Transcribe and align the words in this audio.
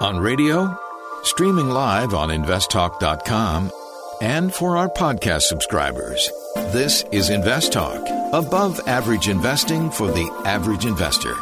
On 0.00 0.16
radio, 0.16 0.78
streaming 1.24 1.70
live 1.70 2.14
on 2.14 2.28
investtalk.com, 2.28 3.72
and 4.20 4.54
for 4.54 4.76
our 4.76 4.88
podcast 4.88 5.42
subscribers. 5.42 6.30
This 6.54 7.04
is 7.10 7.30
Invest 7.30 7.72
Talk, 7.72 8.08
above 8.32 8.78
average 8.86 9.28
investing 9.28 9.90
for 9.90 10.06
the 10.06 10.30
average 10.44 10.86
investor. 10.86 11.34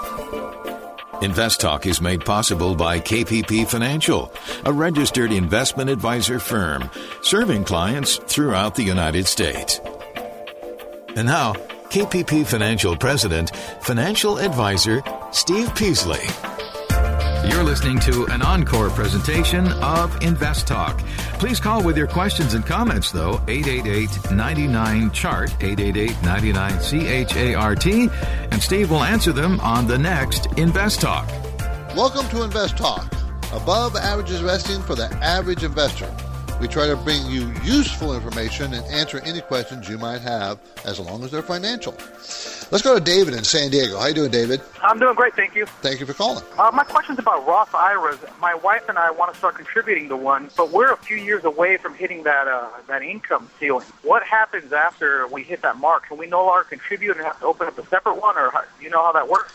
Invest 1.20 1.60
Talk 1.60 1.84
is 1.84 2.00
made 2.00 2.24
possible 2.24 2.74
by 2.74 2.98
KPP 2.98 3.68
Financial, 3.68 4.32
a 4.64 4.72
registered 4.72 5.32
investment 5.32 5.90
advisor 5.90 6.38
firm 6.38 6.90
serving 7.20 7.64
clients 7.64 8.16
throughout 8.16 8.74
the 8.74 8.84
United 8.84 9.26
States. 9.26 9.82
And 11.14 11.26
now, 11.26 11.52
KPP 11.90 12.46
Financial 12.46 12.96
President, 12.96 13.54
Financial 13.82 14.38
Advisor 14.38 15.02
Steve 15.30 15.74
Peasley. 15.74 16.55
You're 17.46 17.62
listening 17.62 18.00
to 18.00 18.26
an 18.26 18.42
encore 18.42 18.90
presentation 18.90 19.68
of 19.82 20.20
Invest 20.22 20.66
Talk. 20.66 20.98
Please 21.38 21.60
call 21.60 21.82
with 21.82 21.96
your 21.96 22.08
questions 22.08 22.54
and 22.54 22.66
comments, 22.66 23.12
though, 23.12 23.40
888 23.46 24.32
99 24.32 25.10
Chart, 25.12 25.50
888 25.60 26.22
99 26.22 27.26
CHART, 27.26 27.86
and 27.86 28.62
Steve 28.62 28.90
will 28.90 29.04
answer 29.04 29.32
them 29.32 29.60
on 29.60 29.86
the 29.86 29.96
next 29.96 30.46
Invest 30.58 31.00
Talk. 31.00 31.28
Welcome 31.96 32.28
to 32.30 32.42
Invest 32.42 32.76
Talk, 32.76 33.10
above 33.52 33.94
average 33.94 34.32
investing 34.32 34.82
for 34.82 34.96
the 34.96 35.06
average 35.22 35.62
investor. 35.62 36.12
We 36.60 36.68
try 36.68 36.86
to 36.86 36.96
bring 36.96 37.24
you 37.26 37.52
useful 37.62 38.14
information 38.14 38.74
and 38.74 38.84
answer 38.86 39.20
any 39.24 39.40
questions 39.40 39.88
you 39.88 39.98
might 39.98 40.22
have 40.22 40.58
as 40.84 40.98
long 40.98 41.22
as 41.22 41.30
they're 41.30 41.42
financial. 41.42 41.94
Let's 42.72 42.82
go 42.82 42.98
to 42.98 43.04
David 43.04 43.34
in 43.34 43.44
San 43.44 43.70
Diego. 43.70 43.96
How 43.96 44.06
you 44.06 44.14
doing, 44.14 44.30
David? 44.32 44.60
I'm 44.82 44.98
doing 44.98 45.14
great, 45.14 45.34
thank 45.34 45.54
you. 45.54 45.66
Thank 45.66 46.00
you 46.00 46.06
for 46.06 46.14
calling. 46.14 46.42
Uh, 46.58 46.72
my 46.74 46.82
question's 46.82 47.20
about 47.20 47.46
Roth 47.46 47.72
IRAs. 47.72 48.18
My 48.40 48.54
wife 48.56 48.88
and 48.88 48.98
I 48.98 49.12
want 49.12 49.32
to 49.32 49.38
start 49.38 49.54
contributing 49.54 50.08
to 50.08 50.16
one, 50.16 50.50
but 50.56 50.72
we're 50.72 50.92
a 50.92 50.96
few 50.96 51.16
years 51.16 51.44
away 51.44 51.76
from 51.76 51.94
hitting 51.94 52.24
that 52.24 52.48
uh, 52.48 52.68
that 52.88 53.02
income 53.02 53.48
ceiling. 53.60 53.86
What 54.02 54.24
happens 54.24 54.72
after 54.72 55.28
we 55.28 55.44
hit 55.44 55.62
that 55.62 55.76
mark? 55.78 56.08
Can 56.08 56.18
we 56.18 56.26
no 56.26 56.44
longer 56.44 56.64
contribute 56.64 57.16
and 57.16 57.24
have 57.24 57.38
to 57.38 57.46
open 57.46 57.68
up 57.68 57.78
a 57.78 57.86
separate 57.86 58.20
one, 58.20 58.36
or 58.36 58.50
how, 58.50 58.64
you 58.80 58.90
know 58.90 59.02
how 59.04 59.12
that 59.12 59.28
works? 59.28 59.52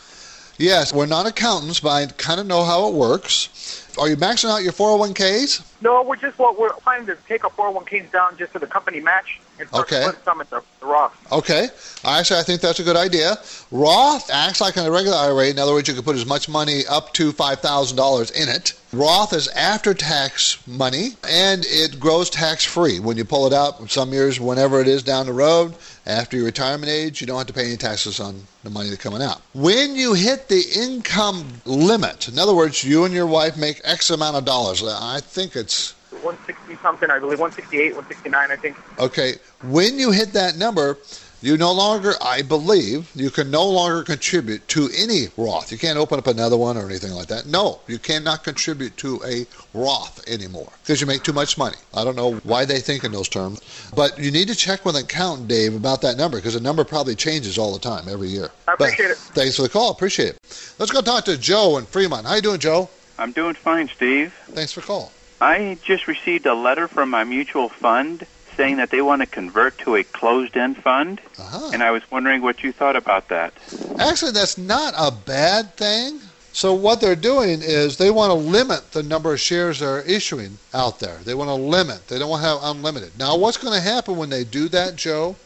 Yes, 0.62 0.94
we're 0.94 1.08
not 1.08 1.26
accountants, 1.26 1.80
but 1.80 1.90
I 1.90 2.06
kind 2.06 2.40
of 2.40 2.46
know 2.46 2.64
how 2.64 2.88
it 2.88 2.94
works. 2.94 3.88
Are 3.98 4.08
you 4.08 4.16
maxing 4.16 4.50
out 4.50 4.62
your 4.62 4.72
401ks? 4.74 5.66
No, 5.82 6.04
we're 6.04 6.16
just 6.16 6.38
what 6.38 6.58
we're 6.58 6.72
planning 6.74 7.08
to 7.08 7.18
take 7.28 7.44
our 7.44 7.50
401ks 7.50 8.12
down 8.12 8.38
just 8.38 8.54
to 8.54 8.60
the 8.60 8.68
company 8.68 9.00
match 9.00 9.42
and 9.60 9.68
start 9.68 9.92
Okay. 9.92 10.06
putting 10.06 10.22
some 10.24 10.40
at 10.40 10.50
the, 10.52 10.62
the 10.80 10.86
Roth. 10.86 11.14
Okay. 11.32 11.68
Actually, 12.06 12.40
I 12.40 12.44
think 12.44 12.62
that's 12.62 12.80
a 12.80 12.84
good 12.84 12.96
idea. 12.96 13.38
Roth 13.72 14.30
acts 14.32 14.62
like 14.62 14.78
a 14.78 14.90
regular 14.90 15.18
IRA. 15.18 15.48
In 15.48 15.58
other 15.58 15.74
words, 15.74 15.88
you 15.88 15.96
can 15.96 16.04
put 16.04 16.16
as 16.16 16.26
much 16.28 16.48
money 16.48 16.84
up 16.88 17.12
to 17.16 17.34
$5,000 17.34 18.32
in 18.32 18.48
it. 18.48 18.74
Roth 18.94 19.34
is 19.34 19.48
after 19.50 19.94
tax 19.96 20.66
money 20.68 21.10
and 21.28 21.66
it 21.68 22.00
grows 22.00 22.30
tax 22.30 22.64
free. 22.64 23.00
When 23.00 23.18
you 23.18 23.26
pull 23.26 23.48
it 23.48 23.54
out, 23.54 23.90
some 23.90 24.14
years, 24.14 24.40
whenever 24.40 24.80
it 24.80 24.88
is 24.88 25.02
down 25.02 25.26
the 25.26 25.34
road, 25.34 25.74
after 26.06 26.38
your 26.38 26.46
retirement 26.46 26.92
age, 26.92 27.22
you 27.22 27.28
don't 27.28 27.38
have 27.38 27.48
to 27.48 27.54
pay 27.54 27.66
any 27.66 27.78
taxes 27.78 28.20
on 28.20 28.44
the 28.64 28.70
money 28.70 28.90
that's 28.90 29.02
coming 29.02 29.22
out. 29.22 29.42
When 29.54 29.96
you 29.96 30.14
hit 30.14 30.48
the 30.48 30.64
income 30.76 31.62
limit, 31.66 32.28
in 32.28 32.40
other 32.40 32.56
words, 32.56 32.84
you 32.84 33.06
and 33.06 33.14
your 33.14 33.28
wife 33.28 33.58
make 33.58 33.82
X 33.84 34.10
amount 34.10 34.36
of 34.36 34.46
dollars. 34.46 34.84
I 34.84 35.20
think 35.20 35.56
it's 35.56 35.94
160 36.12 36.76
something, 36.82 37.10
I 37.10 37.20
believe, 37.20 37.40
168, 37.40 37.96
169, 37.96 38.52
I 38.52 38.56
think. 38.56 38.78
Okay, 39.00 39.36
when 39.64 39.98
you 39.98 40.12
hit 40.12 40.34
that 40.34 40.58
number, 40.58 40.98
you 41.42 41.58
no 41.58 41.72
longer, 41.72 42.14
I 42.22 42.44
believe, 42.44 43.10
you 43.16 43.30
can 43.32 43.50
no 43.50 43.68
longer 43.68 44.04
contribute 44.04 44.68
to 44.70 44.90
any 44.96 45.28
Roth. 45.38 45.72
You 45.72 45.78
can't 45.78 45.98
open 45.98 46.20
up 46.20 46.28
another 46.28 46.58
one 46.58 46.78
or 46.78 46.86
anything 46.86 47.12
like 47.12 47.28
that. 47.28 47.48
No, 47.48 47.82
you 47.88 47.98
cannot 47.98 48.44
contribute 48.44 48.96
to 48.98 49.22
a 49.26 49.46
Roth 49.74 50.28
anymore 50.28 50.72
because 50.84 51.02
you 51.02 51.08
make 51.08 51.24
too 51.24 51.34
much 51.34 51.58
money. 51.58 51.78
I 51.94 52.04
don't 52.04 52.16
know 52.16 52.36
why 52.44 52.66
they 52.66 52.80
think 52.80 53.04
in 53.04 53.12
those 53.12 53.28
terms, 53.28 53.62
but 53.96 54.20
you 54.20 54.32
need 54.32 54.48
to 54.50 54.56
check 54.56 54.86
with 54.86 54.96
an 54.96 55.04
accountant, 55.04 55.48
Dave, 55.48 55.76
about 55.76 56.02
that 56.02 56.18
number 56.18 56.38
because 56.38 56.54
the 56.54 56.60
number 56.60 56.84
probably 56.84 57.16
changes 57.16 57.58
all 57.58 57.74
the 57.74 57.80
time 57.80 58.08
every 58.08 58.28
year. 58.28 58.50
I 58.68 58.76
But 58.78 58.90
appreciate 58.90 59.12
it. 59.12 59.18
Thanks 59.18 59.56
for 59.56 59.64
the 59.64 59.70
call. 59.70 59.92
Appreciate 59.92 60.36
it. 60.36 60.76
Let's 60.78 60.92
go 60.92 61.02
talk 61.02 61.26
to 61.26 61.38
Joe 61.38 61.78
in 61.78 61.86
Fremont. 61.86 62.28
How 62.28 62.36
you 62.36 62.42
doing, 62.42 62.60
Joe? 62.60 62.90
I'm 63.18 63.32
doing 63.32 63.56
fine, 63.56 63.88
Steve. 63.88 64.34
Thanks 64.50 64.74
for 64.74 64.82
the 64.82 64.88
call. 64.88 65.12
I 65.40 65.80
just 65.84 66.08
received 66.08 66.46
a 66.46 66.54
letter 66.54 66.88
from 66.88 67.10
my 67.10 67.24
mutual 67.24 67.70
fund 67.70 68.28
saying 68.62 68.78
that 68.78 68.92
they 68.92 69.02
want 69.02 69.24
to 69.24 69.26
convert 69.26 69.76
to 69.80 69.96
a 69.96 70.04
closed-end 70.04 70.78
fund, 70.78 71.20
Uh-huh. 71.40 71.72
and 71.74 71.82
I 71.82 71.90
was 71.90 72.04
wondering 72.12 72.44
what 72.44 72.62
you 72.62 72.72
thought 72.72 72.96
about 72.96 73.30
that. 73.30 73.54
Actually, 73.98 74.34
that's 74.34 74.56
not 74.56 74.94
a 74.96 75.10
bad 75.10 75.76
thing. 75.78 76.20
So 76.54 76.72
what 76.76 77.02
they're 77.02 77.16
doing 77.16 77.62
is 77.64 77.98
they 77.98 78.12
want 78.12 78.30
to 78.30 78.36
limit 78.36 78.92
the 78.92 79.02
number 79.02 79.34
of 79.34 79.40
shares 79.40 79.80
they're 79.80 80.02
issuing 80.02 80.60
out 80.76 81.00
there. 81.00 81.18
They 81.24 81.34
want 81.34 81.48
to 81.48 81.56
limit. 81.56 82.08
They 82.08 82.20
don't 82.20 82.30
want 82.30 82.44
to 82.44 82.50
have 82.50 82.60
unlimited. 82.62 83.18
Now, 83.18 83.36
what's 83.36 83.58
going 83.58 83.74
to 83.74 83.82
happen 83.82 84.16
when 84.16 84.30
they 84.30 84.44
do 84.44 84.68
that, 84.70 84.96
Joe, 84.96 85.38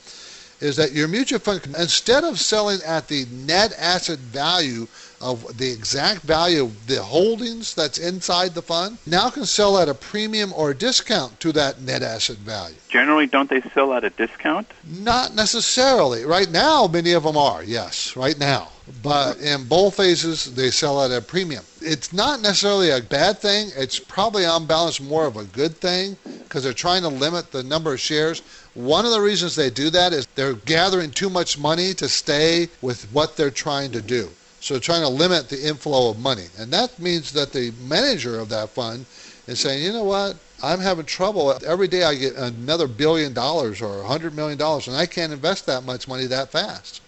is 0.59 0.75
that 0.75 0.91
your 0.91 1.07
mutual 1.07 1.39
fund, 1.39 1.61
instead 1.79 2.25
of 2.25 2.37
selling 2.37 2.79
at 2.85 3.07
the 3.07 3.25
net 3.31 3.71
asset 3.79 4.19
value 4.19 4.87
of 5.21 5.57
the 5.57 5.71
exact 5.71 6.21
value 6.21 6.63
of 6.63 6.87
the 6.87 7.01
holdings 7.01 7.73
that's 7.73 7.97
inside 7.97 8.53
the 8.53 8.61
fund, 8.61 8.97
now 9.05 9.29
can 9.29 9.45
sell 9.45 9.77
at 9.77 9.89
a 9.89 9.93
premium 9.93 10.53
or 10.53 10.71
a 10.71 10.75
discount 10.75 11.39
to 11.39 11.51
that 11.51 11.81
net 11.81 12.01
asset 12.01 12.37
value. 12.37 12.75
Generally, 12.89 13.27
don't 13.27 13.49
they 13.49 13.61
sell 13.73 13.93
at 13.93 14.03
a 14.03 14.09
discount? 14.09 14.67
Not 14.87 15.35
necessarily. 15.35 16.25
Right 16.25 16.49
now, 16.49 16.87
many 16.87 17.13
of 17.13 17.23
them 17.23 17.37
are, 17.37 17.63
yes, 17.63 18.15
right 18.15 18.37
now. 18.39 18.69
But 19.01 19.39
in 19.39 19.65
bull 19.65 19.89
phases, 19.89 20.53
they 20.53 20.69
sell 20.69 21.03
at 21.03 21.11
a 21.11 21.19
premium. 21.19 21.63
It's 21.81 22.13
not 22.13 22.41
necessarily 22.41 22.91
a 22.91 23.01
bad 23.01 23.39
thing. 23.39 23.71
It's 23.75 23.99
probably 23.99 24.45
on 24.45 24.67
balance 24.67 25.01
more 25.01 25.25
of 25.25 25.37
a 25.37 25.43
good 25.45 25.75
thing 25.77 26.17
because 26.43 26.63
they're 26.63 26.73
trying 26.73 27.01
to 27.01 27.07
limit 27.07 27.51
the 27.51 27.63
number 27.63 27.93
of 27.93 27.99
shares. 27.99 28.41
One 28.75 29.05
of 29.05 29.11
the 29.11 29.21
reasons 29.21 29.55
they 29.55 29.71
do 29.71 29.89
that 29.89 30.13
is 30.13 30.27
they're 30.35 30.53
gathering 30.53 31.11
too 31.11 31.29
much 31.29 31.57
money 31.57 31.93
to 31.95 32.07
stay 32.07 32.69
with 32.81 33.11
what 33.11 33.35
they're 33.37 33.49
trying 33.49 33.91
to 33.93 34.01
do. 34.01 34.29
So 34.65 34.73
they're 34.73 34.81
trying 34.81 35.03
to 35.03 35.09
limit 35.09 35.47
the 35.47 35.67
inflow 35.67 36.09
of 36.09 36.17
money. 36.17 36.47
And 36.57 36.73
that 36.73 36.97
means 36.97 37.31
that 37.33 37.53
the 37.53 37.71
manager 37.87 38.39
of 38.39 38.49
that 38.49 38.71
fund 38.71 39.05
is 39.45 39.59
saying, 39.59 39.83
you 39.83 39.93
know 39.93 40.03
what? 40.03 40.37
I'm 40.63 40.79
having 40.79 41.05
trouble. 41.05 41.55
Every 41.63 41.87
day 41.87 42.01
I 42.01 42.15
get 42.15 42.33
another 42.35 42.87
billion 42.87 43.31
dollars 43.31 43.79
or 43.79 44.01
a 44.01 44.07
hundred 44.07 44.35
million 44.35 44.57
dollars, 44.57 44.87
and 44.87 44.97
I 44.97 45.05
can't 45.05 45.31
invest 45.31 45.67
that 45.67 45.83
much 45.83 46.07
money 46.07 46.25
that 46.25 46.49
fast. 46.49 47.03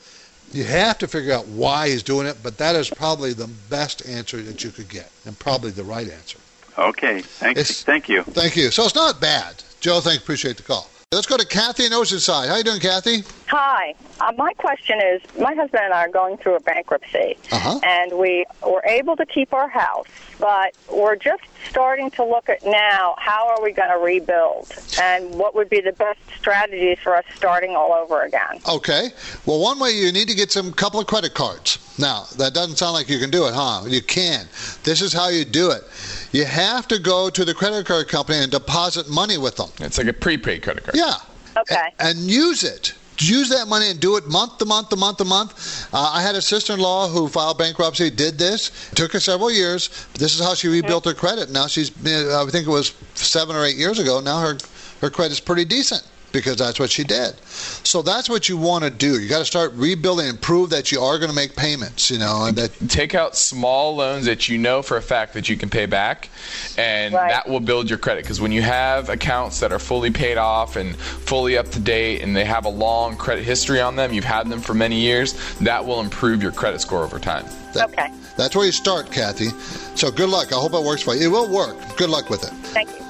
You 0.53 0.65
have 0.65 0.99
to 0.99 1.07
figure 1.07 1.33
out 1.33 1.47
why 1.47 1.89
he's 1.89 2.03
doing 2.03 2.27
it, 2.27 2.37
but 2.43 2.59
that 2.59 2.75
is 2.75 2.91
probably 2.91 3.33
the 3.33 3.49
best 3.71 4.07
answer 4.07 4.39
that 4.43 4.63
you 4.63 4.69
could 4.69 4.87
get, 4.87 5.09
and 5.25 5.37
probably 5.39 5.71
the 5.71 5.83
right 5.83 6.07
answer. 6.07 6.37
Okay, 6.77 7.21
thank, 7.21 7.57
It's- 7.57 7.81
thank 7.81 8.07
you. 8.07 8.21
Thank 8.21 8.55
you. 8.55 8.69
So 8.69 8.83
it's 8.83 8.93
not 8.93 9.19
bad. 9.19 9.63
Joe, 9.79 9.99
thank 9.99 10.21
appreciate 10.21 10.57
the 10.57 10.63
call. 10.63 10.87
Let's 11.13 11.25
go 11.25 11.37
to 11.37 11.45
Kathy 11.45 11.85
in 11.85 11.93
Oceanside. 11.93 12.49
How 12.49 12.57
you 12.57 12.65
doing, 12.65 12.81
Kathy? 12.81 13.23
Hi. 13.47 13.95
Uh, 14.19 14.33
my 14.37 14.51
question 14.55 14.99
is 15.01 15.21
my 15.39 15.53
husband 15.53 15.83
and 15.85 15.93
I 15.93 16.01
are 16.01 16.09
going 16.09 16.35
through 16.35 16.57
a 16.57 16.59
bankruptcy, 16.59 17.37
Uh-huh. 17.49 17.79
and 17.81 18.11
we 18.19 18.43
were 18.61 18.83
able 18.85 19.15
to 19.15 19.25
keep 19.25 19.53
our 19.53 19.69
house, 19.69 20.07
but 20.37 20.73
we're 20.91 21.15
just 21.15 21.43
starting 21.69 22.11
to 22.11 22.25
look 22.25 22.49
at 22.49 22.65
now 22.65 23.15
how 23.19 23.47
are 23.47 23.63
we 23.63 23.71
going 23.71 23.89
to 23.89 23.97
rebuild 23.99 24.69
and 25.01 25.33
what 25.35 25.55
would 25.55 25.69
be 25.69 25.79
the 25.79 25.93
best 25.93 26.19
strategies 26.37 26.97
for 27.01 27.15
us 27.15 27.23
starting 27.37 27.73
all 27.73 27.93
over 27.93 28.23
again. 28.23 28.59
Okay. 28.67 29.11
Well, 29.45 29.61
one 29.61 29.79
way 29.79 29.91
you 29.91 30.11
need 30.11 30.27
to 30.27 30.35
get 30.35 30.51
some 30.51 30.73
couple 30.73 30.99
of 30.99 31.07
credit 31.07 31.33
cards. 31.33 31.77
Now, 31.97 32.25
that 32.37 32.53
doesn't 32.53 32.75
sound 32.77 32.93
like 32.93 33.09
you 33.09 33.17
can 33.19 33.29
do 33.31 33.47
it, 33.47 33.53
huh? 33.53 33.83
You 33.87 34.01
can. 34.01 34.47
This 34.83 35.01
is 35.01 35.13
how 35.13 35.29
you 35.29 35.45
do 35.45 35.71
it. 35.71 35.83
You 36.31 36.45
have 36.45 36.87
to 36.89 36.99
go 36.99 37.29
to 37.29 37.43
the 37.43 37.53
credit 37.53 37.85
card 37.87 38.07
company 38.07 38.37
and 38.39 38.51
deposit 38.51 39.09
money 39.09 39.37
with 39.37 39.55
them. 39.55 39.69
It's 39.79 39.97
like 39.97 40.07
a 40.07 40.13
prepaid 40.13 40.61
credit 40.63 40.83
card. 40.83 40.95
Yeah. 40.95 41.15
Okay. 41.57 41.75
A- 41.99 42.03
And 42.03 42.19
use 42.19 42.63
it. 42.63 42.93
Use 43.19 43.49
that 43.49 43.67
money 43.67 43.89
and 43.89 43.99
do 43.99 44.15
it 44.17 44.27
month 44.27 44.59
to 44.59 44.65
month 44.65 44.89
to 44.89 44.95
month 44.95 45.17
to 45.17 45.25
month. 45.25 45.87
Uh, 45.91 46.11
I 46.13 46.21
had 46.21 46.35
a 46.35 46.41
sister-in-law 46.41 47.07
who 47.07 47.27
filed 47.27 47.57
bankruptcy, 47.57 48.11
did 48.11 48.37
this. 48.37 48.69
took 48.93 49.11
her 49.13 49.19
several 49.19 49.49
years. 49.51 49.89
This 50.13 50.35
is 50.35 50.45
how 50.45 50.53
she 50.53 50.67
rebuilt 50.67 51.05
her 51.05 51.15
credit. 51.15 51.49
Now 51.49 51.65
she's, 51.65 51.89
uh, 52.05 52.45
I 52.47 52.51
think 52.51 52.67
it 52.67 52.69
was 52.69 52.93
seven 53.15 53.55
or 53.55 53.65
eight 53.65 53.75
years 53.75 53.97
ago. 53.97 54.19
Now 54.19 54.39
her 54.41 54.57
her 55.01 55.09
credit's 55.09 55.39
pretty 55.39 55.65
decent 55.65 56.03
because 56.31 56.57
that's 56.57 56.79
what 56.79 56.89
she 56.89 57.03
did. 57.03 57.35
So 57.47 58.01
that's 58.01 58.29
what 58.29 58.49
you 58.49 58.57
want 58.57 58.83
to 58.83 58.89
do. 58.89 59.19
You 59.19 59.27
got 59.29 59.39
to 59.39 59.45
start 59.45 59.73
rebuilding 59.73 60.27
and 60.27 60.39
prove 60.39 60.69
that 60.71 60.91
you 60.91 61.01
are 61.01 61.17
going 61.17 61.29
to 61.29 61.35
make 61.35 61.55
payments. 61.55 62.11
You 62.11 62.19
know, 62.19 62.45
and 62.45 62.57
that 62.57 62.71
Take 62.89 63.15
out 63.15 63.35
small 63.35 63.95
loans 63.95 64.25
that 64.25 64.47
you 64.49 64.57
know 64.57 64.81
for 64.81 64.97
a 64.97 65.01
fact 65.01 65.33
that 65.33 65.49
you 65.49 65.57
can 65.57 65.69
pay 65.69 65.85
back, 65.85 66.29
and 66.77 67.13
Right. 67.13 67.29
that 67.29 67.47
will 67.49 67.59
build 67.59 67.89
your 67.89 67.99
credit. 67.99 68.23
Because 68.23 68.39
when 68.41 68.51
you 68.51 68.61
have 68.61 69.09
accounts 69.09 69.59
that 69.59 69.71
are 69.71 69.79
fully 69.79 70.11
paid 70.11 70.37
off 70.37 70.75
and 70.75 70.95
fully 70.95 71.57
up 71.57 71.69
to 71.71 71.79
date, 71.79 72.21
and 72.21 72.35
they 72.35 72.45
have 72.45 72.65
a 72.65 72.69
long 72.69 73.15
credit 73.17 73.43
history 73.43 73.81
on 73.81 73.95
them, 73.95 74.13
you've 74.13 74.23
had 74.25 74.49
them 74.49 74.61
for 74.61 74.73
many 74.73 74.99
years, 74.99 75.33
that 75.59 75.85
will 75.85 75.99
improve 75.99 76.41
your 76.43 76.51
credit 76.51 76.81
score 76.81 77.03
over 77.03 77.19
time. 77.19 77.45
that- 77.73 77.89
Okay. 77.89 78.11
That's 78.37 78.55
where 78.55 78.65
you 78.65 78.71
start, 78.71 79.11
Kathy. 79.11 79.49
So 79.95 80.09
good 80.11 80.29
luck. 80.29 80.51
I 80.53 80.55
hope 80.55 80.73
it 80.73 80.81
works 80.83 81.01
for 81.01 81.15
you. 81.15 81.25
It 81.25 81.31
will 81.31 81.47
work. 81.47 81.75
Good 81.97 82.09
luck 82.09 82.29
with 82.29 82.43
it. 82.43 82.51
Thank 82.73 82.89
you. 82.89 83.06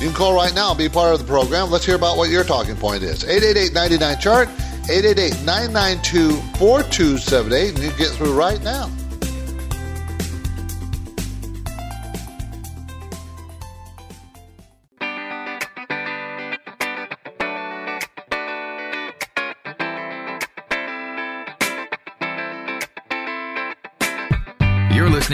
You 0.00 0.06
can 0.06 0.14
call 0.14 0.32
right 0.32 0.54
now 0.54 0.70
and 0.70 0.78
be 0.78 0.88
part 0.88 1.12
of 1.12 1.18
the 1.18 1.26
program. 1.26 1.70
Let's 1.70 1.84
hear 1.84 1.96
about 1.96 2.16
what 2.16 2.30
your 2.30 2.44
talking 2.44 2.76
point 2.76 3.02
is. 3.02 3.24
888 3.24 4.20
chart 4.20 4.48
888 4.88 5.44
992 5.44 6.30
4278, 6.56 7.74
and 7.74 7.78
you 7.82 7.88
can 7.90 7.98
get 7.98 8.08
through 8.10 8.38
right 8.38 8.62
now. 8.62 8.88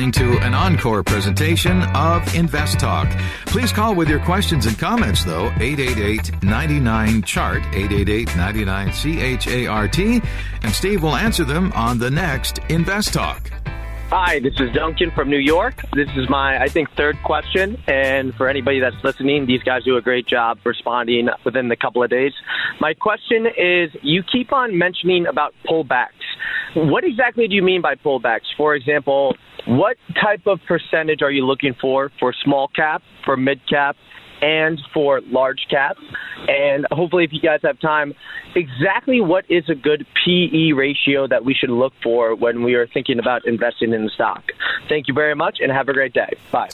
Listening 0.04 0.38
to 0.38 0.44
an 0.44 0.54
encore 0.54 1.02
presentation 1.02 1.82
of 1.94 2.34
Invest 2.34 2.78
Talk. 2.78 3.08
Please 3.46 3.72
call 3.72 3.94
with 3.94 4.08
your 4.08 4.20
questions 4.20 4.66
and 4.66 4.78
comments, 4.78 5.24
though, 5.24 5.46
888 5.58 6.42
99 6.42 7.22
Chart, 7.22 7.62
888 7.72 8.36
99 8.36 8.92
C 8.92 9.20
H 9.20 9.46
A 9.46 9.66
R 9.66 9.88
T, 9.88 10.20
and 10.62 10.72
Steve 10.72 11.02
will 11.02 11.16
answer 11.16 11.44
them 11.44 11.72
on 11.72 11.98
the 11.98 12.10
next 12.10 12.58
Invest 12.68 13.14
Talk. 13.14 13.50
Hi, 14.16 14.38
this 14.38 14.54
is 14.60 14.70
Duncan 14.72 15.10
from 15.10 15.28
New 15.28 15.40
York. 15.40 15.74
This 15.92 16.08
is 16.16 16.28
my, 16.28 16.62
I 16.62 16.68
think, 16.68 16.88
third 16.96 17.16
question. 17.24 17.76
And 17.88 18.32
for 18.36 18.48
anybody 18.48 18.78
that's 18.78 18.94
listening, 19.02 19.44
these 19.44 19.60
guys 19.64 19.82
do 19.82 19.96
a 19.96 20.00
great 20.00 20.28
job 20.28 20.58
responding 20.64 21.30
within 21.44 21.68
the 21.68 21.74
couple 21.74 22.00
of 22.00 22.10
days. 22.10 22.30
My 22.80 22.94
question 22.94 23.44
is 23.44 23.90
you 24.02 24.22
keep 24.22 24.52
on 24.52 24.78
mentioning 24.78 25.26
about 25.26 25.52
pullbacks. 25.66 26.22
What 26.76 27.02
exactly 27.02 27.48
do 27.48 27.56
you 27.56 27.62
mean 27.62 27.82
by 27.82 27.96
pullbacks? 27.96 28.46
For 28.56 28.76
example, 28.76 29.34
what 29.66 29.96
type 30.22 30.46
of 30.46 30.60
percentage 30.68 31.20
are 31.20 31.32
you 31.32 31.44
looking 31.44 31.74
for 31.80 32.12
for 32.20 32.32
small 32.44 32.68
cap, 32.68 33.02
for 33.24 33.36
mid 33.36 33.68
cap, 33.68 33.96
and 34.44 34.80
for 34.92 35.20
large 35.22 35.66
cap? 35.70 35.96
And 36.48 36.86
hopefully, 36.92 37.24
if 37.24 37.32
you 37.32 37.40
guys 37.40 37.60
have 37.62 37.80
time, 37.80 38.14
exactly 38.54 39.20
what 39.20 39.44
is 39.48 39.64
a 39.68 39.74
good 39.74 40.06
PE 40.24 40.72
ratio 40.72 41.26
that 41.26 41.44
we 41.44 41.54
should 41.54 41.70
look 41.70 41.94
for 42.02 42.34
when 42.34 42.62
we 42.62 42.74
are 42.74 42.86
thinking 42.86 43.18
about 43.18 43.46
investing 43.46 43.92
in 43.92 44.04
the 44.04 44.10
stock? 44.10 44.44
Thank 44.88 45.08
you 45.08 45.14
very 45.14 45.34
much 45.34 45.58
and 45.60 45.72
have 45.72 45.88
a 45.88 45.94
great 45.94 46.12
day. 46.12 46.34
Bye. 46.52 46.68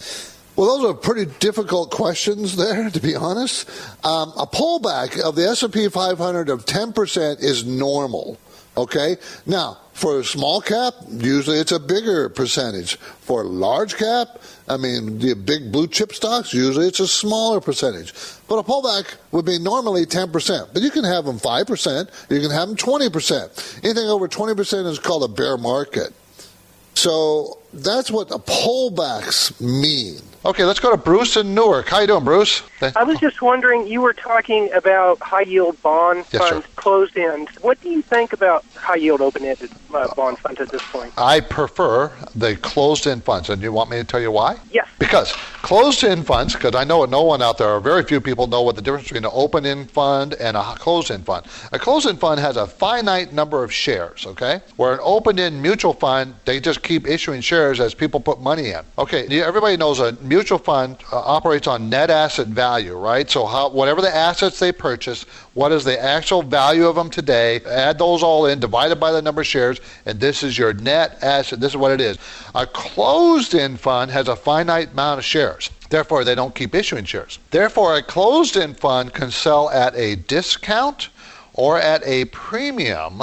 Well, 0.56 0.78
those 0.78 0.90
are 0.90 0.94
pretty 0.94 1.30
difficult 1.38 1.90
questions 1.90 2.56
there, 2.56 2.90
to 2.90 3.00
be 3.00 3.14
honest. 3.14 3.68
Um, 4.04 4.32
a 4.36 4.46
pullback 4.46 5.18
of 5.20 5.36
the 5.36 5.46
S&P 5.48 5.88
500 5.88 6.48
of 6.50 6.66
10% 6.66 7.42
is 7.42 7.64
normal. 7.64 8.38
Okay? 8.80 9.16
Now, 9.44 9.78
for 9.92 10.20
a 10.20 10.24
small 10.24 10.62
cap, 10.62 10.94
usually 11.08 11.58
it's 11.58 11.72
a 11.72 11.78
bigger 11.78 12.30
percentage. 12.30 12.96
For 12.96 13.42
a 13.42 13.46
large 13.46 13.96
cap, 13.96 14.40
I 14.66 14.78
mean, 14.78 15.18
the 15.18 15.34
big 15.34 15.70
blue 15.70 15.86
chip 15.86 16.14
stocks, 16.14 16.54
usually 16.54 16.86
it's 16.86 17.00
a 17.00 17.06
smaller 17.06 17.60
percentage. 17.60 18.14
But 18.48 18.56
a 18.56 18.62
pullback 18.62 19.16
would 19.32 19.44
be 19.44 19.58
normally 19.58 20.06
10%. 20.06 20.72
But 20.72 20.82
you 20.82 20.90
can 20.90 21.04
have 21.04 21.26
them 21.26 21.38
5%, 21.38 22.30
you 22.30 22.40
can 22.40 22.50
have 22.50 22.68
them 22.68 22.76
20%. 22.76 23.84
Anything 23.84 24.08
over 24.08 24.26
20% 24.26 24.86
is 24.86 24.98
called 24.98 25.24
a 25.24 25.28
bear 25.28 25.58
market. 25.58 26.14
So 26.94 27.59
that's 27.72 28.10
what 28.10 28.28
the 28.28 28.38
pullbacks 28.38 29.60
mean. 29.60 30.20
Okay, 30.42 30.64
let's 30.64 30.80
go 30.80 30.90
to 30.90 30.96
Bruce 30.96 31.36
in 31.36 31.54
Newark. 31.54 31.88
How 31.88 32.00
you 32.00 32.06
doing, 32.06 32.24
Bruce? 32.24 32.62
I 32.96 33.04
was 33.04 33.18
just 33.18 33.42
wondering, 33.42 33.86
you 33.86 34.00
were 34.00 34.14
talking 34.14 34.72
about 34.72 35.20
high 35.20 35.42
yield 35.42 35.80
bond 35.82 36.24
Yes, 36.32 36.40
funds, 36.48 36.64
sir. 36.64 36.72
closed 36.76 37.18
end. 37.18 37.50
What 37.60 37.78
do 37.82 37.90
you 37.90 38.00
think 38.00 38.32
about 38.32 38.64
high 38.74 38.94
yield 38.94 39.20
open 39.20 39.44
ended 39.44 39.70
uh, 39.92 40.14
bond 40.14 40.38
funds 40.38 40.58
at 40.58 40.70
this 40.70 40.80
point? 40.90 41.12
I 41.18 41.40
prefer 41.40 42.10
the 42.34 42.56
closed-end 42.56 43.22
funds, 43.22 43.50
and 43.50 43.60
you 43.60 43.70
want 43.70 43.90
me 43.90 43.98
to 43.98 44.04
tell 44.04 44.20
you 44.20 44.30
why? 44.32 44.56
Yes. 44.70 44.88
Because 44.98 45.32
closed-end 45.60 46.26
funds, 46.26 46.54
because 46.54 46.74
I 46.74 46.84
know 46.84 47.04
no 47.04 47.22
one 47.22 47.42
out 47.42 47.58
there, 47.58 47.68
or 47.68 47.80
very 47.80 48.02
few 48.02 48.18
people 48.22 48.46
know 48.46 48.62
what 48.62 48.76
the 48.76 48.82
difference 48.82 49.08
between 49.08 49.26
an 49.26 49.32
open-end 49.34 49.90
fund 49.90 50.32
and 50.40 50.56
a 50.56 50.62
closed-end 50.62 51.26
fund. 51.26 51.44
A 51.72 51.78
closed-end 51.78 52.18
fund 52.18 52.40
has 52.40 52.56
a 52.56 52.66
finite 52.66 53.34
number 53.34 53.62
of 53.62 53.70
shares, 53.70 54.24
okay? 54.24 54.62
Where 54.76 54.94
an 54.94 55.00
open-end 55.02 55.60
mutual 55.60 55.92
fund, 55.92 56.34
they 56.46 56.60
just 56.60 56.82
keep 56.82 57.06
issuing 57.06 57.42
shares 57.42 57.59
as 57.60 57.94
people 57.94 58.20
put 58.20 58.40
money 58.40 58.70
in. 58.70 58.80
Okay, 58.96 59.42
everybody 59.42 59.76
knows 59.76 60.00
a 60.00 60.12
mutual 60.22 60.58
fund 60.58 60.96
uh, 61.12 61.18
operates 61.18 61.66
on 61.66 61.88
net 61.90 62.10
asset 62.10 62.46
value, 62.46 62.96
right? 62.96 63.28
So 63.30 63.46
how, 63.46 63.68
whatever 63.68 64.00
the 64.00 64.14
assets 64.14 64.58
they 64.58 64.72
purchase, 64.72 65.24
what 65.54 65.72
is 65.72 65.84
the 65.84 66.02
actual 66.02 66.42
value 66.42 66.86
of 66.86 66.96
them 66.96 67.10
today? 67.10 67.60
Add 67.66 67.98
those 67.98 68.22
all 68.22 68.46
in, 68.46 68.60
divided 68.60 68.98
by 68.98 69.12
the 69.12 69.20
number 69.20 69.42
of 69.42 69.46
shares, 69.46 69.80
and 70.06 70.18
this 70.18 70.42
is 70.42 70.56
your 70.56 70.72
net 70.72 71.18
asset. 71.22 71.60
This 71.60 71.72
is 71.72 71.76
what 71.76 71.92
it 71.92 72.00
is. 72.00 72.16
A 72.54 72.66
closed-end 72.66 73.78
fund 73.78 74.10
has 74.10 74.28
a 74.28 74.36
finite 74.36 74.92
amount 74.92 75.18
of 75.18 75.24
shares. 75.24 75.70
Therefore, 75.90 76.24
they 76.24 76.34
don't 76.34 76.54
keep 76.54 76.74
issuing 76.74 77.04
shares. 77.04 77.38
Therefore, 77.50 77.96
a 77.96 78.02
closed-end 78.02 78.78
fund 78.78 79.12
can 79.12 79.30
sell 79.30 79.68
at 79.70 79.94
a 79.96 80.16
discount 80.16 81.08
or 81.52 81.78
at 81.78 82.02
a 82.06 82.24
premium 82.26 83.22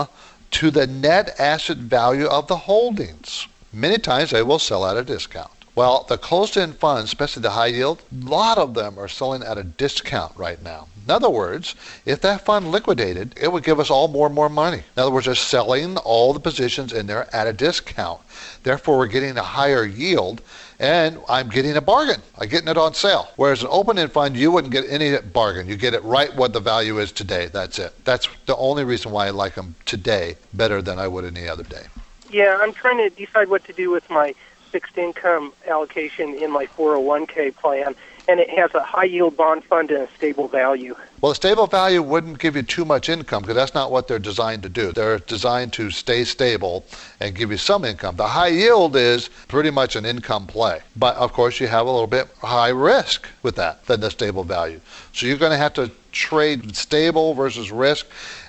to 0.52 0.72
the 0.72 0.88
net 0.88 1.36
asset 1.40 1.78
value 1.78 2.26
of 2.26 2.48
the 2.48 2.58
holdings. 2.58 3.48
Many 3.78 4.00
times 4.00 4.32
they 4.32 4.42
will 4.42 4.58
sell 4.58 4.88
at 4.88 4.98
a 4.98 5.04
discount. 5.04 5.52
Well, 5.76 6.08
the 6.10 6.18
closed-end 6.18 6.80
funds, 6.80 7.12
especially 7.12 7.44
the 7.44 7.52
high 7.52 7.68
yield, 7.68 8.02
a 8.12 8.26
lot 8.26 8.58
of 8.58 8.74
them 8.74 8.98
are 8.98 9.08
selling 9.08 9.44
at 9.44 9.60
a 9.60 9.64
discount 9.64 10.36
right 10.36 10.60
now. 10.64 10.88
In 11.06 11.12
other 11.12 11.30
words, 11.30 11.76
if 12.04 12.20
that 12.22 12.44
fund 12.44 12.72
liquidated, 12.72 13.36
it 13.40 13.52
would 13.52 13.64
give 13.64 13.80
us 13.80 13.92
all 13.92 14.08
more 14.08 14.26
and 14.26 14.34
more 14.34 14.50
money. 14.50 14.80
In 14.80 15.04
other 15.04 15.12
words, 15.12 15.28
they're 15.28 15.36
selling 15.36 15.96
all 15.98 16.34
the 16.34 16.40
positions 16.40 16.92
in 16.92 17.06
there 17.06 17.30
at 17.32 17.46
a 17.46 17.54
discount. 17.54 18.20
Therefore, 18.64 18.98
we're 18.98 19.06
getting 19.06 19.38
a 19.38 19.44
higher 19.44 19.86
yield, 19.86 20.42
and 20.80 21.20
I'm 21.30 21.48
getting 21.48 21.78
a 21.78 21.82
bargain. 21.82 22.24
I'm 22.36 22.50
getting 22.50 22.70
it 22.70 22.78
on 22.80 22.96
sale. 22.96 23.28
Whereas 23.36 23.62
an 23.62 23.70
open-end 23.70 24.12
fund, 24.12 24.36
you 24.36 24.52
wouldn't 24.52 24.74
get 24.74 24.90
any 24.90 25.16
bargain. 25.20 25.68
You 25.68 25.76
get 25.76 25.94
it 25.94 26.04
right 26.04 26.36
what 26.36 26.52
the 26.52 26.60
value 26.60 26.98
is 26.98 27.12
today. 27.12 27.46
That's 27.54 27.78
it. 27.78 27.94
That's 28.06 28.28
the 28.48 28.58
only 28.58 28.86
reason 28.86 29.12
why 29.12 29.28
I 29.28 29.30
like 29.30 29.54
them 29.54 29.76
today 29.86 30.38
better 30.52 30.82
than 30.82 30.98
I 30.98 31.08
would 31.08 31.26
any 31.26 31.48
other 31.48 31.62
day. 31.64 31.84
Yeah, 32.30 32.58
I'm 32.62 32.74
trying 32.74 32.98
to 32.98 33.10
decide 33.10 33.50
what 33.50 33.64
to 33.66 33.74
do 33.74 33.90
with 33.90 34.10
my 34.10 34.36
fixed 34.72 34.98
income 34.98 35.54
allocation 35.68 36.36
in 36.36 36.52
my 36.52 36.66
401k 36.66 37.56
plan, 37.56 37.96
and 38.28 38.40
it 38.42 38.50
has 38.50 38.74
a 38.74 38.84
high 38.84 39.06
yield 39.06 39.38
bond 39.38 39.64
fund 39.64 39.92
and 39.92 40.04
a 40.04 40.10
stable 40.18 40.50
value. 40.50 40.94
Well, 41.22 41.32
a 41.32 41.36
stable 41.36 41.68
value 41.68 42.02
wouldn't 42.04 42.40
give 42.40 42.58
you 42.58 42.64
too 42.64 42.84
much 42.84 43.08
income 43.08 43.44
because 43.44 43.56
that's 43.56 43.74
not 43.74 43.92
what 43.92 44.08
they're 44.08 44.20
designed 44.20 44.64
to 44.64 44.70
do. 44.70 44.92
They're 44.92 45.20
designed 45.20 45.72
to 45.74 45.90
stay 45.90 46.26
stable 46.26 46.86
and 47.22 47.34
give 47.34 47.50
you 47.50 47.58
some 47.58 47.86
income. 47.86 48.18
The 48.18 48.28
high 48.28 48.50
yield 48.50 48.96
is 48.98 49.30
pretty 49.48 49.72
much 49.72 49.96
an 49.96 50.06
income 50.06 50.48
play. 50.48 50.82
But 50.98 51.16
of 51.16 51.32
course, 51.32 51.62
you 51.62 51.68
have 51.68 51.88
a 51.88 51.92
little 51.92 52.08
bit 52.08 52.28
high 52.42 52.70
risk 52.70 53.28
with 53.42 53.56
that 53.56 53.86
than 53.86 54.02
the 54.02 54.12
stable 54.12 54.44
value. 54.44 54.82
So 55.14 55.26
you're 55.26 55.38
going 55.38 55.54
to 55.54 55.58
have 55.58 55.74
to 55.76 55.90
trade 56.12 56.76
stable 56.76 57.34
versus 57.34 57.72
risk. 57.72 58.06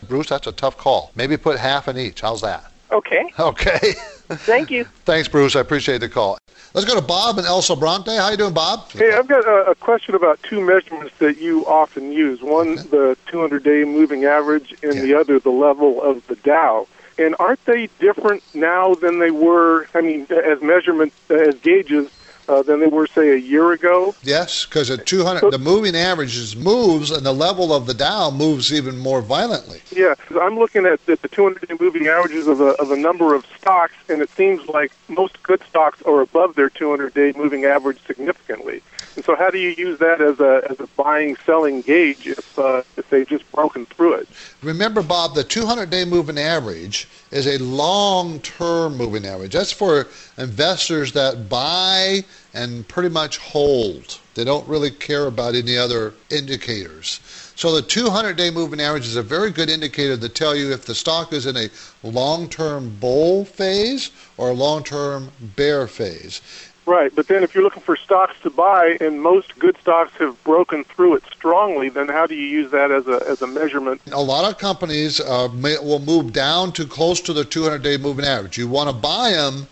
Bruce, 0.08 0.28
that's 0.28 0.48
a 0.48 0.52
tough 0.52 0.76
call. 0.76 1.12
Maybe 1.14 1.36
put 1.36 1.58
half 1.58 1.86
in 1.86 1.96
each. 1.96 2.22
How's 2.22 2.40
that? 2.40 2.72
Okay, 2.90 3.32
Okay. 3.38 3.93
thank 4.29 4.70
you. 4.70 4.85
Thanks, 5.05 5.29
Bruce. 5.29 5.56
I 5.56 5.61
appreciate 5.61 5.99
the 5.99 6.08
call. 6.08 6.38
Let's 6.75 6.87
go 6.87 6.94
to 6.94 7.00
Bob 7.05 7.38
and 7.38 7.46
El 7.46 7.62
Sobrante. 7.62 8.17
How 8.19 8.31
you 8.31 8.36
doing, 8.36 8.53
Bob? 8.55 8.91
Hey, 8.93 9.12
I've 9.12 9.27
got 9.27 9.46
a, 9.46 9.70
a 9.70 9.74
question 9.74 10.15
about 10.15 10.43
two 10.43 10.60
measurements 10.60 11.15
that 11.19 11.39
you 11.39 11.67
often 11.67 12.12
use. 12.12 12.43
One, 12.43 12.77
the 12.77 13.17
200-day 13.29 13.84
moving 13.84 14.24
average, 14.24 14.74
and 14.82 14.94
Yeah. 14.96 15.01
the 15.03 15.15
other, 15.15 15.39
the 15.39 15.51
level 15.51 16.03
of 16.03 16.27
the 16.27 16.36
Dow. 16.36 16.86
And 17.19 17.34
aren't 17.39 17.65
they 17.65 17.89
different 17.98 18.43
now 18.55 18.94
than 18.94 19.19
they 19.19 19.31
were? 19.31 19.89
I 19.94 20.03
mean, 20.03 20.27
as 20.31 20.60
measurements, 20.62 21.17
as 21.31 21.55
gauges, 21.56 22.10
uh, 22.48 22.62
than 22.62 22.81
they 22.81 22.86
were, 22.86 23.06
say, 23.06 23.31
a 23.32 23.36
year 23.36 23.72
ago. 23.72 24.14
Yes, 24.22 24.64
because 24.64 24.90
at 24.90 25.06
200, 25.06 25.50
the 25.50 25.58
moving 25.58 25.94
averages 25.94 26.56
moves, 26.56 27.10
and 27.10 27.24
the 27.24 27.32
level 27.32 27.72
of 27.72 27.86
the 27.86 27.94
Dow 27.94 28.31
moves 28.31 28.72
even 28.72 28.98
more 28.98 29.20
violently. 29.20 29.81
Yeah, 29.94 30.14
'cause 30.14 30.38
I'm 30.40 30.58
looking 30.58 30.86
at 30.86 31.05
the, 31.06 31.17
the 31.20 31.28
200-day 31.28 31.76
moving 31.78 32.06
averages 32.08 32.46
of 32.48 32.60
a, 32.60 32.70
of 32.81 32.90
a 32.90 32.96
number 32.96 33.34
of 33.34 33.44
stocks, 33.60 33.94
and 34.08 34.22
it 34.22 34.31
seems 34.36 34.67
like 34.69 34.93
most 35.08 35.43
good 35.43 35.62
stocks 35.69 36.00
are 36.02 36.20
above 36.20 36.55
their 36.55 36.70
200-day 36.70 37.34
moving 37.36 37.64
average 37.64 37.98
significantly. 38.06 38.82
And 39.19 39.25
so, 39.25 39.34
how 39.34 39.51
do 39.51 39.58
you 39.58 39.70
use 39.70 39.98
that 39.98 40.20
as 40.20 40.39
a 40.39 40.63
as 40.70 40.79
a 40.79 40.87
buying 40.96 41.34
selling 41.44 41.81
gauge 41.82 42.29
if 42.29 42.56
uh, 42.56 42.84
if 42.96 43.10
they've 43.10 43.27
just 43.27 43.51
broken 43.51 43.84
through 43.84 44.13
it? 44.13 44.29
Remember, 44.63 45.03
Bob, 45.03 45.34
the 45.34 45.43
200-day 45.43 46.05
moving 46.05 46.39
average 46.39 47.08
is 47.32 47.48
a 47.48 47.58
long-term 47.58 48.96
moving 48.96 49.27
average. 49.27 49.55
That's 49.55 49.72
for 49.72 50.06
investors 50.37 51.10
that 51.15 51.48
buy 51.48 52.22
and 52.55 52.87
pretty 52.87 53.08
much 53.08 53.39
hold. 53.39 54.20
They 54.37 54.44
don't 54.44 54.69
really 54.69 54.93
care 54.93 55.27
about 55.27 55.56
any 55.56 55.77
other 55.77 56.15
indicators. 56.31 57.19
So 57.56 57.75
the 57.75 57.82
200-day 57.82 58.53
moving 58.53 58.81
average 58.81 59.08
is 59.08 59.17
a 59.17 59.22
very 59.22 59.51
good 59.51 59.69
indicator 59.69 60.17
to 60.17 60.29
tell 60.29 60.55
you 60.55 60.70
if 60.70 60.84
the 60.84 60.94
stock 60.94 61.32
is 61.32 61.44
in 61.44 61.56
a 61.56 61.69
long-term 62.05 62.98
bull 63.01 63.44
phase 63.46 64.13
or 64.37 64.51
a 64.51 64.55
long-term 64.55 65.32
bear 65.56 65.89
phase. 65.89 66.41
Right, 66.88 67.14
but 67.14 67.28
then 67.28 67.42
if 67.42 67.54
you're 67.54 67.62
looking 67.62 67.82
for 67.82 67.96
stocks 67.96 68.40
to 68.44 68.48
buy, 68.48 68.96
and 68.98 69.20
most 69.20 69.58
good 69.58 69.76
stocks 69.78 70.12
have 70.14 70.42
broken 70.42 70.84
through 70.84 71.16
it 71.16 71.22
strongly, 71.30 71.90
then 71.90 72.08
how 72.08 72.26
do 72.26 72.34
you 72.34 72.46
use 72.46 72.70
that 72.70 72.90
as 72.90 73.06
a 73.06 73.22
as 73.28 73.42
a 73.42 73.46
measurement? 73.46 74.00
A 74.10 74.22
lot 74.22 74.50
of 74.50 74.56
companies 74.56 75.20
uh, 75.20 75.48
may, 75.48 75.76
will 75.80 75.98
move 75.98 76.32
down 76.32 76.72
to 76.72 76.86
close 76.86 77.20
to 77.20 77.34
the 77.34 77.42
200-day 77.42 77.98
moving 77.98 78.24
average. 78.24 78.56
You 78.56 78.68
want 78.68 78.88
to 78.88 78.96
buy 78.96 79.32
them 79.32 79.66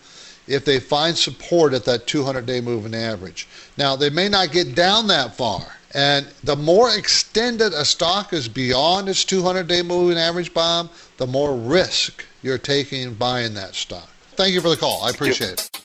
if 0.47 0.67
they 0.67 0.79
find 0.79 1.17
support 1.17 1.73
at 1.73 1.87
that 1.87 2.07
200-day 2.07 2.61
moving 2.61 2.95
average. 2.95 3.49
Now, 3.79 3.97
they 3.97 4.11
may 4.11 4.29
not 4.29 4.53
get 4.53 4.75
down 4.75 5.07
that 5.07 5.35
far. 5.35 5.63
And 5.95 6.27
the 6.45 6.57
more 6.57 6.95
extended 6.95 7.73
a 7.73 7.87
stock 7.87 8.35
is 8.35 8.47
beyond 8.47 9.09
its 9.09 9.25
200-day 9.25 9.81
moving 9.81 10.19
average, 10.19 10.53
Bob, 10.53 10.91
the 11.17 11.27
more 11.27 11.57
risk 11.57 12.27
you're 12.43 12.59
taking 12.59 13.15
buying 13.15 13.55
that 13.55 13.75
stock. 13.75 14.11
Thank 14.33 14.53
you 14.53 14.61
for 14.61 14.69
the 14.69 14.77
call. 14.77 15.03
I 15.03 15.11
appreciate 15.11 15.53
it. 15.53 15.77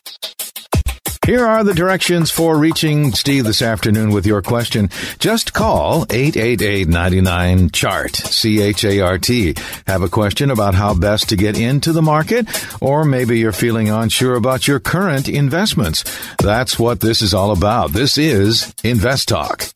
Here 1.24 1.46
are 1.46 1.62
the 1.62 1.72
directions 1.72 2.32
for 2.32 2.58
reaching 2.58 3.12
Steve 3.12 3.44
this 3.44 3.62
afternoon 3.62 4.10
with 4.10 4.26
your 4.26 4.42
question. 4.42 4.90
Just 5.20 5.52
call 5.52 6.04
888-99-CHART, 6.06 8.16
C-H-A-R-T. 8.16 9.54
Have 9.86 10.02
a 10.02 10.08
question 10.08 10.50
about 10.50 10.74
how 10.74 10.94
best 10.94 11.28
to 11.28 11.36
get 11.36 11.56
into 11.56 11.92
the 11.92 12.02
market, 12.02 12.48
or 12.82 13.04
maybe 13.04 13.38
you're 13.38 13.52
feeling 13.52 13.88
unsure 13.88 14.34
about 14.34 14.66
your 14.66 14.80
current 14.80 15.28
investments. 15.28 16.02
That's 16.38 16.76
what 16.76 16.98
this 16.98 17.22
is 17.22 17.34
all 17.34 17.52
about. 17.52 17.92
This 17.92 18.18
is 18.18 18.74
Invest 18.82 19.28
Talk. 19.28 19.68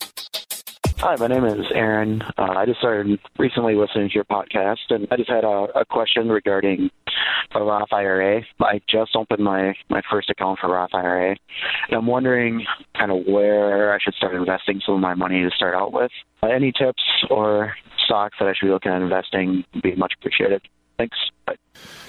Hi, 0.98 1.14
my 1.16 1.26
name 1.26 1.44
is 1.44 1.66
Aaron. 1.74 2.22
Uh, 2.38 2.54
I 2.56 2.64
just 2.64 2.78
started 2.78 3.18
recently 3.38 3.74
listening 3.74 4.08
to 4.08 4.14
your 4.14 4.24
podcast, 4.24 4.78
and 4.88 5.06
I 5.10 5.16
just 5.16 5.28
had 5.28 5.44
a, 5.44 5.66
a 5.74 5.84
question 5.84 6.30
regarding 6.30 6.90
a 7.54 7.62
Roth 7.62 7.92
IRA. 7.92 8.40
I 8.60 8.80
just 8.88 9.14
opened 9.14 9.44
my, 9.44 9.74
my 9.90 10.00
first 10.10 10.30
account 10.30 10.58
for 10.58 10.70
Roth 10.70 10.94
IRA, 10.94 11.36
and 11.88 11.96
I'm 11.96 12.06
wondering 12.06 12.64
kind 12.96 13.12
of 13.12 13.26
where 13.26 13.92
I 13.92 13.98
should 14.02 14.14
start 14.14 14.34
investing 14.34 14.80
some 14.86 14.94
of 14.94 15.00
my 15.02 15.14
money 15.14 15.42
to 15.42 15.50
start 15.54 15.74
out 15.74 15.92
with. 15.92 16.10
Uh, 16.42 16.46
any 16.46 16.72
tips 16.72 17.02
or 17.28 17.74
stocks 18.06 18.36
that 18.40 18.48
I 18.48 18.54
should 18.54 18.66
be 18.66 18.72
looking 18.72 18.90
at 18.90 19.02
investing 19.02 19.64
would 19.74 19.82
be 19.82 19.94
much 19.96 20.14
appreciated. 20.18 20.62
Thanks. 20.96 21.18
Bye. 21.46 21.56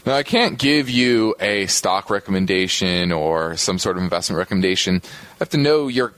Now, 0.06 0.14
I 0.16 0.24
can't 0.24 0.58
give 0.58 0.90
you 0.90 1.36
a 1.42 1.66
stock 1.66 2.10
recommendation 2.10 3.12
or 3.12 3.58
some 3.58 3.80
sort 3.80 3.98
of 3.98 4.04
investment 4.04 4.38
recommendation. 4.38 5.02
I 5.04 5.36
have 5.40 5.50
to 5.50 5.58
know 5.58 5.90
your, 5.90 6.14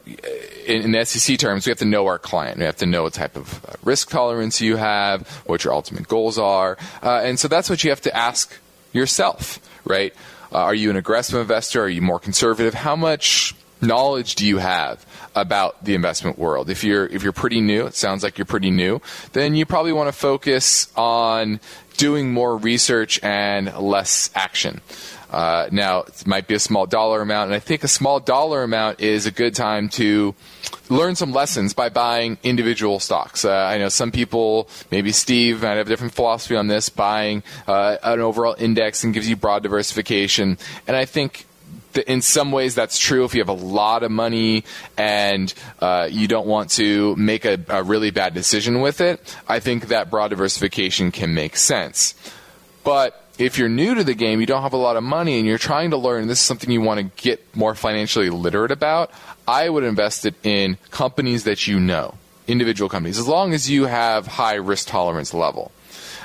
in, 0.69 0.95
in 0.95 1.05
SEC 1.05 1.37
terms, 1.37 1.65
we 1.65 1.71
have 1.71 1.79
to 1.79 1.85
know 1.85 2.07
our 2.07 2.19
client. 2.19 2.59
We 2.59 2.65
have 2.65 2.77
to 2.77 2.85
know 2.85 3.03
what 3.03 3.13
type 3.13 3.35
of 3.35 3.65
uh, 3.65 3.73
risk 3.83 4.09
tolerance 4.09 4.61
you 4.61 4.75
have, 4.75 5.27
what 5.45 5.63
your 5.63 5.73
ultimate 5.73 6.07
goals 6.07 6.37
are. 6.37 6.77
Uh, 7.01 7.21
and 7.23 7.39
so 7.39 7.47
that's 7.47 7.69
what 7.69 7.83
you 7.83 7.89
have 7.89 8.01
to 8.01 8.15
ask 8.15 8.53
yourself, 8.93 9.59
right? 9.83 10.13
Uh, 10.51 10.59
are 10.59 10.75
you 10.75 10.89
an 10.89 10.95
aggressive 10.95 11.39
investor? 11.39 11.83
Are 11.83 11.89
you 11.89 12.01
more 12.01 12.19
conservative? 12.19 12.73
How 12.73 12.95
much 12.95 13.55
knowledge 13.81 14.35
do 14.35 14.45
you 14.45 14.57
have 14.57 15.05
about 15.35 15.83
the 15.83 15.95
investment 15.95 16.37
world? 16.37 16.69
If 16.69 16.83
you're 16.83 17.05
if 17.05 17.23
you're 17.23 17.31
pretty 17.31 17.61
new, 17.61 17.85
it 17.85 17.95
sounds 17.95 18.23
like 18.23 18.37
you're 18.37 18.45
pretty 18.45 18.71
new, 18.71 19.01
then 19.33 19.55
you 19.55 19.65
probably 19.65 19.93
want 19.93 20.07
to 20.07 20.13
focus 20.13 20.91
on 20.95 21.59
doing 21.97 22.31
more 22.31 22.57
research 22.57 23.19
and 23.23 23.75
less 23.77 24.31
action. 24.33 24.81
Uh, 25.29 25.69
now, 25.71 26.01
it 26.01 26.25
might 26.25 26.47
be 26.47 26.55
a 26.55 26.59
small 26.59 26.85
dollar 26.85 27.21
amount, 27.21 27.47
and 27.47 27.55
I 27.55 27.59
think 27.59 27.83
a 27.83 27.87
small 27.87 28.19
dollar 28.19 28.63
amount 28.63 28.99
is 28.99 29.25
a 29.25 29.31
good 29.31 29.55
time 29.55 29.89
to 29.89 30.33
learn 30.89 31.15
some 31.15 31.31
lessons 31.31 31.73
by 31.73 31.89
buying 31.89 32.37
individual 32.43 32.99
stocks. 32.99 33.45
Uh, 33.45 33.51
I 33.51 33.77
know 33.77 33.89
some 33.89 34.11
people, 34.11 34.69
maybe 34.91 35.11
Steve, 35.11 35.61
might 35.61 35.75
have 35.75 35.87
a 35.87 35.89
different 35.89 36.13
philosophy 36.13 36.55
on 36.55 36.67
this, 36.67 36.89
buying 36.89 37.43
uh, 37.67 37.97
an 38.01 38.19
overall 38.19 38.55
index 38.57 39.03
and 39.03 39.13
gives 39.13 39.29
you 39.29 39.35
broad 39.35 39.63
diversification. 39.63 40.57
And 40.87 40.95
I 40.95 41.05
think 41.05 41.45
in 42.07 42.21
some 42.21 42.51
ways 42.51 42.75
that's 42.75 42.97
true 42.97 43.25
if 43.25 43.33
you 43.33 43.41
have 43.41 43.49
a 43.49 43.53
lot 43.53 44.03
of 44.03 44.11
money 44.11 44.63
and 44.97 45.53
uh, 45.79 46.07
you 46.09 46.27
don't 46.27 46.47
want 46.47 46.69
to 46.71 47.15
make 47.15 47.45
a, 47.45 47.59
a, 47.67 47.83
really 47.83 48.11
bad 48.11 48.33
decision 48.33 48.81
with 48.81 49.01
it. 49.01 49.35
I 49.47 49.59
think 49.59 49.87
that 49.87 50.09
broad 50.09 50.29
diversification 50.29 51.11
can 51.11 51.33
make 51.33 51.57
sense. 51.57 52.13
But 52.83 53.18
if 53.39 53.57
you're 53.57 53.69
new 53.69 53.95
to 53.95 54.03
the 54.03 54.13
game, 54.13 54.41
you 54.41 54.45
don't 54.45 54.61
have 54.61 54.73
a 54.73 54.77
lot 54.77 54.97
of 54.97 55.03
money, 55.03 55.39
and 55.39 55.47
you're 55.47 55.57
trying 55.57 55.91
to 55.91 55.97
learn, 55.97 56.27
this 56.27 56.39
is 56.39 56.45
something 56.45 56.69
you 56.69 56.81
want 56.81 56.99
to 56.99 57.23
get 57.23 57.55
more 57.55 57.73
financially 57.73 58.29
literate 58.29 58.69
about, 58.69 59.11
I 59.47 59.69
would 59.69 59.85
invest 59.85 60.25
it 60.25 60.35
in 60.43 60.77
companies 60.91 61.45
that 61.45 61.65
you 61.65 61.79
know, 61.79 62.15
individual 62.47 62.89
companies, 62.89 63.17
as 63.17 63.27
long 63.27 63.53
as 63.53 63.69
you 63.69 63.85
have 63.85 64.27
high 64.27 64.55
risk 64.55 64.89
tolerance 64.89 65.33
level. 65.33 65.71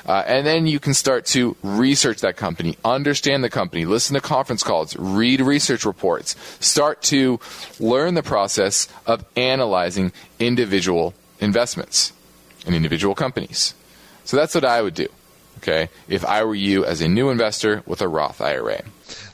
Uh, 0.06 0.23
and 0.26 0.47
then 0.47 0.66
you 0.66 0.78
can 0.78 0.92
start 0.92 1.25
to 1.25 1.56
research 1.62 2.21
that 2.21 2.37
company, 2.37 2.76
understand 2.85 3.42
the 3.42 3.49
company, 3.49 3.87
listen 3.87 4.14
to 4.14 4.21
conference 4.21 4.62
calls, 4.62 4.94
read 4.97 5.40
research 5.40 5.87
reports, 5.87 6.37
start 6.61 7.00
to 7.00 7.40
learn 7.80 8.12
the 8.14 8.23
process 8.23 8.87
of 9.06 9.25
analyzing 9.37 10.12
individual 10.38 11.14
investments 11.40 12.12
in 12.66 12.75
individual 12.75 13.14
companies. 13.14 13.75
So 14.25 14.37
that's 14.37 14.54
what 14.54 14.64
I 14.64 14.83
would 14.83 14.94
do, 14.94 15.09
okay, 15.64 15.88
if 16.09 16.25
I 16.26 16.44
were 16.44 16.54
you 16.54 16.85
as 16.85 17.00
a 17.00 17.09
new 17.09 17.30
investor 17.30 17.83
with 17.87 18.02
a 18.02 18.09
Roth 18.09 18.40
IRA. 18.42 18.83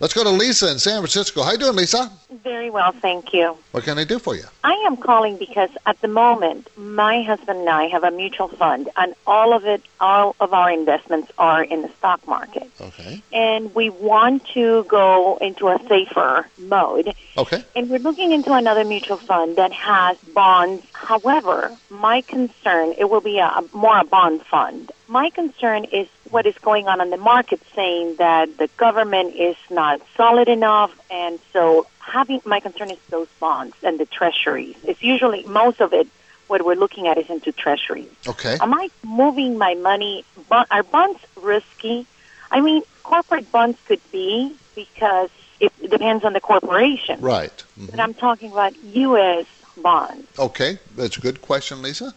Let's 0.00 0.14
go 0.14 0.25
to 0.25 0.30
Lisa 0.30 0.70
in 0.70 0.78
San 0.78 1.00
Francisco. 1.00 1.42
How 1.42 1.52
you 1.52 1.58
doing, 1.58 1.76
Lisa? 1.76 2.10
Very 2.42 2.70
well, 2.70 2.92
thank 2.92 3.32
you. 3.32 3.56
What 3.72 3.84
can 3.84 3.99
I 3.99 4.04
do 4.04 4.18
for 4.18 4.34
you? 4.34 4.44
I 4.64 4.72
am 4.87 4.96
calling 4.96 5.37
because 5.37 5.70
at 5.87 6.00
the 6.00 6.08
moment, 6.08 6.68
my 6.76 7.22
husband 7.22 7.60
and 7.60 7.68
I 7.68 7.87
have 7.88 8.02
a 8.02 8.10
mutual 8.10 8.49
fund, 8.49 8.88
and 8.96 9.14
all 9.26 9.52
of 9.52 9.66
it, 9.66 9.82
all 10.00 10.37
of 10.40 10.54
our 10.54 10.70
investments 10.70 11.30
are 11.38 11.62
in 11.62 11.82
the 11.82 11.90
stock 11.99 12.26
market. 12.26 12.70
Okay. 12.80 13.22
And 13.32 13.75
we 13.75 13.90
want 13.90 14.46
to 14.54 14.84
go 14.84 15.37
into 15.40 15.68
a 15.68 15.78
safer 15.88 16.46
mode. 16.58 17.14
Okay. 17.37 17.64
And 17.76 17.90
we're 17.90 17.99
looking 17.99 18.32
into 18.32 18.52
another 18.52 18.84
mutual 18.84 19.18
fund 19.18 19.56
that 19.56 19.72
has 19.72 20.16
bonds. 20.34 20.84
However, 20.92 21.76
my 21.90 22.22
concern, 22.22 22.94
it 22.96 23.10
will 23.10 23.20
be 23.20 23.38
a 23.38 23.62
more 23.72 23.99
a 23.99 24.04
bond 24.04 24.42
fund. 24.42 24.92
My 25.08 25.30
concern 25.30 25.84
is 25.84 26.08
what 26.30 26.46
is 26.46 26.54
going 26.58 26.87
on 26.87 27.00
in 27.00 27.10
the 27.10 27.16
market 27.16 27.60
saying 27.75 28.16
that 28.16 28.56
the 28.58 28.68
government 28.76 29.34
is 29.34 29.56
not 29.70 30.00
solid 30.16 30.49
enough 30.49 30.92
and 31.10 31.38
so 31.52 31.87
having 31.99 32.40
my 32.44 32.60
concern 32.60 32.90
is 32.90 32.99
those 33.10 33.28
bonds 33.38 33.76
and 33.82 33.99
the 33.99 34.06
treasuries 34.06 34.76
it's 34.84 35.02
usually 35.02 35.44
most 35.44 35.80
of 35.80 35.92
it 35.92 36.06
what 36.46 36.64
we're 36.64 36.75
looking 36.75 37.06
at 37.06 37.16
is 37.18 37.28
into 37.30 37.52
treasuries 37.52 38.10
okay. 38.26 38.56
Am 38.60 38.75
i 38.75 38.88
moving 39.04 39.58
my 39.58 39.75
money 39.75 40.25
are 40.50 40.82
bonds 40.82 41.20
risky? 41.37 42.06
I 42.50 42.60
mean 42.60 42.82
corporate 43.02 43.50
bonds 43.52 43.78
could 43.87 44.00
be 44.12 44.54
because 44.75 45.30
it 45.58 45.72
depends 45.90 46.25
on 46.25 46.32
the 46.32 46.40
corporation. 46.40 47.20
Right. 47.20 47.64
Mm-hmm. 47.78 47.87
but 47.87 48.00
i'm 48.00 48.14
talking 48.14 48.52
about 48.52 48.75
us 48.76 49.46
bonds. 49.76 50.26
Okay 50.38 50.78
that's 50.96 51.16
a 51.16 51.20
good 51.20 51.40
question 51.40 51.82
lisa 51.82 52.14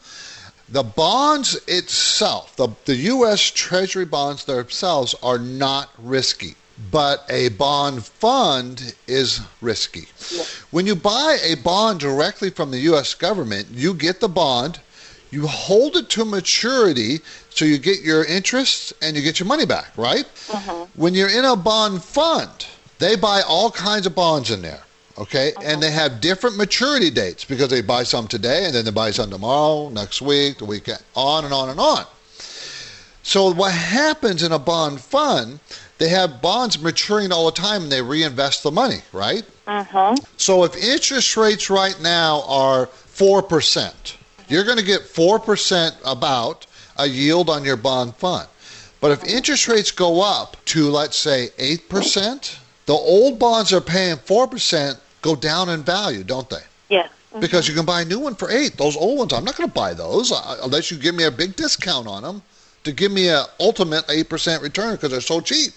the 0.74 0.84
bonds 0.84 1.53
itself, 1.68 2.56
the, 2.56 2.68
the 2.86 2.96
U.S. 2.96 3.51
Treasury 3.51 4.06
bonds 4.06 4.46
themselves 4.46 5.13
are 5.22 5.38
not 5.38 5.92
risky, 6.00 6.56
but 6.89 7.24
a 7.30 7.50
bond 7.50 8.03
fund 8.03 8.96
is 9.06 9.42
risky. 9.62 10.08
Yeah. 10.32 10.44
When 10.72 10.88
you 10.88 10.96
buy 10.96 11.38
a 11.44 11.56
bond 11.58 12.00
directly 12.00 12.50
from 12.50 12.72
the 12.72 12.80
U.S. 12.80 13.13
government, 13.13 13.68
you 13.72 13.94
get 13.94 14.20
the 14.20 14.27
bond, 14.27 14.80
you 15.30 15.46
hold 15.46 15.96
it 15.96 16.10
to 16.10 16.25
maturity, 16.25 17.20
so 17.51 17.65
you 17.65 17.77
get 17.77 18.01
your 18.01 18.25
interest 18.25 18.94
and 19.00 19.15
you 19.15 19.22
get 19.22 19.39
your 19.39 19.48
money 19.48 19.68
back, 19.68 19.96
right? 19.96 20.25
Uh-huh. 20.51 20.88
When 20.96 21.13
you're 21.13 21.30
in 21.30 21.46
a 21.46 21.56
bond 21.56 22.03
fund, 22.03 22.65
they 22.98 23.15
buy 23.15 23.44
all 23.48 23.70
kinds 23.70 24.08
of 24.08 24.15
bonds 24.15 24.50
in 24.50 24.63
there 24.63 24.82
okay? 25.17 25.53
And 25.63 25.82
they 25.82 25.91
have 25.91 26.22
different 26.22 26.58
maturity 26.58 27.10
dates 27.10 27.43
because 27.43 27.70
they 27.70 27.82
buy 27.82 28.03
some 28.03 28.27
today 28.27 28.65
and 28.65 28.74
then 28.74 28.86
they 28.86 28.91
buy 28.91 29.12
some 29.12 29.29
tomorrow, 29.29 29.89
next 29.89 30.22
week, 30.22 30.58
the 30.58 30.65
weekend, 30.65 31.00
on 31.15 31.46
and 31.46 31.53
on 31.53 31.70
and 31.70 31.79
on. 31.79 32.05
So 33.24 33.53
what 33.53 33.74
happens 33.74 34.43
in 34.43 34.51
a 34.51 34.60
bond 34.60 35.00
fund? 35.00 35.60
They 35.98 36.10
have 36.10 36.41
bonds 36.41 36.82
maturing 36.82 37.32
all 37.32 37.46
the 37.46 37.53
time 37.53 37.84
and 37.84 37.91
they 37.91 38.01
reinvest 38.01 38.63
the 38.63 38.72
money, 38.72 39.00
right? 39.13 39.43
Uh-huh. 39.65 40.15
So 40.38 40.65
if 40.65 40.75
interest 40.75 41.38
rates 41.38 41.70
right 41.70 41.98
now 42.01 42.43
are 42.48 42.88
4%, 42.88 44.15
you're 44.50 44.65
going 44.65 44.77
to 44.77 44.84
get 44.84 45.01
4% 45.01 45.96
about 46.03 46.65
a 46.98 47.08
yield 47.08 47.50
on 47.50 47.63
your 47.63 47.77
bond 47.77 48.15
fund. 48.17 48.48
But 49.00 49.12
if 49.12 49.24
interest 49.24 49.67
rates 49.67 49.91
go 49.91 50.22
up 50.22 50.58
to, 50.65 50.89
let's 50.89 51.17
say, 51.17 51.50
8%, 51.58 52.58
the 52.86 52.93
old 52.93 53.39
bonds 53.39 53.72
are 53.72 53.82
paying 53.82 54.17
4% 54.17 54.98
go 55.24 55.36
down 55.36 55.70
in 55.70 55.82
value, 55.82 56.24
don't 56.24 56.50
they? 56.50 56.62
Yeah. 56.89 57.08
Mm-hmm. 57.08 57.39
Because 57.39 57.68
you 57.68 57.74
can 57.74 57.86
buy 57.86 58.01
a 58.01 58.06
new 58.06 58.20
one 58.20 58.36
for 58.36 58.51
8. 58.51 58.77
Those 58.77 58.96
old 58.96 59.18
ones, 59.18 59.34
I'm 59.34 59.44
not 59.44 59.58
going 59.58 59.68
to 59.68 59.74
buy 59.74 59.96
those 59.96 60.32
uh, 60.32 60.60
unless 60.62 60.92
you 60.92 60.98
give 60.98 61.15
me 61.15 61.24
a 61.24 61.32
big 61.32 61.56
discount 61.56 62.08
on 62.08 62.22
them 62.22 62.44
to 62.84 62.92
give 62.92 63.12
me 63.12 63.30
an 63.30 63.46
ultimate 63.60 64.06
8% 64.08 64.62
return 64.62 64.92
because 64.92 65.10
they're 65.10 65.22
so 65.22 65.42
cheap. 65.42 65.74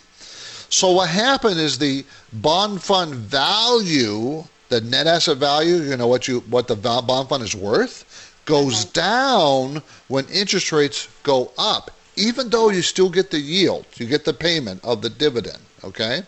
So 0.69 0.91
what 0.91 1.09
happened 1.09 1.59
is 1.61 1.79
the 1.79 2.05
bond 2.33 2.83
fund 2.83 3.15
value, 3.15 4.45
the 4.69 4.81
net 4.81 5.07
asset 5.07 5.38
value, 5.38 5.76
you 5.76 5.97
know 5.97 6.09
what 6.09 6.26
you 6.26 6.41
what 6.50 6.67
the 6.67 6.75
bond 6.75 7.29
fund 7.29 7.43
is 7.43 7.55
worth, 7.55 8.05
goes 8.45 8.85
mm-hmm. 8.85 8.93
down 8.93 9.83
when 10.09 10.26
interest 10.26 10.73
rates 10.73 11.09
go 11.23 11.53
up. 11.57 11.93
Even 12.17 12.50
though 12.50 12.71
you 12.71 12.83
still 12.83 13.11
get 13.11 13.31
the 13.31 13.38
yield, 13.38 13.87
you 13.97 14.07
get 14.07 14.25
the 14.25 14.33
payment 14.33 14.83
of 14.85 15.03
the 15.03 15.11
dividend, 15.11 15.59
okay? 15.85 16.23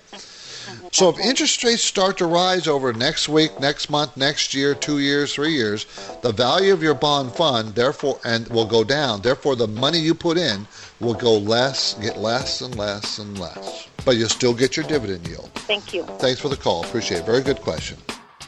So 0.93 1.09
if 1.09 1.19
interest 1.19 1.63
rates 1.65 1.83
start 1.83 2.19
to 2.19 2.27
rise 2.27 2.67
over 2.67 2.93
next 2.93 3.29
week, 3.29 3.59
next 3.61 3.91
month, 3.91 4.17
next 4.17 4.55
year, 4.55 4.75
two 4.75 4.99
years, 4.99 5.35
three 5.35 5.53
years, 5.53 5.87
the 6.23 6.33
value 6.33 6.73
of 6.73 6.83
your 6.83 6.95
bond 6.95 7.33
fund 7.33 7.75
therefore 7.75 8.19
and 8.25 8.49
will 8.49 8.67
go 8.67 8.85
down. 8.85 9.21
Therefore, 9.21 9.57
the 9.57 9.69
money 9.69 9.99
you 9.99 10.15
put 10.15 10.37
in 10.37 10.67
will 11.01 11.15
go 11.15 11.39
less, 11.39 11.95
get 11.95 12.17
less 12.17 12.61
and 12.63 12.75
less 12.77 13.19
and 13.19 13.39
less. 13.39 13.89
But 14.05 14.17
you'll 14.17 14.29
still 14.29 14.55
get 14.55 14.77
your 14.77 14.87
dividend 14.87 15.27
yield. 15.29 15.51
Thank 15.55 15.93
you. 15.93 16.05
Thanks 16.19 16.41
for 16.41 16.49
the 16.49 16.57
call. 16.57 16.85
Appreciate 16.85 17.19
it. 17.19 17.27
Very 17.27 17.43
good 17.43 17.61
question. 17.61 17.99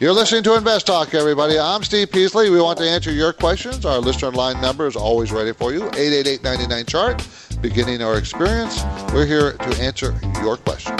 You're 0.01 0.15
listening 0.15 0.43
to 0.45 0.57
Invest 0.57 0.87
Talk, 0.87 1.13
everybody. 1.13 1.59
I'm 1.59 1.83
Steve 1.83 2.11
Peasley. 2.11 2.49
We 2.49 2.59
want 2.59 2.79
to 2.79 2.85
answer 2.85 3.13
your 3.13 3.35
questions. 3.35 3.85
Our 3.85 3.99
listener 3.99 4.33
line 4.33 4.59
number 4.59 4.87
is 4.87 4.97
always 4.97 5.31
ready 5.31 5.53
for 5.53 5.75
you 5.75 5.89
888 5.89 6.43
99 6.43 6.87
chart. 6.87 7.29
Beginning 7.61 8.01
our 8.01 8.17
experience, 8.17 8.83
we're 9.13 9.27
here 9.27 9.53
to 9.53 9.83
answer 9.83 10.19
your 10.43 10.57
question. 10.57 10.97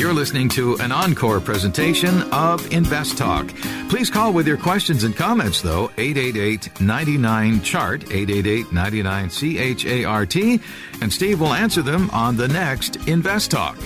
You're 0.00 0.14
listening 0.14 0.48
to 0.50 0.78
an 0.78 0.92
encore 0.92 1.40
presentation 1.40 2.22
of 2.32 2.72
Invest 2.72 3.18
Talk. 3.18 3.48
Please 3.90 4.08
call 4.08 4.32
with 4.32 4.48
your 4.48 4.56
questions 4.56 5.04
and 5.04 5.14
comments, 5.14 5.60
though, 5.60 5.90
888 5.98 6.80
99 6.80 7.60
Chart, 7.60 8.02
888 8.04 8.72
99 8.72 9.28
C 9.28 9.58
H 9.58 9.84
A 9.84 10.04
R 10.04 10.24
T, 10.24 10.58
and 11.02 11.12
Steve 11.12 11.38
will 11.38 11.52
answer 11.52 11.82
them 11.82 12.08
on 12.12 12.34
the 12.34 12.48
next 12.48 12.96
Invest 13.08 13.50
Talk. 13.50 13.76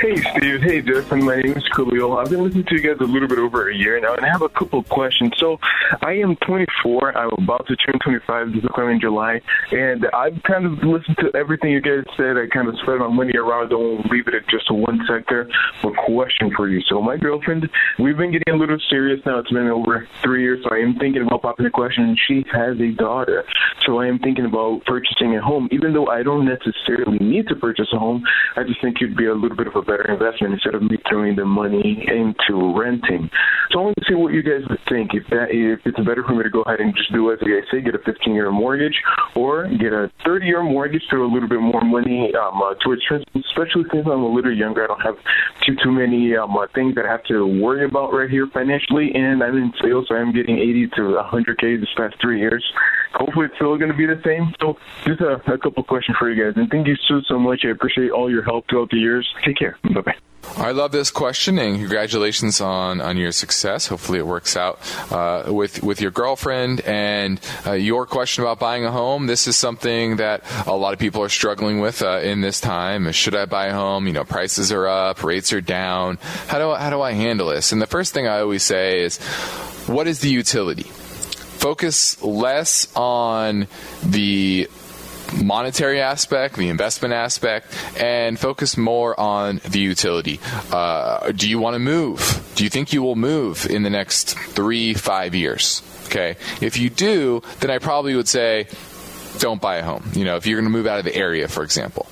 Hey, 0.00 0.14
Steve. 0.14 0.62
Hey, 0.62 0.80
Justin. 0.80 1.24
My 1.24 1.42
name 1.42 1.56
is 1.56 1.68
Khalil. 1.74 2.18
I've 2.18 2.30
been 2.30 2.44
listening 2.44 2.66
to 2.66 2.74
you 2.76 2.82
guys 2.82 3.00
a 3.00 3.10
little 3.10 3.26
bit 3.26 3.40
over 3.40 3.68
a 3.68 3.74
year 3.74 3.98
now, 3.98 4.14
and 4.14 4.24
I 4.24 4.28
have 4.28 4.42
a 4.42 4.48
couple 4.48 4.78
of 4.78 4.88
questions. 4.88 5.32
So, 5.38 5.58
I 6.02 6.12
am 6.12 6.36
24. 6.46 7.18
I'm 7.18 7.30
about 7.42 7.66
to 7.66 7.74
turn 7.74 7.98
25 8.04 8.52
this 8.52 8.64
coming 8.76 9.00
July, 9.00 9.40
and 9.72 10.06
I've 10.14 10.40
kind 10.44 10.66
of 10.66 10.84
listened 10.84 11.16
to 11.18 11.36
everything 11.36 11.72
you 11.72 11.80
guys 11.80 12.04
said. 12.16 12.36
I 12.36 12.46
kind 12.46 12.68
of 12.68 12.78
spread 12.78 13.00
my 13.00 13.08
money 13.08 13.36
around. 13.36 13.70
Don't 13.70 14.08
leave 14.08 14.28
it 14.28 14.34
at 14.34 14.46
just 14.48 14.70
one 14.70 15.00
sector. 15.08 15.50
But 15.82 15.96
question 16.06 16.52
for 16.56 16.68
you. 16.68 16.80
So, 16.82 17.02
my 17.02 17.16
girlfriend, 17.16 17.68
we've 17.98 18.16
been 18.16 18.30
getting 18.30 18.54
a 18.54 18.56
little 18.56 18.78
serious 18.88 19.18
now. 19.26 19.40
It's 19.40 19.50
been 19.50 19.66
over 19.66 20.06
three 20.22 20.42
years, 20.42 20.62
so 20.62 20.76
I 20.76 20.78
am 20.78 20.94
thinking 20.94 21.22
about 21.22 21.42
popping 21.42 21.66
a 21.66 21.70
question. 21.70 22.04
And 22.04 22.18
she 22.28 22.44
has 22.52 22.78
a 22.78 22.92
daughter, 22.92 23.42
so 23.84 23.98
I 23.98 24.06
am 24.06 24.20
thinking 24.20 24.44
about 24.44 24.84
purchasing 24.84 25.34
a 25.34 25.42
home. 25.42 25.68
Even 25.72 25.92
though 25.92 26.06
I 26.06 26.22
don't 26.22 26.46
necessarily 26.46 27.18
need 27.18 27.48
to 27.48 27.56
purchase 27.56 27.88
a 27.92 27.98
home, 27.98 28.22
I 28.54 28.62
just 28.62 28.80
think 28.80 29.02
it'd 29.02 29.16
be 29.16 29.26
a 29.26 29.34
little 29.34 29.56
bit 29.56 29.66
of 29.66 29.74
a 29.74 29.87
better 29.88 30.04
investment 30.12 30.52
instead 30.52 30.74
of 30.74 30.82
me 30.82 30.98
throwing 31.08 31.34
the 31.34 31.44
money 31.44 32.04
into 32.06 32.76
renting. 32.76 33.30
So 33.72 33.80
I 33.80 33.82
want 33.88 33.96
to 33.96 34.04
see 34.06 34.14
what 34.14 34.32
you 34.32 34.42
guys 34.42 34.62
think. 34.88 35.16
If 35.16 35.24
that 35.32 35.48
if 35.48 35.80
it's 35.84 35.98
better 36.04 36.22
for 36.22 36.36
me 36.36 36.44
to 36.44 36.50
go 36.50 36.62
ahead 36.62 36.80
and 36.80 36.94
just 36.94 37.12
do 37.12 37.32
as 37.32 37.40
guys 37.40 37.64
say, 37.72 37.80
get 37.80 37.94
a 37.94 38.04
15 38.04 38.34
year 38.34 38.52
mortgage, 38.52 38.94
or 39.34 39.66
get 39.80 39.92
a 39.92 40.12
30 40.24 40.46
year 40.46 40.62
mortgage, 40.62 41.02
throw 41.08 41.24
a 41.24 41.32
little 41.32 41.48
bit 41.48 41.60
more 41.60 41.80
money 41.80 42.32
um, 42.36 42.60
uh, 42.60 42.74
towards 42.84 43.02
transport, 43.08 43.44
especially 43.48 43.84
since 43.90 44.06
I'm 44.06 44.22
a 44.22 44.28
little 44.28 44.54
younger. 44.54 44.84
I 44.84 44.86
don't 44.86 45.00
have 45.00 45.16
too 45.64 45.74
too 45.82 45.92
many 45.92 46.36
um, 46.36 46.56
uh, 46.56 46.66
things 46.74 46.94
that 46.94 47.06
I 47.06 47.10
have 47.10 47.24
to 47.24 47.46
worry 47.46 47.84
about 47.84 48.12
right 48.12 48.28
here 48.30 48.46
financially, 48.52 49.10
and 49.14 49.42
I'm 49.42 49.56
in 49.56 49.72
sales, 49.82 50.06
so 50.08 50.14
I'm 50.14 50.32
getting 50.32 50.58
80 50.58 50.88
to 50.96 51.02
100k 51.32 51.80
this 51.80 51.88
past 51.96 52.16
three 52.20 52.40
years. 52.40 52.64
Hopefully, 53.14 53.46
it's 53.46 53.54
still 53.56 53.76
going 53.78 53.90
to 53.90 53.96
be 53.96 54.06
the 54.06 54.20
same. 54.24 54.52
So, 54.60 54.76
just 55.04 55.20
a, 55.20 55.40
a 55.52 55.58
couple 55.58 55.82
questions 55.82 56.16
for 56.18 56.30
you 56.30 56.36
guys, 56.44 56.54
and 56.56 56.70
thank 56.70 56.86
you 56.86 56.96
so 57.08 57.20
so 57.26 57.38
much. 57.38 57.60
I 57.64 57.70
appreciate 57.70 58.10
all 58.10 58.30
your 58.30 58.42
help 58.42 58.64
throughout 58.68 58.90
the 58.90 58.98
years. 58.98 59.28
Take 59.44 59.56
care. 59.58 59.67
Bye 59.82 60.00
bye. 60.00 60.16
I 60.56 60.72
love 60.72 60.92
this 60.92 61.10
question, 61.10 61.58
and 61.58 61.78
congratulations 61.78 62.60
on, 62.60 63.00
on 63.00 63.16
your 63.16 63.32
success. 63.32 63.86
Hopefully, 63.86 64.18
it 64.18 64.26
works 64.26 64.56
out 64.56 64.80
uh, 65.12 65.52
with 65.52 65.82
with 65.82 66.00
your 66.00 66.10
girlfriend. 66.10 66.80
And 66.80 67.40
uh, 67.66 67.72
your 67.72 68.06
question 68.06 68.42
about 68.42 68.58
buying 68.58 68.84
a 68.84 68.90
home. 68.90 69.26
This 69.26 69.46
is 69.46 69.56
something 69.56 70.16
that 70.16 70.42
a 70.66 70.74
lot 70.74 70.94
of 70.94 70.98
people 70.98 71.22
are 71.22 71.28
struggling 71.28 71.80
with 71.80 72.02
uh, 72.02 72.20
in 72.20 72.40
this 72.40 72.60
time. 72.60 73.12
Should 73.12 73.36
I 73.36 73.44
buy 73.44 73.66
a 73.66 73.72
home? 73.72 74.06
You 74.06 74.14
know, 74.14 74.24
prices 74.24 74.72
are 74.72 74.88
up, 74.88 75.22
rates 75.22 75.52
are 75.52 75.60
down. 75.60 76.18
How 76.48 76.58
do 76.58 76.74
how 76.74 76.90
do 76.90 77.02
I 77.02 77.12
handle 77.12 77.48
this? 77.48 77.70
And 77.70 77.80
the 77.80 77.86
first 77.86 78.12
thing 78.12 78.26
I 78.26 78.40
always 78.40 78.62
say 78.62 79.02
is, 79.02 79.18
what 79.86 80.08
is 80.08 80.20
the 80.20 80.30
utility? 80.30 80.84
Focus 80.84 82.20
less 82.22 82.88
on 82.96 83.68
the 84.02 84.68
monetary 85.42 86.00
aspect, 86.00 86.56
the 86.56 86.68
investment 86.68 87.14
aspect, 87.14 87.66
and 87.98 88.38
focus 88.38 88.76
more 88.76 89.18
on 89.18 89.60
the 89.68 89.80
utility. 89.80 90.40
Uh, 90.70 91.32
do 91.32 91.48
you 91.48 91.58
want 91.58 91.74
to 91.74 91.78
move? 91.78 92.52
Do 92.54 92.64
you 92.64 92.70
think 92.70 92.92
you 92.92 93.02
will 93.02 93.16
move 93.16 93.66
in 93.66 93.82
the 93.82 93.90
next 93.90 94.38
three, 94.38 94.94
five 94.94 95.34
years? 95.34 95.82
Okay. 96.06 96.36
If 96.60 96.78
you 96.78 96.90
do, 96.90 97.42
then 97.60 97.70
I 97.70 97.78
probably 97.78 98.14
would 98.14 98.28
say, 98.28 98.66
don't 99.38 99.60
buy 99.60 99.76
a 99.76 99.84
home. 99.84 100.10
You 100.14 100.24
know, 100.24 100.36
if 100.36 100.46
you're 100.46 100.58
going 100.58 100.70
to 100.70 100.76
move 100.76 100.86
out 100.86 100.98
of 100.98 101.04
the 101.04 101.14
area, 101.14 101.48
for 101.48 101.62
example. 101.62 102.06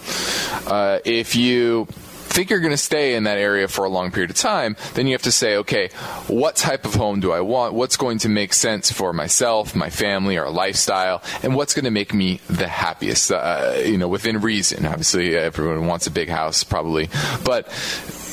Uh, 0.67 1.01
if 1.05 1.35
you 1.35 1.89
think 2.37 2.51
you're 2.51 2.61
going 2.61 2.71
to 2.71 2.77
stay 2.77 3.15
in 3.15 3.25
that 3.25 3.39
area 3.39 3.67
for 3.67 3.87
a 3.87 3.89
long 3.89 4.11
period 4.11 4.29
of 4.29 4.37
time, 4.37 4.77
then 4.93 5.07
you 5.07 5.15
have 5.15 5.23
to 5.23 5.33
say, 5.33 5.57
okay, 5.57 5.89
what 6.27 6.55
type 6.55 6.85
of 6.85 6.95
home 6.95 7.19
do 7.19 7.33
I 7.33 7.41
want? 7.41 7.73
What's 7.73 7.97
going 7.97 8.19
to 8.19 8.29
make 8.29 8.53
sense 8.53 8.93
for 8.93 9.15
myself, 9.15 9.75
my 9.75 9.89
family, 9.89 10.37
our 10.37 10.51
lifestyle, 10.51 11.23
and 11.43 11.57
what's 11.57 11.73
going 11.73 11.87
to 11.87 11.91
make 11.91 12.13
me 12.13 12.41
the 12.49 12.69
happiest? 12.69 13.33
Uh, 13.33 13.77
you 13.83 13.97
know, 13.97 14.07
within 14.07 14.43
reason. 14.43 14.85
Obviously, 14.85 15.35
everyone 15.35 15.87
wants 15.87 16.07
a 16.07 16.11
big 16.11 16.29
house, 16.29 16.63
probably, 16.63 17.09
but 17.43 17.73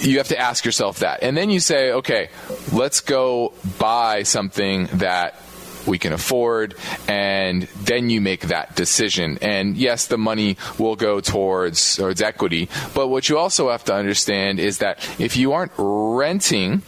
you 0.01 0.17
have 0.17 0.27
to 0.27 0.37
ask 0.37 0.65
yourself 0.65 0.99
that. 0.99 1.23
And 1.23 1.37
then 1.37 1.49
you 1.49 1.61
say, 1.61 1.93
okay, 1.93 2.27
let's 2.73 2.99
go 2.99 3.53
buy 3.79 4.23
something 4.23 4.89
that 4.95 5.41
we 5.85 5.97
can 5.99 6.13
afford, 6.13 6.75
and 7.07 7.63
then 7.83 8.09
you 8.09 8.21
make 8.21 8.47
that 8.47 8.75
decision. 8.75 9.37
And 9.41 9.75
yes, 9.77 10.07
the 10.07 10.17
money 10.17 10.57
will 10.77 10.95
go 10.95 11.19
towards 11.19 11.97
towards 11.97 12.21
equity, 12.21 12.69
but 12.93 13.07
what 13.07 13.29
you 13.29 13.37
also 13.37 13.69
have 13.69 13.83
to 13.85 13.93
understand 13.93 14.59
is 14.59 14.79
that 14.79 14.99
if 15.19 15.37
you 15.37 15.53
aren't 15.53 15.71
renting, 15.77 16.81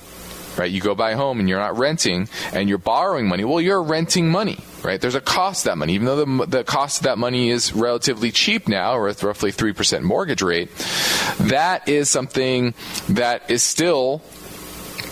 right, 0.58 0.72
you 0.72 0.82
go 0.82 0.96
buy 0.96 1.12
a 1.12 1.18
home 1.18 1.40
and 1.40 1.50
you're 1.50 1.60
not 1.60 1.78
renting, 1.78 2.30
and 2.54 2.70
you're 2.70 2.78
borrowing 2.78 3.28
money, 3.28 3.44
well, 3.44 3.62
you're 3.62 3.84
renting 3.84 4.30
money. 4.30 4.58
Right, 4.84 5.02
there's 5.02 5.16
a 5.16 5.22
cost 5.22 5.64
to 5.64 5.70
that 5.70 5.80
money. 5.80 5.96
Even 5.96 6.06
though 6.06 6.24
the, 6.24 6.46
the 6.46 6.64
cost 6.64 7.00
of 7.00 7.06
that 7.06 7.18
money 7.18 7.50
is 7.50 7.74
relatively 7.74 8.32
cheap 8.32 8.68
now, 8.68 8.96
or 8.96 9.06
roughly 9.08 9.52
three 9.52 9.74
percent 9.74 10.06
mortgage 10.06 10.44
rate, 10.44 10.70
that 11.40 11.90
is 11.90 12.08
something 12.08 12.76
that 13.10 13.50
is 13.50 13.64
still 13.64 14.22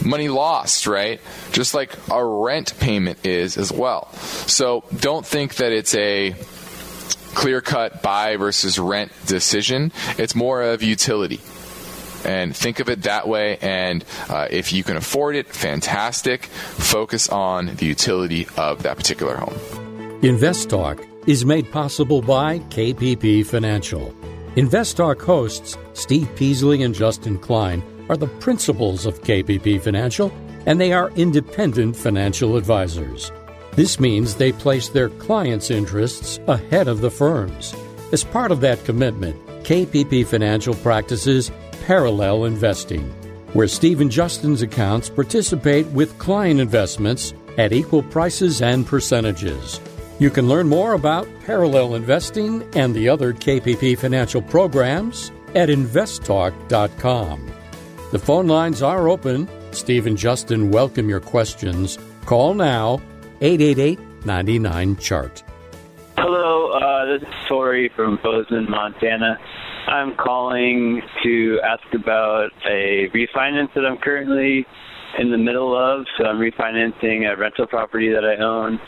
money 0.02 0.30
lost, 0.30 0.88
right? 0.88 1.20
Just 1.52 1.74
like 1.74 1.98
a 2.10 2.24
rent 2.24 2.78
payment 2.80 3.26
is 3.26 3.58
as 3.58 3.72
well. 3.72 4.12
So 4.48 4.84
don't 4.96 5.26
think 5.26 5.56
that 5.56 5.72
it's 5.72 5.96
a 5.96 6.36
clear 7.34 7.62
cut 7.62 8.02
buy 8.02 8.38
versus 8.38 8.80
rent 8.80 9.12
decision. 9.26 9.92
It's 10.18 10.36
more 10.36 10.62
of 10.62 10.84
utility. 10.84 11.42
And 12.26 12.56
think 12.56 12.80
of 12.80 12.90
it 12.90 13.04
that 13.04 13.28
way. 13.28 13.58
And 13.62 14.06
uh, 14.30 14.48
if 14.50 14.72
you 14.72 14.84
can 14.84 14.96
afford 14.96 15.36
it, 15.36 15.48
fantastic. 15.48 16.46
Focus 16.46 17.28
on 17.30 17.76
the 17.76 17.86
utility 17.86 18.48
of 18.56 18.84
that 18.84 18.98
particular 18.98 19.36
home. 19.36 19.56
Invest 20.22 20.70
Talk 20.70 21.06
is 21.28 21.44
made 21.44 21.70
possible 21.72 22.22
by 22.22 22.60
KPP 22.60 23.46
Financial. 23.46 24.16
Invest 24.56 24.98
Talk 24.98 25.22
hosts 25.22 25.78
Steve 25.94 26.30
Peasley 26.36 26.84
and 26.84 26.96
Justin 26.96 27.38
Klein 27.38 27.84
are 28.10 28.18
the 28.18 28.28
principals 28.28 29.06
of 29.06 29.22
KPP 29.22 29.82
Financial, 29.82 30.32
and 30.66 30.80
they 30.80 30.94
are 30.94 31.12
independent 31.12 31.96
financial 31.96 32.58
advisors. 32.58 33.32
This 33.72 34.00
means 34.00 34.36
they 34.36 34.52
place 34.52 34.90
their 34.90 35.10
clients' 35.10 35.72
interests 35.72 36.40
ahead 36.48 36.88
of 36.88 37.02
the 37.02 37.12
firm's. 37.12 37.74
As 38.12 38.24
part 38.24 38.52
of 38.52 38.62
that 38.62 38.84
commitment, 38.86 39.36
KPP 39.64 40.26
Financial 40.26 40.76
practices 40.76 41.52
parallel 41.86 42.46
investing, 42.46 43.10
where 43.54 43.68
Steve 43.68 44.02
and 44.02 44.12
Justin's 44.12 44.62
accounts 44.62 45.10
participate 45.10 45.88
with 45.88 46.18
client 46.20 46.60
investments 46.60 47.34
at 47.58 47.74
equal 47.74 48.04
prices 48.04 48.62
and 48.62 48.86
percentages. 48.86 49.80
You 50.20 50.30
can 50.30 50.48
learn 50.48 50.68
more 50.68 50.94
about 50.94 51.28
parallel 51.46 51.96
investing 51.96 52.64
and 52.76 52.94
the 52.94 53.10
other 53.10 53.34
KPP 53.34 53.98
financial 53.98 54.42
programs 54.42 55.32
at 55.56 55.70
investtalk.com. 55.70 57.63
The 58.14 58.20
phone 58.20 58.46
lines 58.46 58.84
are 58.84 59.10
open. 59.10 59.50
Steve 59.72 60.06
and 60.06 60.16
Justin 60.16 60.70
welcome 60.70 61.10
your 61.10 61.20
questions. 61.20 61.98
Call 62.28 62.54
now 62.54 63.02
888 63.42 64.00
99 64.24 64.98
Chart. 64.98 65.44
Hello, 66.18 66.74
uh, 66.74 67.06
this 67.06 67.28
is 67.28 67.34
Tori 67.48 67.90
from 67.96 68.20
Bozeman, 68.22 68.70
Montana. 68.70 69.40
I'm 69.88 70.16
calling 70.16 71.02
to 71.24 71.60
ask 71.64 71.82
about 71.92 72.52
a 72.70 73.10
refinance 73.16 73.74
that 73.74 73.84
I'm 73.84 73.98
currently 73.98 74.64
in 75.18 75.32
the 75.32 75.40
middle 75.40 75.76
of. 75.76 76.06
So 76.20 76.26
I'm 76.26 76.38
refinancing 76.38 77.28
a 77.28 77.36
rental 77.36 77.66
property 77.66 78.10
that 78.10 78.24
I 78.24 78.40
own. 78.44 78.80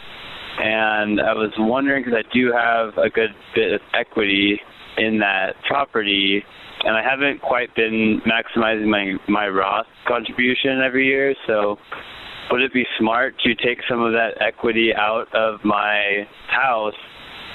And 0.59 1.19
I 1.19 1.33
was 1.33 1.51
wondering 1.57 2.03
because 2.03 2.23
I 2.23 2.31
do 2.31 2.51
have 2.51 2.95
a 2.99 3.09
good 3.09 3.33
bit 3.55 3.73
of 3.73 3.81
equity 3.95 4.61
in 4.99 5.17
that 5.17 5.55
property 5.67 6.45
and 6.85 6.95
I 6.95 7.03
haven't 7.03 7.41
quite 7.41 7.75
been 7.75 8.21
maximizing 8.25 8.87
my 8.87 9.15
my 9.27 9.47
Roth 9.47 9.87
contribution 10.07 10.81
every 10.85 11.07
year. 11.07 11.35
So, 11.47 11.77
would 12.51 12.61
it 12.61 12.73
be 12.73 12.85
smart 12.99 13.35
to 13.39 13.55
take 13.55 13.79
some 13.89 14.01
of 14.01 14.13
that 14.13 14.39
equity 14.39 14.93
out 14.95 15.33
of 15.33 15.59
my 15.65 16.27
house 16.47 16.93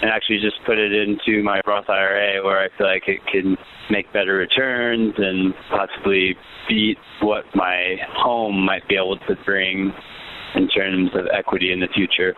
and 0.03 0.11
actually 0.11 0.41
just 0.41 0.57
put 0.67 0.79
it 0.79 0.93
into 0.93 1.43
my 1.43 1.61
Roth 1.67 1.89
IRA, 1.89 2.43
where 2.45 2.59
I 2.59 2.69
feel 2.77 2.87
like 2.87 3.05
it 3.07 3.21
can 3.31 3.57
make 3.91 4.13
better 4.13 4.35
returns 4.35 5.15
and 5.17 5.55
possibly 5.71 6.37
beat 6.69 6.99
what 7.21 7.45
my 7.55 7.97
home 8.17 8.65
might 8.65 8.87
be 8.89 8.97
able 8.97 9.19
to 9.19 9.37
bring 9.45 9.93
in 10.55 10.69
terms 10.69 11.11
of 11.15 11.27
equity 11.33 11.73
in 11.73 11.81
the 11.81 11.89
future. 11.95 12.35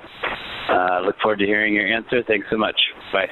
Uh, 0.68 1.00
look 1.00 1.16
forward 1.22 1.38
to 1.38 1.46
hearing 1.46 1.74
your 1.74 1.86
answer. 1.86 2.22
Thanks 2.26 2.46
so 2.50 2.58
much. 2.58 2.76
Bye. 3.12 3.28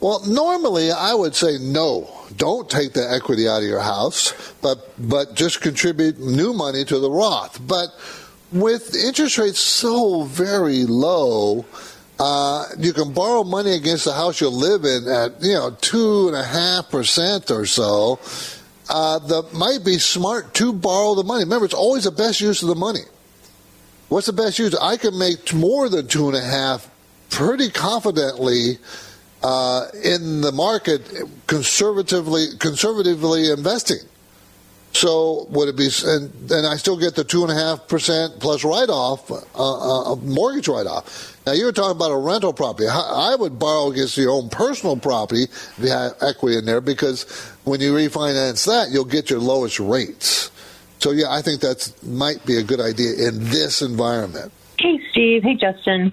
Well, 0.00 0.24
normally 0.26 0.92
I 0.92 1.14
would 1.14 1.34
say 1.34 1.58
no. 1.58 2.08
Don't 2.36 2.70
take 2.70 2.92
the 2.92 3.10
equity 3.10 3.48
out 3.48 3.62
of 3.62 3.68
your 3.68 3.80
house, 3.80 4.32
but 4.62 4.92
but 4.98 5.34
just 5.34 5.60
contribute 5.60 6.20
new 6.20 6.52
money 6.52 6.84
to 6.84 6.98
the 7.00 7.10
Roth. 7.10 7.58
But 7.66 7.88
with 8.52 8.94
interest 8.94 9.38
rates 9.38 9.58
so 9.60 10.22
very 10.24 10.84
low, 10.84 11.64
uh, 12.20 12.66
you 12.78 12.92
can 12.92 13.12
borrow 13.12 13.42
money 13.44 13.72
against 13.72 14.04
the 14.04 14.12
house 14.12 14.40
you 14.40 14.48
live 14.50 14.84
in 14.84 15.08
at 15.08 15.42
you 15.42 15.54
know 15.54 15.76
two 15.80 16.28
and 16.28 16.36
a 16.36 16.44
half 16.44 16.90
percent 16.90 17.50
or 17.50 17.66
so. 17.66 18.20
uh, 18.88 19.18
the 19.18 19.42
might 19.52 19.84
be 19.84 19.98
smart 19.98 20.54
to 20.54 20.72
borrow 20.72 21.14
the 21.14 21.24
money. 21.24 21.44
Remember, 21.44 21.64
it's 21.66 21.74
always 21.74 22.04
the 22.04 22.10
best 22.12 22.40
use 22.40 22.62
of 22.62 22.68
the 22.68 22.74
money. 22.74 23.02
What's 24.08 24.26
the 24.26 24.32
best 24.32 24.58
use? 24.58 24.74
I 24.74 24.96
can 24.96 25.18
make 25.18 25.52
more 25.52 25.88
than 25.88 26.06
two 26.08 26.28
and 26.28 26.36
a 26.36 26.40
half 26.42 26.90
pretty 27.30 27.70
confidently 27.70 28.78
uh, 29.42 29.86
in 30.02 30.40
the 30.40 30.52
market, 30.52 31.02
conservatively 31.46 32.46
conservatively 32.58 33.50
investing. 33.50 33.98
So 34.92 35.46
would 35.50 35.68
it 35.68 35.76
be? 35.76 35.88
And, 36.04 36.50
and 36.50 36.66
I 36.66 36.76
still 36.76 36.96
get 36.96 37.14
the 37.14 37.22
two 37.22 37.42
and 37.42 37.52
a 37.52 37.54
half 37.54 37.86
percent 37.88 38.40
plus 38.40 38.64
write 38.64 38.88
off, 38.88 39.30
uh, 39.30 40.12
uh, 40.12 40.16
mortgage 40.16 40.66
write 40.66 40.86
off. 40.86 41.36
Now 41.46 41.52
you 41.52 41.66
were 41.66 41.72
talking 41.72 41.96
about 41.96 42.10
a 42.10 42.16
rental 42.16 42.52
property. 42.52 42.88
I 42.88 43.36
would 43.38 43.58
borrow 43.58 43.90
against 43.90 44.16
your 44.16 44.32
own 44.32 44.48
personal 44.48 44.96
property 44.96 45.44
if 45.44 45.74
you 45.78 45.90
have 45.90 46.14
equity 46.20 46.58
in 46.58 46.64
there 46.64 46.80
because 46.80 47.24
when 47.64 47.80
you 47.80 47.92
refinance 47.92 48.66
that, 48.66 48.90
you'll 48.90 49.04
get 49.04 49.30
your 49.30 49.40
lowest 49.40 49.78
rates. 49.78 50.50
So 51.00 51.12
yeah, 51.12 51.26
I 51.30 51.42
think 51.42 51.60
that 51.60 51.92
might 52.02 52.44
be 52.44 52.56
a 52.56 52.62
good 52.62 52.80
idea 52.80 53.28
in 53.28 53.44
this 53.44 53.82
environment. 53.82 54.52
Steve, 55.18 55.42
hey 55.42 55.56
Justin. 55.56 56.12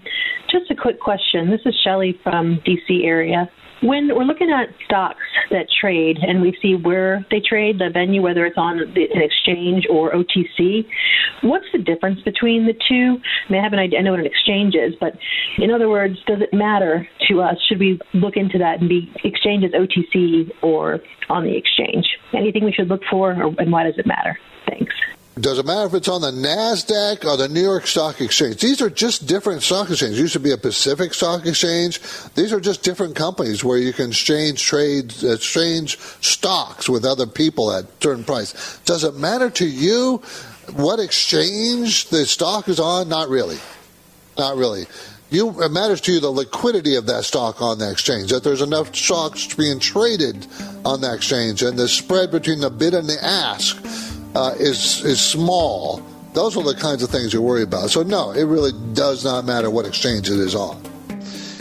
Just 0.49 0.71
a 0.71 0.75
quick 0.75 0.99
question. 0.99 1.51
This 1.51 1.61
is 1.63 1.79
Shelly 1.83 2.19
from 2.23 2.59
DC 2.65 3.05
area. 3.05 3.47
When 3.83 4.09
we're 4.15 4.23
looking 4.23 4.49
at 4.49 4.69
stocks 4.83 5.21
that 5.51 5.67
trade 5.79 6.17
and 6.23 6.41
we 6.41 6.57
see 6.59 6.73
where 6.73 7.23
they 7.29 7.39
trade, 7.39 7.77
the 7.77 7.91
venue, 7.93 8.23
whether 8.23 8.47
it's 8.47 8.57
on 8.57 8.77
the, 8.77 9.03
an 9.13 9.21
exchange 9.21 9.85
or 9.91 10.11
OTC, 10.11 10.87
what's 11.43 11.67
the 11.71 11.77
difference 11.77 12.19
between 12.21 12.65
the 12.65 12.73
two? 12.73 13.21
I 13.47 13.51
mean, 13.51 13.61
I 13.61 13.63
have 13.63 13.73
an 13.73 13.79
idea, 13.79 13.99
I 13.99 14.01
know 14.01 14.09
what 14.09 14.21
an 14.21 14.25
exchange 14.25 14.73
is, 14.73 14.95
but 14.99 15.13
in 15.59 15.69
other 15.69 15.87
words, 15.87 16.17
does 16.25 16.41
it 16.41 16.51
matter 16.51 17.07
to 17.27 17.41
us? 17.41 17.57
Should 17.69 17.79
we 17.79 17.99
look 18.15 18.37
into 18.37 18.57
that 18.57 18.79
and 18.79 18.89
be 18.89 19.13
exchanges 19.23 19.73
OTC 19.73 20.49
or 20.63 20.99
on 21.29 21.43
the 21.43 21.55
exchange? 21.55 22.07
Anything 22.33 22.65
we 22.65 22.73
should 22.73 22.87
look 22.87 23.01
for, 23.11 23.33
or, 23.33 23.53
and 23.59 23.71
why 23.71 23.83
does 23.83 23.99
it 23.99 24.07
matter? 24.07 24.39
Thanks. 24.67 24.95
Does 25.37 25.59
it 25.59 25.65
matter 25.65 25.85
if 25.85 25.93
it's 25.93 26.07
on 26.07 26.21
the 26.21 26.31
NASDAQ 26.31 27.25
or 27.25 27.35
the 27.35 27.49
New 27.49 27.61
York 27.61 27.87
Stock 27.87 28.21
Exchange? 28.21 28.61
These 28.61 28.81
are 28.81 28.89
just 28.89 29.27
different 29.27 29.63
stock 29.63 29.89
exchanges. 29.89 30.17
It 30.17 30.21
used 30.21 30.33
to 30.33 30.39
be 30.39 30.51
a 30.51 30.57
Pacific 30.57 31.13
Stock 31.13 31.45
Exchange. 31.45 31.99
These 32.35 32.53
are 32.53 32.61
just 32.61 32.83
different 32.83 33.17
companies 33.17 33.61
where 33.61 33.77
you 33.77 33.91
can 33.91 34.11
exchange 34.11 34.63
trades, 34.63 35.25
exchange 35.25 35.97
stocks 36.21 36.87
with 36.87 37.03
other 37.03 37.27
people 37.27 37.69
at 37.73 37.83
a 37.83 37.87
certain 37.99 38.23
price. 38.23 38.79
Does 38.85 39.03
it 39.03 39.15
matter 39.15 39.49
to 39.49 39.67
you 39.67 40.21
what 40.73 41.01
exchange 41.01 42.07
the 42.07 42.25
stock 42.25 42.69
is 42.69 42.79
on? 42.79 43.09
Not 43.09 43.27
really. 43.27 43.57
Not 44.37 44.55
really. 44.55 44.85
You, 45.31 45.61
it 45.61 45.71
matters 45.71 45.99
to 46.01 46.13
you 46.13 46.21
the 46.21 46.29
liquidity 46.29 46.95
of 46.95 47.07
that 47.07 47.25
stock 47.25 47.61
on 47.61 47.79
the 47.79 47.91
exchange, 47.91 48.29
that 48.29 48.45
there's 48.45 48.61
enough 48.61 48.95
stocks 48.95 49.53
being 49.53 49.79
traded 49.79 50.47
on 50.85 51.01
that 51.01 51.15
exchange, 51.15 51.61
and 51.61 51.77
the 51.77 51.89
spread 51.89 52.31
between 52.31 52.61
the 52.61 52.69
bid 52.69 52.93
and 52.93 53.09
the 53.09 53.21
ask 53.21 53.84
uh, 54.35 54.53
is 54.59 55.03
is 55.05 55.21
small. 55.21 56.01
Those 56.33 56.57
are 56.57 56.63
the 56.63 56.75
kinds 56.75 57.01
of 57.01 57.09
things 57.09 57.33
you 57.33 57.41
worry 57.41 57.63
about. 57.63 57.89
So 57.89 58.03
no, 58.03 58.31
it 58.31 58.43
really 58.43 58.73
does 58.93 59.23
not 59.23 59.45
matter 59.45 59.69
what 59.69 59.85
exchange 59.85 60.29
it 60.29 60.37
is 60.37 60.53
on. 60.53 60.83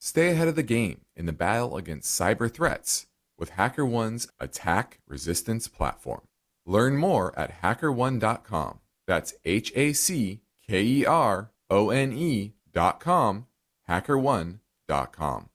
Stay 0.00 0.30
ahead 0.30 0.48
of 0.48 0.56
the 0.56 0.62
game 0.62 1.00
in 1.16 1.26
the 1.26 1.32
battle 1.32 1.76
against 1.76 2.18
cyber 2.18 2.52
threats 2.52 3.06
with 3.38 3.52
HackerOne's 3.52 4.28
attack 4.38 5.00
resistance 5.06 5.68
platform. 5.68 6.22
Learn 6.66 6.96
more 6.96 7.36
at 7.38 7.62
hackerone.com. 7.62 8.80
That's 9.06 9.34
H 9.44 9.72
A 9.74 9.92
C 9.92 10.40
K 10.66 10.82
E 10.82 11.06
R 11.06 11.50
O 11.70 11.90
N 11.90 12.12
E.com, 12.12 13.46
hackerone.com. 13.88 15.48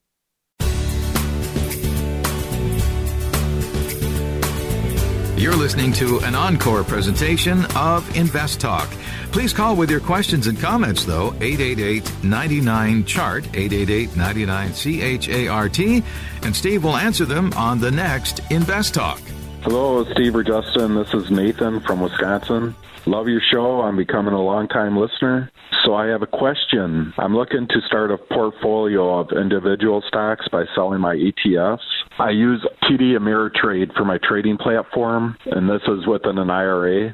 You're 5.44 5.58
listening 5.58 5.92
to 5.96 6.20
an 6.20 6.36
encore 6.36 6.86
presentation 6.86 7.66
of 7.76 8.16
Invest 8.16 8.62
Talk. 8.62 8.90
Please 9.34 9.52
call 9.52 9.76
with 9.76 9.92
your 9.92 10.00
questions 10.00 10.48
and 10.48 10.58
comments, 10.58 11.04
though, 11.04 11.34
888 11.42 12.24
99 12.24 13.04
Chart, 13.04 13.44
888 13.54 14.16
99 14.16 14.74
C 14.74 15.02
H 15.02 15.28
A 15.28 15.50
R 15.50 15.68
T, 15.68 16.02
and 16.44 16.56
Steve 16.56 16.86
will 16.86 16.96
answer 16.96 17.26
them 17.26 17.52
on 17.58 17.78
the 17.78 17.92
next 17.92 18.40
Invest 18.52 18.94
Talk. 18.94 19.20
Hello, 19.64 20.06
Steve 20.14 20.34
or 20.34 20.44
Justin. 20.44 20.96
This 20.96 21.14
is 21.14 21.30
Nathan 21.30 21.82
from 21.82 22.00
Wisconsin. 22.00 22.74
Love 23.06 23.28
your 23.28 23.42
show. 23.52 23.82
I'm 23.82 23.98
becoming 23.98 24.34
a 24.34 24.42
long-time 24.42 24.98
listener. 24.98 25.52
So 25.84 25.94
I 25.94 26.08
have 26.08 26.22
a 26.22 26.28
question. 26.28 27.14
I'm 27.18 27.36
looking 27.36 27.68
to 27.68 27.82
start 27.88 28.12
a 28.12 28.18
portfolio 28.18 29.20
of 29.20 29.28
individual 29.32 30.02
stocks 30.08 30.48
by 30.50 30.64
selling 30.74 31.02
my 31.02 31.16
ETFs. 31.16 31.80
I 32.20 32.30
use 32.30 32.66
TD 32.84 33.18
Ameritrade 33.18 33.94
for 33.94 34.06
my 34.06 34.20
trading 34.24 34.58
platform, 34.58 35.36
and 35.46 35.70
this 35.70 35.82
is 35.88 36.08
within 36.08 36.38
an 36.38 36.50
IRA. 36.50 37.14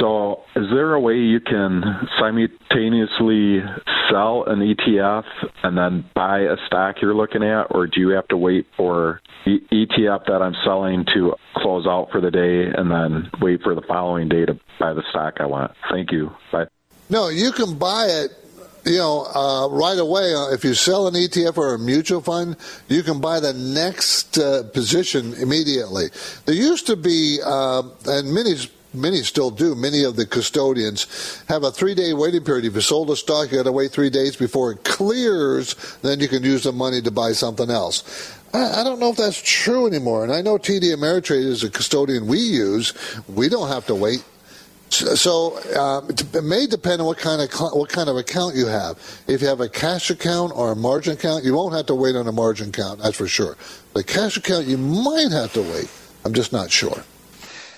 So, 0.00 0.42
is 0.54 0.66
there 0.70 0.94
a 0.94 1.00
way 1.00 1.16
you 1.16 1.40
can 1.40 1.82
simultaneously 2.18 3.60
sell 4.10 4.44
an 4.46 4.60
ETF 4.60 5.24
and 5.62 5.76
then 5.76 6.04
buy 6.14 6.40
a 6.40 6.56
stock 6.66 6.96
you're 7.00 7.14
looking 7.14 7.42
at, 7.42 7.64
or 7.70 7.86
do 7.86 8.00
you 8.00 8.10
have 8.10 8.28
to 8.28 8.36
wait 8.36 8.66
for 8.76 9.20
the 9.44 9.58
ETF 9.72 10.26
that 10.26 10.40
I'm 10.42 10.54
selling 10.64 11.04
to 11.14 11.34
close 11.56 11.86
out 11.86 12.08
for 12.12 12.20
the 12.20 12.30
day 12.30 12.70
and 12.76 12.90
then 12.90 13.30
wait 13.40 13.62
for 13.62 13.74
the 13.74 13.82
following 13.82 14.28
day 14.28 14.44
to 14.44 14.54
buy 14.78 14.92
the 14.92 15.02
stock 15.10 15.21
I 15.40 15.46
want? 15.46 15.72
Thank 15.90 16.12
you. 16.12 16.32
Bye. 16.50 16.66
No, 17.08 17.28
you 17.28 17.52
can 17.52 17.78
buy 17.78 18.06
it 18.06 18.30
you 18.84 18.98
know, 18.98 19.24
uh, 19.26 19.68
right 19.68 19.98
away, 19.98 20.34
uh, 20.34 20.50
if 20.50 20.64
you 20.64 20.74
sell 20.74 21.06
an 21.06 21.14
ETF 21.14 21.56
or 21.56 21.74
a 21.74 21.78
mutual 21.78 22.20
fund, 22.20 22.56
you 22.88 23.02
can 23.02 23.20
buy 23.20 23.38
the 23.38 23.52
next 23.52 24.38
uh, 24.38 24.64
position 24.72 25.34
immediately. 25.34 26.06
There 26.46 26.54
used 26.54 26.86
to 26.88 26.96
be, 26.96 27.38
uh, 27.44 27.82
and 28.06 28.34
many 28.34 28.54
many 28.94 29.22
still 29.22 29.50
do. 29.50 29.74
Many 29.74 30.04
of 30.04 30.16
the 30.16 30.26
custodians 30.26 31.42
have 31.48 31.64
a 31.64 31.70
three 31.70 31.94
day 31.94 32.12
waiting 32.12 32.44
period. 32.44 32.64
If 32.64 32.74
you 32.74 32.80
sold 32.80 33.10
a 33.10 33.16
stock, 33.16 33.50
you 33.50 33.58
got 33.58 33.64
to 33.64 33.72
wait 33.72 33.90
three 33.90 34.10
days 34.10 34.36
before 34.36 34.72
it 34.72 34.84
clears. 34.84 35.74
Then 36.02 36.20
you 36.20 36.28
can 36.28 36.42
use 36.42 36.64
the 36.64 36.72
money 36.72 37.00
to 37.02 37.10
buy 37.10 37.32
something 37.32 37.70
else. 37.70 38.38
I, 38.54 38.84
don't 38.84 39.00
know 39.00 39.08
if 39.08 39.16
that's 39.16 39.40
true 39.40 39.86
anymore. 39.86 40.24
And 40.24 40.32
I 40.32 40.42
know 40.42 40.58
TD 40.58 40.94
Ameritrade 40.94 41.46
is 41.46 41.64
a 41.64 41.70
custodian 41.70 42.26
we 42.26 42.38
use. 42.38 42.92
We 43.26 43.48
don't 43.48 43.68
have 43.68 43.86
to 43.86 43.94
wait. 43.94 44.22
So 44.92 45.58
uh, 45.74 46.02
it 46.08 46.44
may 46.44 46.66
depend 46.66 47.00
on 47.00 47.06
what 47.06 47.18
kind 47.18 47.40
of 47.40 47.50
what 47.74 47.88
kind 47.88 48.08
of 48.08 48.16
account 48.16 48.54
you 48.54 48.66
have. 48.66 48.98
If 49.26 49.40
you 49.40 49.48
have 49.48 49.60
a 49.60 49.68
cash 49.68 50.10
account 50.10 50.52
or 50.54 50.72
a 50.72 50.76
margin 50.76 51.14
account, 51.14 51.44
you 51.44 51.54
won't 51.54 51.74
have 51.74 51.86
to 51.86 51.94
wait 51.94 52.14
on 52.14 52.28
a 52.28 52.32
margin 52.32 52.68
account. 52.68 53.00
That's 53.00 53.16
for 53.16 53.26
sure. 53.26 53.56
The 53.94 54.04
cash 54.04 54.36
account, 54.36 54.66
you 54.66 54.76
might 54.76 55.32
have 55.32 55.52
to 55.54 55.62
wait. 55.62 55.90
I'm 56.24 56.34
just 56.34 56.52
not 56.52 56.70
sure. 56.70 57.02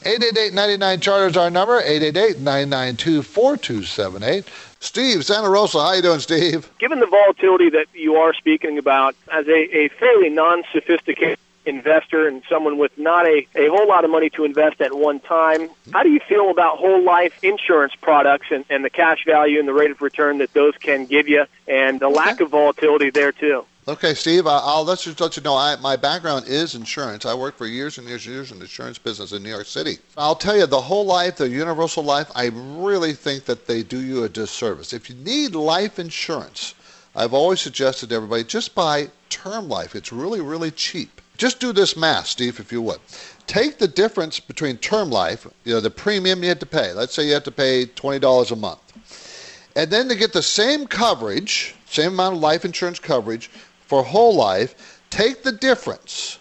888-99 0.04 1.00
Charter 1.00 1.40
our 1.40 1.50
number. 1.50 1.82
888-992-4278. 1.82 4.44
Steve, 4.80 5.24
Santa 5.24 5.48
Rosa. 5.48 5.80
How 5.80 5.94
you 5.94 6.02
doing, 6.02 6.20
Steve? 6.20 6.70
Given 6.78 7.00
the 7.00 7.06
volatility 7.06 7.70
that 7.70 7.86
you 7.94 8.16
are 8.16 8.34
speaking 8.34 8.76
about, 8.76 9.16
as 9.32 9.48
a, 9.48 9.76
a 9.76 9.88
fairly 9.88 10.28
non-sophisticated 10.28 11.38
investor 11.66 12.26
and 12.26 12.42
someone 12.48 12.78
with 12.78 12.96
not 12.98 13.26
a, 13.26 13.46
a 13.54 13.68
whole 13.68 13.88
lot 13.88 14.04
of 14.04 14.10
money 14.10 14.30
to 14.30 14.44
invest 14.44 14.80
at 14.80 14.94
one 14.94 15.20
time, 15.20 15.68
how 15.92 16.02
do 16.02 16.10
you 16.10 16.20
feel 16.20 16.50
about 16.50 16.78
whole 16.78 17.02
life 17.02 17.42
insurance 17.42 17.94
products 18.00 18.46
and, 18.50 18.64
and 18.70 18.84
the 18.84 18.90
cash 18.90 19.24
value 19.24 19.58
and 19.58 19.68
the 19.68 19.74
rate 19.74 19.90
of 19.90 20.00
return 20.02 20.38
that 20.38 20.52
those 20.52 20.76
can 20.78 21.06
give 21.06 21.28
you 21.28 21.44
and 21.66 22.00
the 22.00 22.08
lack 22.08 22.40
of 22.40 22.50
volatility 22.50 23.10
there, 23.10 23.32
too? 23.32 23.64
Okay, 23.86 24.14
Steve, 24.14 24.46
I'll 24.46 24.84
let 24.84 25.00
just 25.00 25.20
let 25.20 25.36
you 25.36 25.42
know 25.42 25.56
I, 25.56 25.76
my 25.76 25.96
background 25.96 26.46
is 26.48 26.74
insurance. 26.74 27.26
I 27.26 27.34
worked 27.34 27.58
for 27.58 27.66
years 27.66 27.98
and 27.98 28.08
years 28.08 28.24
and 28.24 28.34
years 28.34 28.50
in 28.50 28.58
the 28.58 28.64
insurance 28.64 28.96
business 28.96 29.32
in 29.32 29.42
New 29.42 29.50
York 29.50 29.66
City. 29.66 29.98
I'll 30.16 30.36
tell 30.36 30.56
you, 30.56 30.64
the 30.64 30.80
whole 30.80 31.04
life, 31.04 31.36
the 31.36 31.50
universal 31.50 32.02
life, 32.02 32.30
I 32.34 32.46
really 32.54 33.12
think 33.12 33.44
that 33.44 33.66
they 33.66 33.82
do 33.82 34.00
you 34.00 34.24
a 34.24 34.28
disservice. 34.30 34.94
If 34.94 35.10
you 35.10 35.16
need 35.16 35.54
life 35.54 35.98
insurance, 35.98 36.74
I've 37.14 37.34
always 37.34 37.60
suggested 37.60 38.08
to 38.08 38.14
everybody 38.14 38.44
just 38.44 38.74
buy 38.74 39.10
term 39.28 39.68
life. 39.68 39.94
It's 39.94 40.12
really, 40.12 40.40
really 40.40 40.70
cheap. 40.70 41.13
Just 41.36 41.60
do 41.60 41.72
this 41.72 41.96
math, 41.96 42.26
Steve, 42.26 42.60
if 42.60 42.70
you 42.70 42.80
would. 42.82 43.00
Take 43.46 43.78
the 43.78 43.88
difference 43.88 44.40
between 44.40 44.76
term 44.78 45.10
life, 45.10 45.46
you 45.64 45.74
know, 45.74 45.80
the 45.80 45.90
premium 45.90 46.42
you 46.42 46.48
had 46.48 46.60
to 46.60 46.66
pay. 46.66 46.92
Let's 46.92 47.14
say 47.14 47.26
you 47.26 47.34
have 47.34 47.44
to 47.44 47.50
pay 47.50 47.86
$20 47.86 48.50
a 48.50 48.56
month. 48.56 48.80
And 49.76 49.90
then 49.90 50.08
to 50.08 50.14
get 50.14 50.32
the 50.32 50.42
same 50.42 50.86
coverage, 50.86 51.74
same 51.86 52.12
amount 52.12 52.36
of 52.36 52.40
life 52.40 52.64
insurance 52.64 52.98
coverage, 52.98 53.50
for 53.86 54.02
whole 54.02 54.34
life, 54.34 55.00
take 55.10 55.42
the 55.42 55.52
difference 55.52 56.38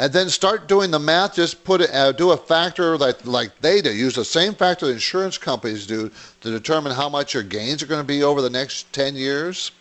and 0.00 0.14
then 0.14 0.30
start 0.30 0.66
doing 0.66 0.90
the 0.90 0.98
math. 0.98 1.34
Just 1.34 1.62
put 1.62 1.82
it, 1.82 1.90
uh, 1.92 2.10
do 2.12 2.30
a 2.30 2.36
factor 2.36 2.96
like 2.96 3.24
like 3.26 3.50
they 3.60 3.82
do. 3.82 3.92
Use 3.92 4.14
the 4.14 4.24
same 4.24 4.54
factor 4.54 4.86
the 4.86 4.92
insurance 4.92 5.36
companies 5.36 5.86
do 5.86 6.10
to 6.40 6.50
determine 6.50 6.92
how 6.92 7.10
much 7.10 7.34
your 7.34 7.42
gains 7.42 7.82
are 7.82 7.86
going 7.86 8.00
to 8.00 8.06
be 8.06 8.22
over 8.22 8.40
the 8.40 8.48
next 8.48 8.90
10 8.94 9.14
years. 9.14 9.72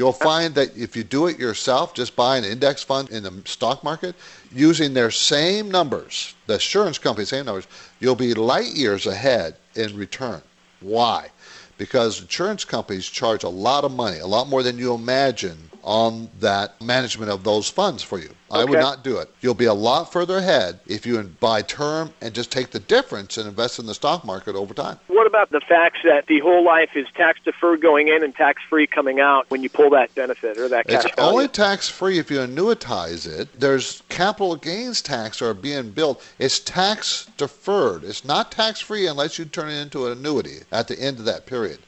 You'll 0.00 0.14
find 0.14 0.54
that 0.54 0.74
if 0.78 0.96
you 0.96 1.04
do 1.04 1.26
it 1.26 1.38
yourself, 1.38 1.92
just 1.92 2.16
buy 2.16 2.38
an 2.38 2.44
index 2.44 2.82
fund 2.82 3.10
in 3.10 3.22
the 3.22 3.42
stock 3.44 3.84
market, 3.84 4.16
using 4.50 4.94
their 4.94 5.10
same 5.10 5.70
numbers, 5.70 6.34
the 6.46 6.54
insurance 6.54 6.96
company 6.96 7.26
same 7.26 7.44
numbers, 7.44 7.66
you'll 7.98 8.14
be 8.14 8.32
light 8.32 8.74
years 8.74 9.06
ahead 9.06 9.56
in 9.74 9.94
return. 9.94 10.40
Why? 10.80 11.28
Because 11.76 12.22
insurance 12.22 12.64
companies 12.64 13.10
charge 13.10 13.44
a 13.44 13.50
lot 13.50 13.84
of 13.84 13.92
money, 13.92 14.20
a 14.20 14.26
lot 14.26 14.48
more 14.48 14.62
than 14.62 14.78
you 14.78 14.94
imagine 14.94 15.69
on 15.82 16.28
that 16.40 16.80
management 16.80 17.30
of 17.30 17.44
those 17.44 17.68
funds 17.68 18.02
for 18.02 18.18
you. 18.18 18.30
Okay. 18.50 18.62
I 18.62 18.64
would 18.64 18.80
not 18.80 19.04
do 19.04 19.18
it. 19.18 19.32
You'll 19.40 19.54
be 19.54 19.66
a 19.66 19.74
lot 19.74 20.12
further 20.12 20.38
ahead 20.38 20.80
if 20.86 21.06
you 21.06 21.22
buy 21.38 21.62
term 21.62 22.12
and 22.20 22.34
just 22.34 22.50
take 22.50 22.70
the 22.70 22.80
difference 22.80 23.38
and 23.38 23.46
invest 23.48 23.78
in 23.78 23.86
the 23.86 23.94
stock 23.94 24.24
market 24.24 24.56
over 24.56 24.74
time. 24.74 24.98
What 25.06 25.26
about 25.26 25.50
the 25.50 25.60
fact 25.60 25.98
that 26.04 26.26
the 26.26 26.40
whole 26.40 26.64
life 26.64 26.90
is 26.96 27.06
tax 27.14 27.38
deferred 27.44 27.80
going 27.80 28.08
in 28.08 28.24
and 28.24 28.34
tax 28.34 28.60
free 28.68 28.88
coming 28.88 29.20
out 29.20 29.46
when 29.50 29.62
you 29.62 29.70
pull 29.70 29.90
that 29.90 30.12
benefit 30.16 30.58
or 30.58 30.68
that 30.68 30.88
cash 30.88 31.04
It's 31.04 31.14
value? 31.14 31.32
only 31.32 31.48
tax 31.48 31.88
free 31.88 32.18
if 32.18 32.28
you 32.30 32.38
annuitize 32.38 33.26
it. 33.26 33.48
There's 33.58 34.02
capital 34.08 34.56
gains 34.56 35.00
tax 35.00 35.40
are 35.40 35.54
being 35.54 35.90
built. 35.90 36.20
It's 36.40 36.58
tax 36.58 37.28
deferred. 37.36 38.02
It's 38.02 38.24
not 38.24 38.50
tax 38.50 38.80
free 38.80 39.06
unless 39.06 39.38
you 39.38 39.44
turn 39.44 39.68
it 39.68 39.80
into 39.80 40.06
an 40.06 40.12
annuity 40.18 40.60
at 40.72 40.88
the 40.88 40.98
end 41.00 41.20
of 41.20 41.24
that 41.26 41.46
period. 41.46 41.78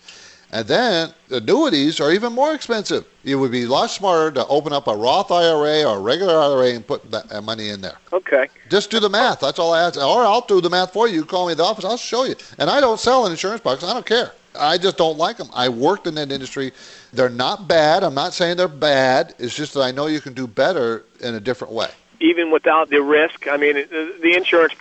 And 0.53 0.67
then 0.67 1.15
annuities 1.31 1.99
are 1.99 2.13
even 2.13 2.35
more 2.35 2.55
expensive. 2.55 3.07
It 3.25 3.37
would 3.37 3.51
be 3.51 3.63
a 3.63 3.69
lot 3.69 3.91
smarter 3.91 4.31
to 4.33 4.47
open 4.49 4.75
up 4.75 4.87
a 4.87 4.95
Roth 4.95 5.31
IRA 5.31 5.85
or 5.85 5.97
a 5.97 6.01
regular 6.01 6.39
IRA 6.39 6.75
and 6.75 6.87
put 6.87 7.11
that 7.11 7.43
money 7.43 7.71
in 7.71 7.81
there. 7.81 7.97
Okay. 8.13 8.49
Just 8.69 8.91
do 8.91 9.01
the 9.01 9.09
math. 9.09 9.41
That's 9.41 9.59
all 9.59 9.73
I 9.73 9.83
ask. 9.83 9.97
Or 9.99 10.23
I'll 10.23 10.43
do 10.43 10.61
the 10.61 10.69
math 10.69 10.93
for 10.93 11.09
you. 11.09 11.15
You 11.15 11.25
call 11.25 11.47
me 11.47 11.53
at 11.53 11.57
the 11.57 11.65
office. 11.65 11.87
I'll 11.87 11.97
show 11.97 12.25
you. 12.25 12.35
And 12.59 12.69
I 12.69 12.81
don't 12.81 13.01
sell 13.01 13.25
an 13.25 13.33
insurance 13.33 13.63
products. 13.63 13.85
I 13.85 13.95
don't 13.95 14.05
care. 14.05 14.33
I 14.55 14.77
just 14.77 14.99
don't 14.99 15.17
like 15.17 15.39
them. 15.39 15.49
I 15.55 15.71
worked 15.71 16.07
in 16.07 16.15
that 16.17 16.31
industry. 16.31 16.73
They're 17.15 17.31
not 17.31 17.67
bad. 17.67 18.05
I'm 18.05 18.15
not 18.15 18.35
saying 18.35 18.59
they're 18.59 18.69
bad. 18.69 19.35
It's 19.39 19.57
just 19.57 19.73
that 19.73 19.81
I 19.81 19.91
know 19.91 20.07
you 20.07 20.21
can 20.21 20.35
do 20.35 20.47
better 20.47 21.05
in 21.21 21.35
a 21.35 21.41
different 21.41 21.73
way. 21.73 21.89
Even 22.21 22.51
without 22.51 22.91
the 22.91 23.01
risk, 23.01 23.49
I 23.49 23.57
mean, 23.57 23.75
the 23.75 24.35
insurance 24.37 24.75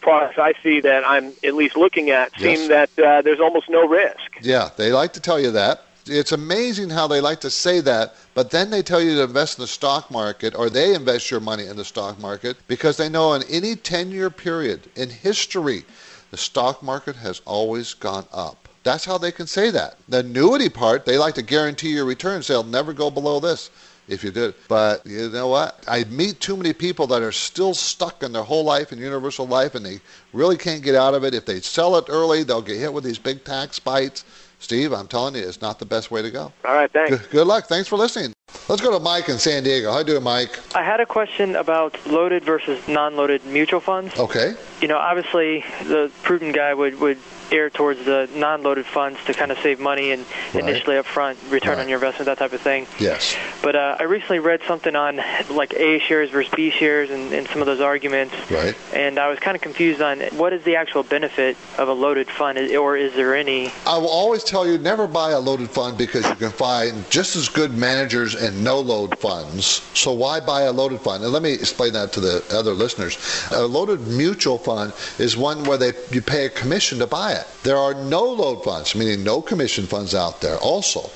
products 0.00 0.38
I 0.38 0.54
see 0.62 0.80
that 0.80 1.04
I'm 1.06 1.32
at 1.44 1.54
least 1.54 1.76
looking 1.76 2.10
at 2.10 2.32
seem 2.38 2.68
that 2.68 2.90
uh, 2.98 3.22
there's 3.22 3.40
almost 3.40 3.68
no 3.68 3.86
risk. 3.86 4.38
Yeah, 4.40 4.70
they 4.76 4.92
like 4.92 5.12
to 5.14 5.20
tell 5.20 5.40
you 5.40 5.50
that. 5.52 5.84
It's 6.06 6.32
amazing 6.32 6.88
how 6.88 7.06
they 7.06 7.20
like 7.20 7.40
to 7.40 7.50
say 7.50 7.80
that, 7.80 8.14
but 8.34 8.50
then 8.50 8.70
they 8.70 8.82
tell 8.82 9.00
you 9.00 9.16
to 9.16 9.24
invest 9.24 9.58
in 9.58 9.62
the 9.62 9.68
stock 9.68 10.10
market 10.10 10.54
or 10.54 10.70
they 10.70 10.94
invest 10.94 11.30
your 11.30 11.40
money 11.40 11.66
in 11.66 11.76
the 11.76 11.84
stock 11.84 12.18
market 12.18 12.56
because 12.66 12.96
they 12.96 13.10
know 13.10 13.34
in 13.34 13.42
any 13.44 13.76
10 13.76 14.10
year 14.10 14.30
period 14.30 14.88
in 14.96 15.10
history, 15.10 15.84
the 16.30 16.36
stock 16.36 16.82
market 16.82 17.16
has 17.16 17.42
always 17.44 17.92
gone 17.94 18.26
up. 18.32 18.68
That's 18.84 19.04
how 19.04 19.18
they 19.18 19.32
can 19.32 19.46
say 19.46 19.70
that. 19.70 19.96
The 20.08 20.20
annuity 20.20 20.70
part, 20.70 21.04
they 21.04 21.18
like 21.18 21.34
to 21.34 21.42
guarantee 21.42 21.90
your 21.90 22.06
returns. 22.06 22.46
They'll 22.46 22.62
never 22.62 22.94
go 22.94 23.10
below 23.10 23.38
this 23.38 23.70
if 24.08 24.24
you 24.24 24.30
did. 24.30 24.54
But 24.68 25.06
you 25.06 25.28
know 25.28 25.48
what? 25.48 25.84
I 25.86 26.04
meet 26.04 26.40
too 26.40 26.56
many 26.56 26.72
people 26.72 27.06
that 27.08 27.22
are 27.22 27.32
still 27.32 27.74
stuck 27.74 28.22
in 28.22 28.32
their 28.32 28.42
whole 28.42 28.64
life 28.64 28.92
in 28.92 28.98
universal 28.98 29.46
life 29.46 29.74
and 29.74 29.84
they 29.84 30.00
really 30.32 30.56
can't 30.56 30.82
get 30.82 30.94
out 30.94 31.14
of 31.14 31.24
it. 31.24 31.34
If 31.34 31.46
they 31.46 31.60
sell 31.60 31.96
it 31.96 32.06
early, 32.08 32.42
they'll 32.42 32.62
get 32.62 32.78
hit 32.78 32.92
with 32.92 33.04
these 33.04 33.18
big 33.18 33.44
tax 33.44 33.78
bites. 33.78 34.24
Steve, 34.60 34.92
I'm 34.92 35.06
telling 35.06 35.36
you, 35.36 35.46
it's 35.46 35.60
not 35.60 35.78
the 35.78 35.86
best 35.86 36.10
way 36.10 36.20
to 36.20 36.30
go. 36.30 36.52
All 36.64 36.74
right, 36.74 36.90
thanks. 36.90 37.16
Good, 37.16 37.30
good 37.30 37.46
luck. 37.46 37.66
Thanks 37.66 37.88
for 37.88 37.96
listening. 37.96 38.32
Let's 38.68 38.82
go 38.82 38.90
to 38.90 38.98
Mike 38.98 39.28
in 39.28 39.38
San 39.38 39.62
Diego. 39.62 39.92
How 39.92 40.02
do 40.02 40.12
you 40.12 40.14
doing, 40.14 40.24
Mike? 40.24 40.58
I 40.74 40.82
had 40.82 41.00
a 41.00 41.06
question 41.06 41.54
about 41.54 42.04
loaded 42.06 42.44
versus 42.44 42.86
non-loaded 42.88 43.44
mutual 43.46 43.80
funds. 43.80 44.18
Okay. 44.18 44.54
You 44.80 44.88
know, 44.88 44.98
obviously, 44.98 45.64
the 45.84 46.10
prudent 46.22 46.54
guy 46.54 46.74
would 46.74 46.98
would 47.00 47.18
err 47.52 47.70
towards 47.70 48.04
the 48.04 48.28
non-loaded 48.34 48.86
funds 48.86 49.18
to 49.26 49.34
kind 49.34 49.50
of 49.50 49.58
save 49.58 49.80
money 49.80 50.12
and 50.12 50.24
right. 50.54 50.64
initially 50.64 50.96
upfront 50.96 51.36
return 51.50 51.76
right. 51.76 51.82
on 51.82 51.88
your 51.88 51.98
investment, 51.98 52.26
that 52.26 52.38
type 52.38 52.52
of 52.52 52.60
thing. 52.60 52.86
Yes. 52.98 53.36
But 53.62 53.76
uh, 53.76 53.96
I 53.98 54.04
recently 54.04 54.38
read 54.38 54.60
something 54.66 54.94
on 54.94 55.20
like 55.50 55.74
A 55.74 55.98
shares 56.00 56.30
versus 56.30 56.52
B 56.54 56.70
shares 56.70 57.10
and, 57.10 57.32
and 57.32 57.46
some 57.48 57.60
of 57.60 57.66
those 57.66 57.80
arguments. 57.80 58.34
Right. 58.50 58.76
And 58.92 59.18
I 59.18 59.28
was 59.28 59.38
kind 59.38 59.54
of 59.54 59.60
confused 59.60 60.00
on 60.00 60.20
what 60.36 60.52
is 60.52 60.62
the 60.64 60.76
actual 60.76 61.02
benefit 61.02 61.56
of 61.78 61.88
a 61.88 61.92
loaded 61.92 62.28
fund, 62.28 62.58
or 62.58 62.96
is 62.96 63.14
there 63.14 63.34
any? 63.34 63.72
I 63.86 63.98
will 63.98 64.08
always 64.08 64.44
tell 64.44 64.66
you 64.66 64.78
never 64.78 65.06
buy 65.06 65.32
a 65.32 65.38
loaded 65.38 65.70
fund 65.70 65.98
because 65.98 66.28
you 66.28 66.34
can 66.34 66.50
find 66.50 67.08
just 67.10 67.36
as 67.36 67.48
good 67.48 67.76
managers 67.76 68.34
in 68.34 68.62
no 68.62 68.80
load 68.80 69.18
funds. 69.18 69.82
So 69.94 70.12
why 70.12 70.40
buy 70.40 70.62
a 70.62 70.72
loaded 70.72 71.00
fund? 71.00 71.24
And 71.24 71.32
let 71.32 71.42
me 71.42 71.52
explain 71.52 71.92
that 71.94 72.12
to 72.12 72.20
the 72.20 72.44
other 72.50 72.72
listeners. 72.72 73.18
A 73.50 73.66
loaded 73.66 74.06
mutual 74.06 74.58
fund 74.58 74.92
is 75.18 75.36
one 75.36 75.64
where 75.64 75.78
they 75.78 75.92
you 76.10 76.22
pay 76.22 76.46
a 76.46 76.50
commission 76.50 76.98
to 76.98 77.06
buy 77.06 77.32
it. 77.32 77.37
There 77.62 77.76
are 77.76 77.94
no 77.94 78.24
load 78.24 78.64
funds, 78.64 78.94
meaning 78.94 79.24
no 79.24 79.42
commission 79.42 79.86
funds 79.86 80.14
out 80.14 80.40
there. 80.40 80.56
Also, 80.58 81.10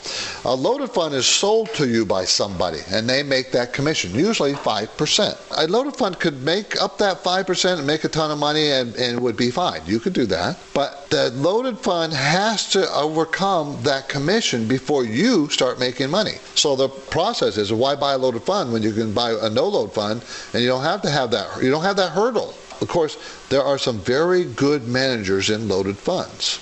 a 0.44 0.54
loaded 0.54 0.90
fund 0.90 1.14
is 1.14 1.26
sold 1.26 1.72
to 1.74 1.88
you 1.88 2.04
by 2.04 2.24
somebody, 2.24 2.80
and 2.90 3.08
they 3.08 3.22
make 3.22 3.52
that 3.52 3.72
commission, 3.72 4.14
usually 4.14 4.54
five 4.54 4.94
percent. 4.96 5.36
A 5.56 5.66
loaded 5.66 5.96
fund 5.96 6.18
could 6.18 6.42
make 6.42 6.80
up 6.80 6.98
that 6.98 7.22
five 7.22 7.46
percent 7.46 7.78
and 7.78 7.86
make 7.86 8.04
a 8.04 8.08
ton 8.08 8.30
of 8.30 8.38
money, 8.38 8.70
and, 8.70 8.94
and 8.96 9.20
would 9.20 9.36
be 9.36 9.50
fine. 9.50 9.80
You 9.86 10.00
could 10.00 10.12
do 10.12 10.26
that, 10.26 10.58
but 10.74 11.08
the 11.10 11.30
loaded 11.30 11.78
fund 11.78 12.12
has 12.12 12.68
to 12.70 12.90
overcome 12.92 13.78
that 13.82 14.08
commission 14.08 14.66
before 14.66 15.04
you 15.04 15.48
start 15.48 15.78
making 15.78 16.10
money. 16.10 16.36
So 16.54 16.76
the 16.76 16.88
process 16.88 17.56
is 17.56 17.72
why 17.72 17.96
buy 17.96 18.14
a 18.14 18.18
loaded 18.18 18.42
fund 18.42 18.72
when 18.72 18.82
you 18.82 18.92
can 18.92 19.12
buy 19.12 19.32
a 19.32 19.50
no 19.50 19.68
load 19.68 19.92
fund 19.92 20.24
and 20.52 20.62
you 20.62 20.68
don't 20.68 20.84
have 20.84 21.02
to 21.02 21.10
have 21.10 21.30
that 21.32 21.62
you 21.62 21.70
don't 21.70 21.82
have 21.82 21.96
that 21.96 22.12
hurdle. 22.12 22.54
Of 22.82 22.88
course, 22.88 23.16
there 23.48 23.62
are 23.62 23.78
some 23.78 24.00
very 24.00 24.44
good 24.44 24.88
managers 24.88 25.50
in 25.50 25.68
loaded 25.68 25.96
funds. 25.96 26.58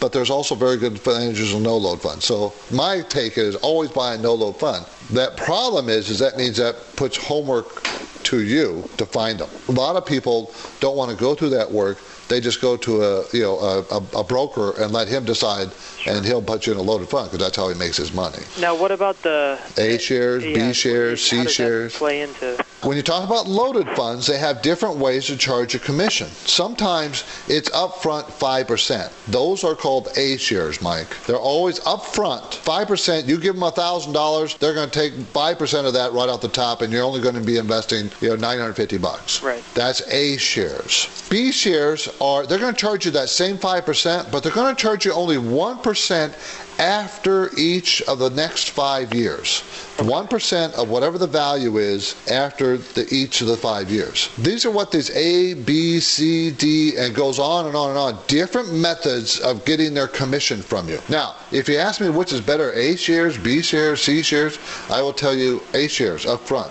But 0.00 0.12
there's 0.12 0.30
also 0.30 0.54
very 0.54 0.76
good 0.76 1.04
managers 1.06 1.54
in 1.54 1.62
no 1.62 1.76
load 1.76 2.02
funds. 2.02 2.24
So 2.24 2.52
my 2.70 3.00
take 3.02 3.38
is 3.38 3.54
always 3.56 3.90
buy 3.90 4.14
a 4.14 4.18
no 4.18 4.34
load 4.34 4.58
fund. 4.58 4.84
That 5.12 5.36
problem 5.36 5.88
is 5.88 6.10
is 6.10 6.18
that 6.18 6.36
means 6.36 6.56
that 6.58 6.76
puts 6.96 7.16
homework 7.16 7.82
to 8.24 8.42
you 8.42 8.88
to 8.98 9.06
find 9.06 9.38
them. 9.38 9.48
A 9.68 9.72
lot 9.72 9.96
of 9.96 10.04
people 10.04 10.52
don't 10.80 10.96
want 10.96 11.12
to 11.12 11.16
go 11.16 11.34
through 11.34 11.50
that 11.50 11.70
work 11.70 11.98
they 12.28 12.40
just 12.40 12.60
go 12.60 12.76
to 12.76 13.02
a 13.02 13.24
you 13.32 13.42
know 13.42 13.58
a, 13.58 14.18
a, 14.18 14.24
broker 14.24 14.80
and 14.82 14.92
let 14.92 15.08
him 15.08 15.24
decide, 15.24 15.70
and 16.06 16.24
he'll 16.24 16.42
put 16.42 16.66
you 16.66 16.72
in 16.72 16.78
a 16.78 16.82
loaded 16.82 17.08
fund 17.08 17.30
because 17.30 17.44
that's 17.44 17.56
how 17.56 17.68
he 17.68 17.74
makes 17.74 17.96
his 17.96 18.12
money. 18.12 18.42
Now, 18.60 18.74
what 18.74 18.90
about 18.90 19.20
the 19.22 19.58
A 19.76 19.98
shares, 19.98 20.44
yeah, 20.44 20.68
B 20.68 20.72
shares, 20.72 21.22
C 21.22 21.46
shares? 21.46 21.96
Play 21.96 22.22
into 22.22 22.64
When 22.86 22.96
you 22.96 23.02
talk 23.02 23.24
about 23.24 23.48
loaded 23.48 23.90
funds, 23.96 24.28
they 24.28 24.38
have 24.38 24.62
different 24.62 24.98
ways 24.98 25.26
to 25.26 25.36
charge 25.36 25.74
a 25.74 25.80
commission. 25.80 26.28
Sometimes 26.28 27.24
it's 27.48 27.68
upfront 27.70 28.26
5%. 28.26 29.10
Those 29.26 29.64
are 29.64 29.74
called 29.74 30.06
A 30.16 30.36
shares, 30.36 30.80
Mike. 30.80 31.08
They're 31.26 31.36
always 31.36 31.80
upfront 31.80 32.42
5%. 32.62 33.26
You 33.26 33.38
give 33.38 33.56
them 33.56 33.64
$1,000, 33.64 34.58
they're 34.58 34.72
going 34.72 34.88
to 34.88 34.96
take 34.96 35.14
5% 35.14 35.84
of 35.84 35.94
that 35.94 36.12
right 36.12 36.28
off 36.28 36.40
the 36.40 36.46
top, 36.46 36.80
and 36.80 36.92
you're 36.92 37.02
only 37.02 37.20
going 37.20 37.34
to 37.34 37.40
be 37.40 37.56
investing 37.56 38.08
you 38.20 38.28
know, 38.28 38.36
950 38.36 38.98
bucks. 38.98 39.42
Right. 39.42 39.64
That's 39.74 40.02
A 40.12 40.36
shares. 40.36 41.26
B 41.28 41.50
shares 41.50 42.08
are, 42.20 42.46
they're 42.46 42.60
going 42.60 42.72
to 42.72 42.80
charge 42.80 43.04
you 43.04 43.10
that 43.10 43.30
same 43.30 43.58
5%, 43.58 44.30
but 44.30 44.44
they're 44.44 44.52
going 44.52 44.76
to 44.76 44.80
charge 44.80 45.04
you 45.04 45.12
only 45.12 45.38
1% 45.38 46.65
after 46.78 47.50
each 47.56 48.02
of 48.02 48.18
the 48.18 48.30
next 48.30 48.70
five 48.70 49.14
years. 49.14 49.62
1% 49.96 50.74
of 50.74 50.90
whatever 50.90 51.16
the 51.16 51.26
value 51.26 51.78
is 51.78 52.14
after 52.30 52.76
the, 52.76 53.06
each 53.12 53.40
of 53.40 53.46
the 53.46 53.56
five 53.56 53.90
years. 53.90 54.28
These 54.36 54.66
are 54.66 54.70
what 54.70 54.90
these 54.90 55.10
A, 55.10 55.54
B, 55.54 56.00
C, 56.00 56.50
D, 56.50 56.96
and 56.98 57.14
goes 57.14 57.38
on 57.38 57.66
and 57.66 57.74
on 57.74 57.90
and 57.90 57.98
on. 57.98 58.18
Different 58.26 58.72
methods 58.72 59.40
of 59.40 59.64
getting 59.64 59.94
their 59.94 60.08
commission 60.08 60.60
from 60.60 60.88
you. 60.88 61.00
Now, 61.08 61.36
if 61.50 61.68
you 61.68 61.76
ask 61.78 62.00
me 62.00 62.10
which 62.10 62.32
is 62.32 62.40
better, 62.40 62.72
A 62.72 62.96
shares, 62.96 63.38
B 63.38 63.62
shares, 63.62 64.02
C 64.02 64.22
shares, 64.22 64.58
I 64.90 65.00
will 65.00 65.14
tell 65.14 65.34
you 65.34 65.62
A 65.72 65.88
shares 65.88 66.26
up 66.26 66.40
front. 66.40 66.70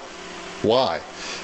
Why? 0.61 1.01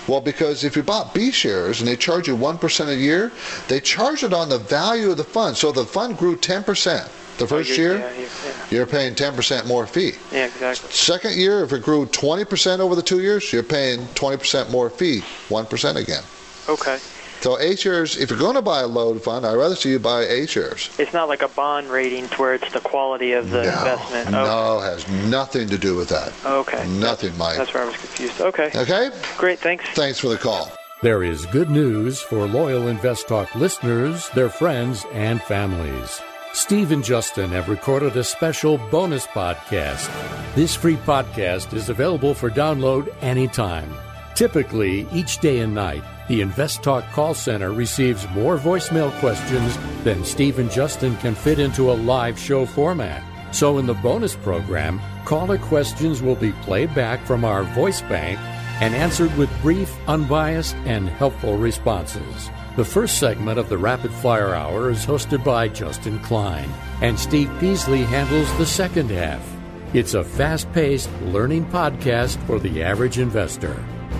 Well, 0.08 0.22
because 0.22 0.64
if 0.64 0.76
you 0.76 0.84
bought 0.84 1.14
B 1.14 1.32
shares 1.32 1.80
and 1.80 1.88
they 1.88 1.96
charge 1.96 2.28
you 2.28 2.36
1% 2.36 2.88
a 2.88 2.96
year, 2.96 3.32
they 3.68 3.80
charge 3.80 4.24
it 4.24 4.34
on 4.34 4.50
the 4.50 4.58
value 4.58 5.12
of 5.12 5.18
the 5.18 5.24
fund. 5.24 5.58
So 5.58 5.72
the 5.72 5.86
fund 5.86 6.18
grew 6.18 6.36
10% 6.36 7.10
the 7.42 7.56
oh, 7.56 7.58
first 7.58 7.70
you're- 7.78 7.98
year, 7.98 8.00
yeah, 8.00 8.22
yeah, 8.22 8.28
yeah. 8.46 8.54
you're 8.70 8.86
paying 8.86 9.16
10% 9.16 9.66
more 9.68 9.86
fee. 9.88 10.14
Yeah, 10.32 10.46
exactly. 10.46 10.92
Second 10.92 11.36
year, 11.36 11.64
if 11.64 11.74
it 11.74 11.82
grew 11.84 12.06
20% 12.06 12.80
over 12.80 12.96
the 12.96 13.02
two 13.02 13.22
years, 13.22 13.52
you're 13.52 13.64
paying 13.64 14.00
20% 14.16 14.70
more 14.70 14.90
fee, 14.90 15.22
1% 15.50 15.96
again. 15.96 16.24
Okay. 16.70 17.00
So 17.42 17.58
A 17.60 17.76
shares, 17.76 18.18
if 18.18 18.30
you're 18.30 18.38
going 18.38 18.54
to 18.56 18.62
buy 18.62 18.82
a 18.82 18.88
load 18.88 19.24
fund, 19.24 19.48
I'd 19.48 19.56
rather 19.56 19.76
see 19.76 19.90
you 19.90 19.98
buy 19.98 20.22
A 20.22 20.46
shares. 20.46 20.92
It's 21.00 21.12
not 21.12 21.28
like 21.28 21.42
a 21.42 21.48
bond 21.48 21.90
rating 21.90 22.28
to 22.30 22.36
where 22.36 22.54
it's 22.54 22.72
the 22.72 22.80
quality 22.80 23.32
of 23.32 23.50
the 23.50 23.64
investment. 23.64 24.30
No, 24.30 24.80
it 24.80 24.84
has 24.84 25.10
nothing 25.28 25.68
to 25.70 25.78
do 25.80 25.96
with 25.96 26.10
that. 26.10 26.34
Okay. 26.46 26.88
Nothing, 26.88 27.36
Mike. 27.40 27.58
That's 27.58 27.74
where 27.74 27.82
I 27.82 27.88
was 27.88 27.98
confused. 27.98 28.40
Okay. 28.42 28.70
Okay? 28.76 29.10
Great, 29.40 29.58
thanks. 29.58 29.86
Thanks 29.96 30.20
for 30.20 30.28
the 30.28 30.38
call. 30.38 30.72
There 31.02 31.24
is 31.24 31.48
good 31.48 31.72
news 31.72 32.22
for 32.22 32.46
loyal 32.46 32.88
Invest 32.88 33.28
Talk 33.28 33.56
listeners, 33.56 34.30
their 34.36 34.50
friends, 34.50 35.04
and 35.12 35.42
families. 35.42 36.22
Steve 36.54 36.92
and 36.92 37.04
Justin 37.04 37.50
have 37.52 37.70
recorded 37.70 38.18
a 38.18 38.24
special 38.24 38.78
bonus 38.78 39.26
podcast. 39.28 40.10
This 40.54 40.76
free 40.76 40.98
podcast 40.98 41.74
is 41.74 41.88
available 41.88 42.34
for 42.34 42.50
download 42.50 43.14
anytime. 43.22 43.90
Typically, 44.36 45.08
each 45.14 45.38
day 45.40 45.60
and 45.60 45.74
night, 45.74 46.04
the 46.28 46.42
Invest 46.42 46.84
Talk 46.84 47.06
call 47.12 47.34
center 47.34 47.72
receives 47.72 48.28
more 48.30 48.58
voicemail 48.58 49.18
questions 49.22 49.78
than 50.04 50.26
Steve 50.26 50.60
and 50.60 50.70
Justin 50.70 51.16
can 51.18 51.36
fit 51.36 51.58
into 51.58 51.90
a 51.90 51.94
live 51.94 52.38
show 52.38 52.66
format. 52.66 53.24
So, 53.54 53.78
in 53.78 53.86
the 53.86 53.94
bonus 53.96 54.36
program, 54.36 55.00
caller 55.24 55.58
questions 55.58 56.22
will 56.22 56.36
be 56.36 56.52
played 56.64 56.94
back 56.94 57.26
from 57.26 57.46
our 57.46 57.64
voice 57.64 58.02
bank 58.02 58.38
and 58.82 58.94
answered 58.94 59.36
with 59.38 59.50
brief, 59.62 59.96
unbiased, 60.08 60.76
and 60.86 61.08
helpful 61.08 61.56
responses. 61.58 62.50
The 62.78 62.86
first 62.86 63.20
segment 63.20 63.60
of 63.60 63.68
the 63.68 63.78
Rapid 63.78 64.14
Fire 64.14 64.56
Hour 64.56 64.92
is 64.92 65.06
hosted 65.06 65.44
by 65.44 65.68
Justin 65.68 66.20
Klein, 66.20 66.70
and 67.02 67.20
Steve 67.20 67.52
Peasley 67.60 68.04
handles 68.04 68.50
the 68.58 68.66
second 68.66 69.12
half. 69.12 69.46
It's 69.94 70.14
a 70.14 70.24
fast 70.24 70.72
paced 70.72 71.10
learning 71.24 71.66
podcast 71.66 72.42
for 72.48 72.60
the 72.60 72.82
average 72.82 73.20
investor. 73.20 73.76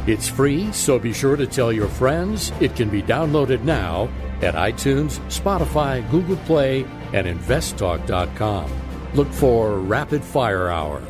It's 0.06 0.28
free, 0.28 0.70
so 0.74 1.00
be 1.00 1.14
sure 1.14 1.38
to 1.38 1.48
tell 1.48 1.72
your 1.72 1.88
friends. 1.88 2.52
It 2.60 2.76
can 2.76 2.90
be 2.90 3.02
downloaded 3.02 3.64
now 3.64 4.10
at 4.42 4.56
iTunes, 4.56 5.20
Spotify, 5.30 6.10
Google 6.12 6.36
Play, 6.46 6.84
and 7.14 7.28
investtalk.com. 7.28 8.70
Look 9.14 9.32
for 9.32 9.80
Rapid 9.80 10.26
Fire 10.26 10.70
Hour. 10.70 11.02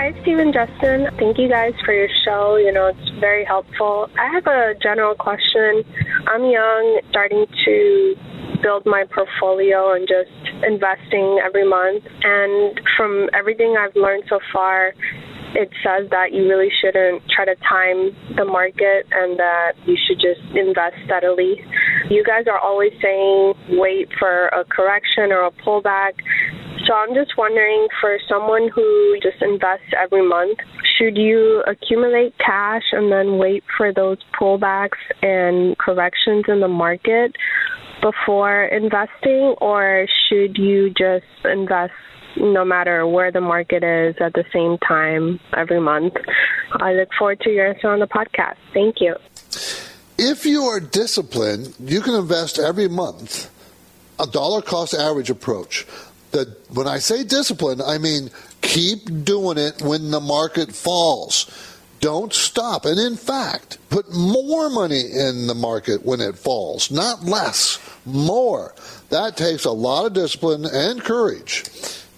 Hi, 0.00 0.16
Steve 0.22 0.38
and 0.38 0.48
Justin. 0.48 1.08
Thank 1.18 1.36
you 1.36 1.46
guys 1.46 1.74
for 1.84 1.92
your 1.92 2.08
show. 2.24 2.56
You 2.56 2.72
know, 2.72 2.86
it's 2.86 3.20
very 3.20 3.44
helpful. 3.44 4.08
I 4.18 4.32
have 4.32 4.46
a 4.46 4.72
general 4.82 5.14
question. 5.14 5.84
I'm 6.26 6.48
young, 6.48 7.02
starting 7.10 7.44
to 7.66 8.14
build 8.62 8.86
my 8.86 9.04
portfolio 9.12 9.92
and 9.92 10.08
just 10.08 10.32
investing 10.64 11.42
every 11.44 11.68
month. 11.68 12.02
And 12.24 12.80
from 12.96 13.28
everything 13.34 13.76
I've 13.78 13.94
learned 13.94 14.24
so 14.30 14.40
far, 14.50 14.94
it 15.52 15.68
says 15.84 16.08
that 16.08 16.32
you 16.32 16.48
really 16.48 16.70
shouldn't 16.80 17.20
try 17.28 17.44
to 17.44 17.54
time 17.68 18.16
the 18.36 18.46
market 18.46 19.04
and 19.12 19.38
that 19.38 19.72
you 19.84 19.98
should 20.08 20.16
just 20.16 20.40
invest 20.56 20.96
steadily. 21.04 21.60
You 22.08 22.24
guys 22.24 22.46
are 22.48 22.58
always 22.58 22.92
saying 23.02 23.52
wait 23.76 24.08
for 24.18 24.48
a 24.48 24.64
correction 24.64 25.30
or 25.30 25.44
a 25.44 25.50
pullback. 25.50 26.16
So 26.90 26.96
I'm 26.96 27.14
just 27.14 27.38
wondering 27.38 27.86
for 28.00 28.18
someone 28.28 28.68
who 28.68 29.16
just 29.22 29.40
invests 29.40 29.94
every 29.96 30.28
month, 30.28 30.58
should 30.98 31.16
you 31.16 31.62
accumulate 31.64 32.36
cash 32.38 32.82
and 32.90 33.12
then 33.12 33.38
wait 33.38 33.62
for 33.76 33.92
those 33.92 34.18
pullbacks 34.36 34.98
and 35.22 35.78
corrections 35.78 36.46
in 36.48 36.58
the 36.58 36.66
market 36.66 37.36
before 38.02 38.64
investing, 38.64 39.54
or 39.60 40.08
should 40.28 40.58
you 40.58 40.90
just 40.90 41.26
invest 41.44 41.92
no 42.36 42.64
matter 42.64 43.06
where 43.06 43.30
the 43.30 43.40
market 43.40 43.84
is 43.84 44.16
at 44.20 44.32
the 44.32 44.44
same 44.52 44.76
time 44.78 45.38
every 45.56 45.80
month? 45.80 46.14
I 46.72 46.94
look 46.94 47.10
forward 47.16 47.38
to 47.42 47.50
your 47.50 47.68
answer 47.68 47.88
on 47.88 48.00
the 48.00 48.08
podcast. 48.08 48.56
Thank 48.74 48.96
you. 49.00 49.14
If 50.18 50.44
you 50.44 50.64
are 50.64 50.80
disciplined, 50.80 51.72
you 51.78 52.00
can 52.00 52.14
invest 52.14 52.58
every 52.58 52.88
month 52.88 53.48
a 54.18 54.26
dollar 54.26 54.60
cost 54.60 54.92
average 54.92 55.30
approach. 55.30 55.86
That 56.32 56.48
when 56.70 56.86
I 56.86 56.98
say 56.98 57.24
discipline, 57.24 57.80
I 57.80 57.98
mean 57.98 58.30
keep 58.62 59.24
doing 59.24 59.58
it 59.58 59.82
when 59.82 60.10
the 60.10 60.20
market 60.20 60.72
falls. 60.72 61.50
Don't 62.00 62.32
stop. 62.32 62.86
And 62.86 62.98
in 62.98 63.16
fact, 63.16 63.78
put 63.90 64.12
more 64.12 64.70
money 64.70 65.00
in 65.00 65.46
the 65.46 65.54
market 65.54 66.04
when 66.04 66.20
it 66.20 66.38
falls, 66.38 66.90
not 66.90 67.24
less, 67.24 67.78
more. 68.06 68.74
That 69.10 69.36
takes 69.36 69.64
a 69.66 69.70
lot 69.70 70.06
of 70.06 70.14
discipline 70.14 70.64
and 70.64 71.02
courage. 71.02 71.64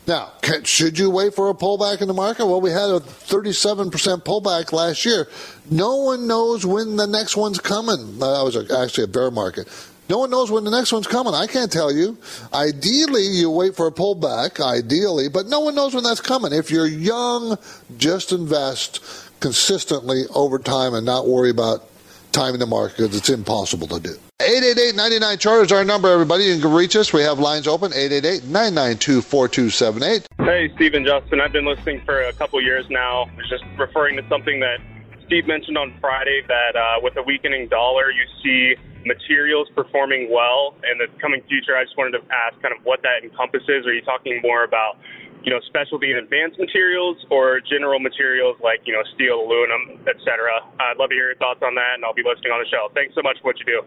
Now, 0.07 0.33
should 0.65 0.99
you 0.99 1.11
wait 1.11 1.35
for 1.35 1.49
a 1.49 1.55
pullback 1.55 2.01
in 2.01 2.09
the 2.09 2.15
market? 2.15 2.47
Well, 2.47 2.61
we 2.61 2.71
had 2.71 2.91
a 2.91 2.99
37% 2.99 3.91
pullback 4.25 4.73
last 4.73 5.05
year. 5.05 5.29
No 5.71 5.97
one 5.97 6.27
knows 6.27 6.67
when 6.67 6.97
the 6.97 7.07
next 7.07 7.37
one's 7.37 7.61
coming. 7.61 8.19
That 8.19 8.43
was 8.43 8.57
actually 8.71 9.05
a 9.05 9.09
bear 9.09 9.31
market. 9.31 9.69
No 10.09 10.19
one 10.19 10.31
knows 10.31 10.51
when 10.51 10.65
the 10.65 10.71
next 10.71 10.93
one's 10.93 11.07
coming. 11.07 11.35
I 11.35 11.47
can't 11.47 11.71
tell 11.71 11.93
you. 11.93 12.19
Ideally, 12.53 13.23
you 13.23 13.51
wait 13.51 13.77
for 13.77 13.87
a 13.87 13.93
pullback, 13.93 14.61
ideally, 14.61 15.29
but 15.29 15.47
no 15.47 15.61
one 15.61 15.75
knows 15.75 15.95
when 15.95 16.05
that's 16.05 16.21
coming. 16.21 16.53
If 16.53 16.71
you're 16.71 16.87
young, 16.87 17.57
just 17.97 18.33
invest 18.33 19.01
consistently 19.41 20.25
over 20.35 20.59
time 20.59 20.95
and 20.95 21.07
not 21.07 21.27
worry 21.27 21.51
about 21.51 21.89
timing 22.33 22.61
the 22.61 22.67
market 22.67 22.97
because 22.97 23.17
it's 23.17 23.29
impossible 23.29 23.87
to 23.87 24.01
do. 24.01 24.15
888-99 24.41 25.39
chart 25.39 25.67
is 25.67 25.73
our 25.73 25.85
number, 25.85 26.09
everybody. 26.09 26.45
You 26.45 26.59
can 26.61 26.73
reach 26.73 26.97
us. 26.97 27.13
We 27.13 27.21
have 27.23 27.39
lines 27.39 27.69
open, 27.69 27.93
888-992-4278. 27.93 30.25
Hey, 30.39 30.73
Steve 30.75 30.95
and 30.95 31.07
Justin. 31.07 31.41
I've 31.41 31.53
been 31.53 31.67
listening 31.67 32.01
for 32.05 32.23
a 32.23 32.33
couple 32.33 32.61
years 32.61 32.85
now. 32.91 33.25
I 33.25 33.35
was 33.37 33.49
just 33.49 33.63
referring 33.79 34.17
to 34.17 34.29
something 34.29 34.59
that 34.61 34.79
Steve 35.27 35.47
mentioned 35.47 35.79
on 35.79 35.95
Friday 36.01 36.43
that 36.49 36.75
uh, 36.75 36.99
with 37.03 37.17
a 37.17 37.23
weakening 37.23 37.69
dollar, 37.69 38.11
you 38.11 38.25
see 38.43 38.75
materials 39.05 39.69
performing 39.75 40.31
well 40.31 40.75
in 40.87 40.99
the 40.99 41.07
coming 41.21 41.43
future. 41.49 41.77
I 41.77 41.85
just 41.85 41.97
wanted 41.97 42.19
to 42.19 42.25
ask 42.31 42.61
kind 42.63 42.75
of 42.77 42.85
what 42.85 43.03
that 43.03 43.23
encompasses. 43.23 43.87
Are 43.87 43.95
you 43.95 44.03
talking 44.03 44.41
more 44.43 44.65
about 44.65 44.99
you 45.45 45.51
know, 45.51 45.61
specialty 45.67 46.11
and 46.11 46.21
advanced 46.21 46.59
materials 46.59 47.17
or 47.31 47.61
general 47.61 47.99
materials 47.99 48.57
like, 48.63 48.81
you 48.85 48.93
know, 48.93 49.03
steel, 49.15 49.41
aluminum, 49.41 50.01
etc. 50.07 50.61
I'd 50.79 50.97
love 50.99 51.11
to 51.11 51.15
hear 51.15 51.27
your 51.27 51.37
thoughts 51.37 51.61
on 51.63 51.75
that, 51.75 51.95
and 51.95 52.05
I'll 52.05 52.15
be 52.15 52.23
listening 52.23 52.53
on 52.53 52.63
the 52.63 52.71
show. 52.71 52.89
Thanks 52.95 53.15
so 53.15 53.23
much 53.23 53.39
for 53.41 53.49
what 53.49 53.59
you 53.59 53.67
do. 53.67 53.83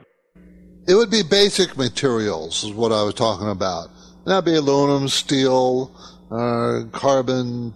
It 0.88 0.95
would 0.95 1.09
be 1.09 1.24
basic 1.24 1.78
materials, 1.78 2.63
is 2.63 2.74
what 2.74 2.91
I 2.91 3.03
was 3.03 3.13
talking 3.13 3.49
about. 3.49 3.89
That'd 4.26 4.45
be 4.45 4.55
aluminum, 4.55 5.07
steel, 5.07 5.95
uh, 6.30 6.84
carbon 6.91 7.74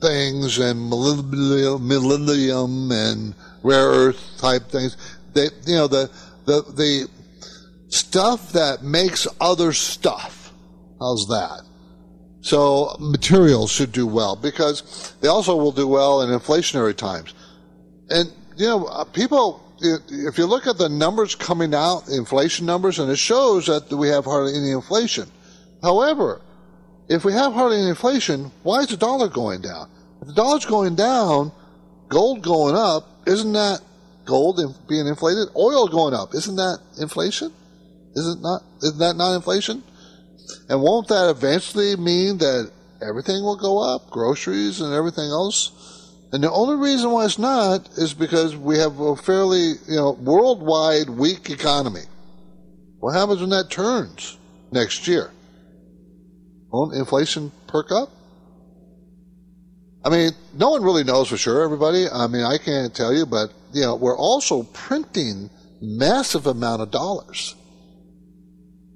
things, 0.00 0.58
and 0.58 0.88
millennium 0.88 2.92
and 2.92 3.34
rare 3.62 3.88
earth 3.88 4.38
type 4.38 4.68
things. 4.68 4.96
They, 5.34 5.48
you 5.66 5.76
know, 5.76 5.88
the 5.88 6.10
the 6.48 6.62
the 6.72 7.08
stuff 7.88 8.52
that 8.52 8.82
makes 8.82 9.26
other 9.40 9.72
stuff. 9.72 10.52
How's 10.98 11.26
that? 11.28 11.62
So 12.40 12.96
materials 12.98 13.70
should 13.70 13.92
do 13.92 14.06
well 14.06 14.36
because 14.36 15.14
they 15.20 15.28
also 15.28 15.56
will 15.56 15.72
do 15.72 15.86
well 15.86 16.22
in 16.22 16.30
inflationary 16.30 16.96
times. 16.96 17.34
And, 18.08 18.32
you 18.56 18.66
know, 18.66 18.84
uh, 18.86 19.04
people, 19.04 19.62
if 19.80 20.38
you 20.38 20.46
look 20.46 20.66
at 20.66 20.78
the 20.78 20.88
numbers 20.88 21.34
coming 21.34 21.74
out, 21.74 22.08
inflation 22.08 22.64
numbers, 22.64 22.98
and 22.98 23.10
it 23.10 23.18
shows 23.18 23.66
that 23.66 23.90
we 23.90 24.08
have 24.08 24.24
hardly 24.24 24.56
any 24.56 24.70
inflation. 24.70 25.28
However, 25.82 26.40
if 27.08 27.24
we 27.24 27.32
have 27.32 27.52
hardly 27.52 27.78
any 27.78 27.90
inflation, 27.90 28.50
why 28.62 28.80
is 28.80 28.88
the 28.88 28.96
dollar 28.96 29.28
going 29.28 29.60
down? 29.60 29.90
If 30.22 30.28
the 30.28 30.34
dollar's 30.34 30.64
going 30.64 30.94
down, 30.94 31.52
gold 32.08 32.42
going 32.42 32.74
up, 32.74 33.08
isn't 33.26 33.52
that 33.52 33.80
gold 34.28 34.60
being 34.88 35.06
inflated? 35.06 35.48
Oil 35.56 35.88
going 35.88 36.14
up, 36.14 36.34
isn't 36.34 36.56
that 36.56 36.78
inflation? 37.00 37.52
Isn't 38.14 38.42
not? 38.42 38.62
Isn't 38.82 38.98
that 38.98 39.16
not 39.16 39.34
inflation? 39.34 39.82
And 40.68 40.82
won't 40.82 41.08
that 41.08 41.30
eventually 41.30 41.96
mean 41.96 42.38
that 42.38 42.70
everything 43.02 43.42
will 43.42 43.56
go 43.56 43.78
up, 43.78 44.10
groceries 44.10 44.80
and 44.80 44.94
everything 44.94 45.30
else? 45.30 45.72
And 46.32 46.44
the 46.44 46.52
only 46.52 46.76
reason 46.76 47.10
why 47.10 47.24
it's 47.24 47.38
not 47.38 47.88
is 47.96 48.12
because 48.12 48.54
we 48.54 48.78
have 48.78 49.00
a 49.00 49.16
fairly, 49.16 49.72
you 49.88 49.96
know, 49.96 50.12
worldwide 50.12 51.08
weak 51.08 51.48
economy. 51.48 52.02
What 52.98 53.14
happens 53.14 53.40
when 53.40 53.50
that 53.50 53.70
turns 53.70 54.36
next 54.70 55.08
year? 55.08 55.30
Won't 56.70 56.94
inflation 56.94 57.50
perk 57.66 57.90
up? 57.90 58.10
I 60.04 60.10
mean, 60.10 60.32
no 60.54 60.70
one 60.70 60.82
really 60.82 61.04
knows 61.04 61.28
for 61.28 61.36
sure, 61.36 61.62
everybody. 61.62 62.08
I 62.08 62.26
mean, 62.26 62.44
I 62.44 62.58
can't 62.58 62.94
tell 62.94 63.12
you, 63.12 63.24
but, 63.24 63.52
you 63.72 63.82
know, 63.82 63.96
we're 63.96 64.16
also 64.16 64.62
printing 64.62 65.50
massive 65.80 66.46
amount 66.46 66.82
of 66.82 66.90
dollars. 66.90 67.54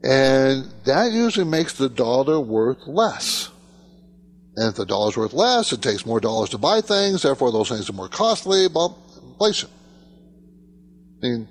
And 0.03 0.67
that 0.85 1.13
usually 1.13 1.47
makes 1.47 1.75
the 1.75 1.89
dollar 1.89 2.41
worth 2.41 2.87
less. 2.87 3.51
And 4.57 4.69
if 4.71 4.75
the 4.75 4.85
dollar's 4.85 5.17
worth 5.17 5.33
less, 5.33 5.73
it 5.73 5.81
takes 5.81 6.05
more 6.05 6.21
dollars 6.21 6.51
to 6.51 6.59
buy 6.59 6.81
things, 6.81 7.23
therefore 7.23 7.53
those 7.53 7.69
things 7.69 7.89
are 7.89 7.95
more 7.95 8.09
costly, 8.09 8.67
well, 8.69 8.99
inflation. 9.23 9.71
I 11.23 11.27
mean, 11.27 11.49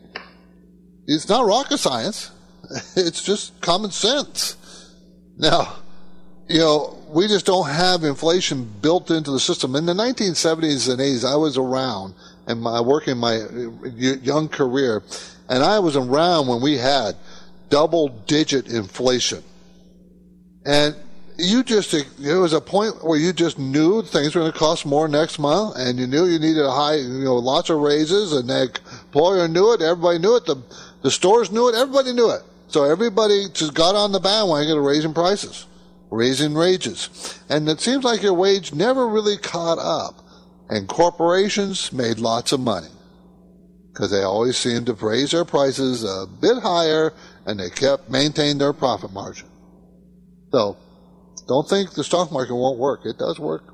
it's 1.07 1.29
not 1.29 1.45
rocket 1.45 1.77
science. 1.77 2.31
It's 2.95 3.23
just 3.23 3.59
common 3.59 3.91
sense. 3.91 4.55
Now, 5.37 5.77
you 6.51 6.59
know, 6.59 6.97
we 7.07 7.27
just 7.27 7.45
don't 7.45 7.67
have 7.67 8.03
inflation 8.03 8.69
built 8.81 9.09
into 9.09 9.31
the 9.31 9.39
system. 9.39 9.75
In 9.75 9.85
the 9.85 9.93
1970s 9.93 10.89
and 10.89 10.99
80s, 10.99 11.25
I 11.25 11.35
was 11.35 11.57
around 11.57 12.13
and 12.47 12.61
my 12.61 12.81
working 12.81 13.17
my 13.17 13.41
young 13.95 14.49
career, 14.49 15.03
and 15.47 15.63
I 15.63 15.79
was 15.79 15.95
around 15.95 16.47
when 16.47 16.61
we 16.61 16.77
had 16.77 17.15
double 17.69 18.09
digit 18.09 18.67
inflation. 18.67 19.43
And 20.65 20.95
you 21.37 21.63
just, 21.63 21.95
there 22.19 22.39
was 22.39 22.53
a 22.53 22.61
point 22.61 23.03
where 23.03 23.17
you 23.17 23.33
just 23.33 23.57
knew 23.57 24.03
things 24.03 24.35
were 24.35 24.41
going 24.41 24.51
to 24.51 24.57
cost 24.57 24.85
more 24.85 25.07
next 25.07 25.39
month 25.39 25.75
and 25.77 25.97
you 25.97 26.05
knew 26.05 26.25
you 26.25 26.37
needed 26.37 26.63
a 26.63 26.71
high, 26.71 26.95
you 26.95 27.23
know, 27.23 27.35
lots 27.35 27.69
of 27.69 27.79
raises 27.79 28.33
and 28.33 28.47
the 28.49 28.63
employer 29.05 29.47
knew 29.47 29.73
it, 29.73 29.81
everybody 29.81 30.19
knew 30.19 30.35
it, 30.35 30.45
the, 30.45 30.61
the 31.01 31.09
stores 31.09 31.51
knew 31.51 31.69
it, 31.69 31.75
everybody 31.75 32.13
knew 32.13 32.29
it. 32.29 32.43
So 32.67 32.83
everybody 32.83 33.47
just 33.53 33.73
got 33.73 33.95
on 33.95 34.11
the 34.11 34.19
bandwagon 34.19 34.77
of 34.77 34.83
raising 34.83 35.13
prices, 35.13 35.65
raising 36.11 36.53
wages. 36.53 37.39
And 37.49 37.67
it 37.67 37.79
seems 37.79 38.03
like 38.03 38.21
your 38.21 38.33
wage 38.33 38.73
never 38.73 39.07
really 39.07 39.37
caught 39.37 39.79
up. 39.79 40.23
And 40.69 40.87
corporations 40.87 41.91
made 41.91 42.19
lots 42.19 42.51
of 42.51 42.59
money 42.59 42.89
because 43.91 44.11
they 44.11 44.23
always 44.23 44.57
seemed 44.57 44.85
to 44.85 44.93
raise 44.93 45.31
their 45.31 45.43
prices 45.43 46.03
a 46.03 46.25
bit 46.39 46.61
higher 46.61 47.13
and 47.45 47.59
they 47.59 47.69
kept 47.69 48.09
maintained 48.09 48.61
their 48.61 48.73
profit 48.73 49.11
margin. 49.11 49.47
So, 50.51 50.77
don't 51.47 51.67
think 51.67 51.91
the 51.93 52.03
stock 52.03 52.31
market 52.31 52.55
won't 52.55 52.79
work. 52.79 53.01
It 53.05 53.17
does 53.17 53.39
work 53.39 53.73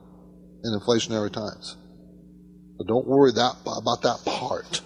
in 0.64 0.72
inflationary 0.80 1.32
times. 1.32 1.76
But 2.78 2.88
don't 2.88 3.08
worry 3.08 3.32
that, 3.34 3.56
about 3.66 4.02
that 4.04 4.24
part. 4.26 4.82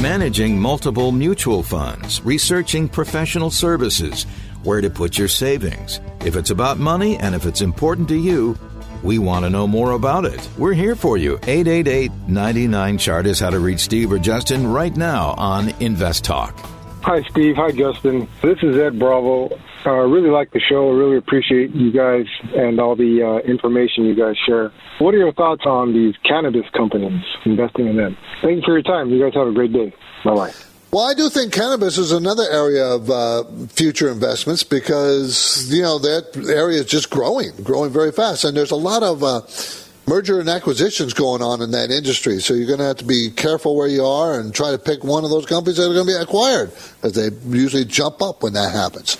Managing 0.00 0.58
multiple 0.58 1.12
mutual 1.12 1.62
funds, 1.62 2.22
researching 2.22 2.88
professional 2.88 3.50
services, 3.50 4.24
where 4.62 4.80
to 4.80 4.88
put 4.88 5.18
your 5.18 5.28
savings. 5.28 6.00
If 6.24 6.36
it's 6.36 6.48
about 6.48 6.78
money 6.78 7.18
and 7.18 7.34
if 7.34 7.44
it's 7.44 7.60
important 7.60 8.08
to 8.08 8.16
you, 8.16 8.58
we 9.02 9.18
want 9.18 9.44
to 9.44 9.50
know 9.50 9.66
more 9.66 9.90
about 9.90 10.24
it. 10.24 10.48
We're 10.56 10.72
here 10.72 10.96
for 10.96 11.18
you. 11.18 11.34
888 11.42 12.12
99 12.28 12.96
Chart 12.96 13.26
is 13.26 13.40
how 13.40 13.50
to 13.50 13.60
reach 13.60 13.80
Steve 13.80 14.10
or 14.10 14.18
Justin 14.18 14.66
right 14.66 14.96
now 14.96 15.34
on 15.36 15.68
Invest 15.80 16.24
Talk. 16.24 16.58
Hi, 17.02 17.22
Steve. 17.22 17.56
Hi, 17.56 17.72
Justin. 17.72 18.28
This 18.42 18.58
is 18.62 18.76
Ed 18.76 18.98
Bravo. 18.98 19.48
I 19.84 19.88
uh, 19.88 19.92
really 20.06 20.28
like 20.28 20.50
the 20.52 20.60
show. 20.60 20.90
I 20.90 20.94
really 20.94 21.16
appreciate 21.16 21.70
you 21.70 21.90
guys 21.90 22.26
and 22.54 22.78
all 22.78 22.94
the 22.94 23.22
uh, 23.22 23.38
information 23.50 24.04
you 24.04 24.14
guys 24.14 24.36
share. 24.46 24.70
What 24.98 25.14
are 25.14 25.18
your 25.18 25.32
thoughts 25.32 25.62
on 25.64 25.94
these 25.94 26.14
cannabis 26.24 26.68
companies, 26.76 27.24
investing 27.46 27.86
in 27.86 27.96
them? 27.96 28.18
Thank 28.42 28.56
you 28.56 28.62
for 28.66 28.72
your 28.72 28.82
time. 28.82 29.08
You 29.08 29.18
guys 29.24 29.32
have 29.34 29.46
a 29.46 29.52
great 29.52 29.72
day. 29.72 29.94
Bye 30.24 30.34
bye. 30.34 30.52
Well, 30.92 31.08
I 31.08 31.14
do 31.14 31.30
think 31.30 31.52
cannabis 31.52 31.96
is 31.96 32.12
another 32.12 32.44
area 32.50 32.84
of 32.84 33.08
uh, 33.08 33.44
future 33.68 34.10
investments 34.10 34.62
because 34.62 35.72
you 35.72 35.82
know 35.82 35.98
that 36.00 36.36
area 36.52 36.80
is 36.80 36.86
just 36.86 37.08
growing, 37.08 37.52
growing 37.62 37.92
very 37.92 38.12
fast, 38.12 38.44
and 38.44 38.54
there's 38.54 38.72
a 38.72 38.76
lot 38.76 39.02
of 39.02 39.22
uh, 39.22 39.40
merger 40.10 40.40
and 40.40 40.48
acquisitions 40.48 41.14
going 41.14 41.40
on 41.40 41.62
in 41.62 41.70
that 41.70 41.92
industry. 41.92 42.40
So 42.40 42.52
you're 42.52 42.66
going 42.66 42.80
to 42.80 42.84
have 42.84 42.96
to 42.96 43.04
be 43.04 43.30
careful 43.30 43.76
where 43.76 43.86
you 43.86 44.04
are 44.04 44.40
and 44.40 44.52
try 44.52 44.72
to 44.72 44.78
pick 44.78 45.04
one 45.04 45.22
of 45.22 45.30
those 45.30 45.46
companies 45.46 45.76
that 45.76 45.84
are 45.88 45.94
going 45.94 46.06
to 46.06 46.12
be 46.12 46.20
acquired, 46.20 46.72
because 46.96 47.12
they 47.12 47.30
usually 47.56 47.84
jump 47.84 48.20
up 48.20 48.42
when 48.42 48.52
that 48.54 48.72
happens. 48.72 49.16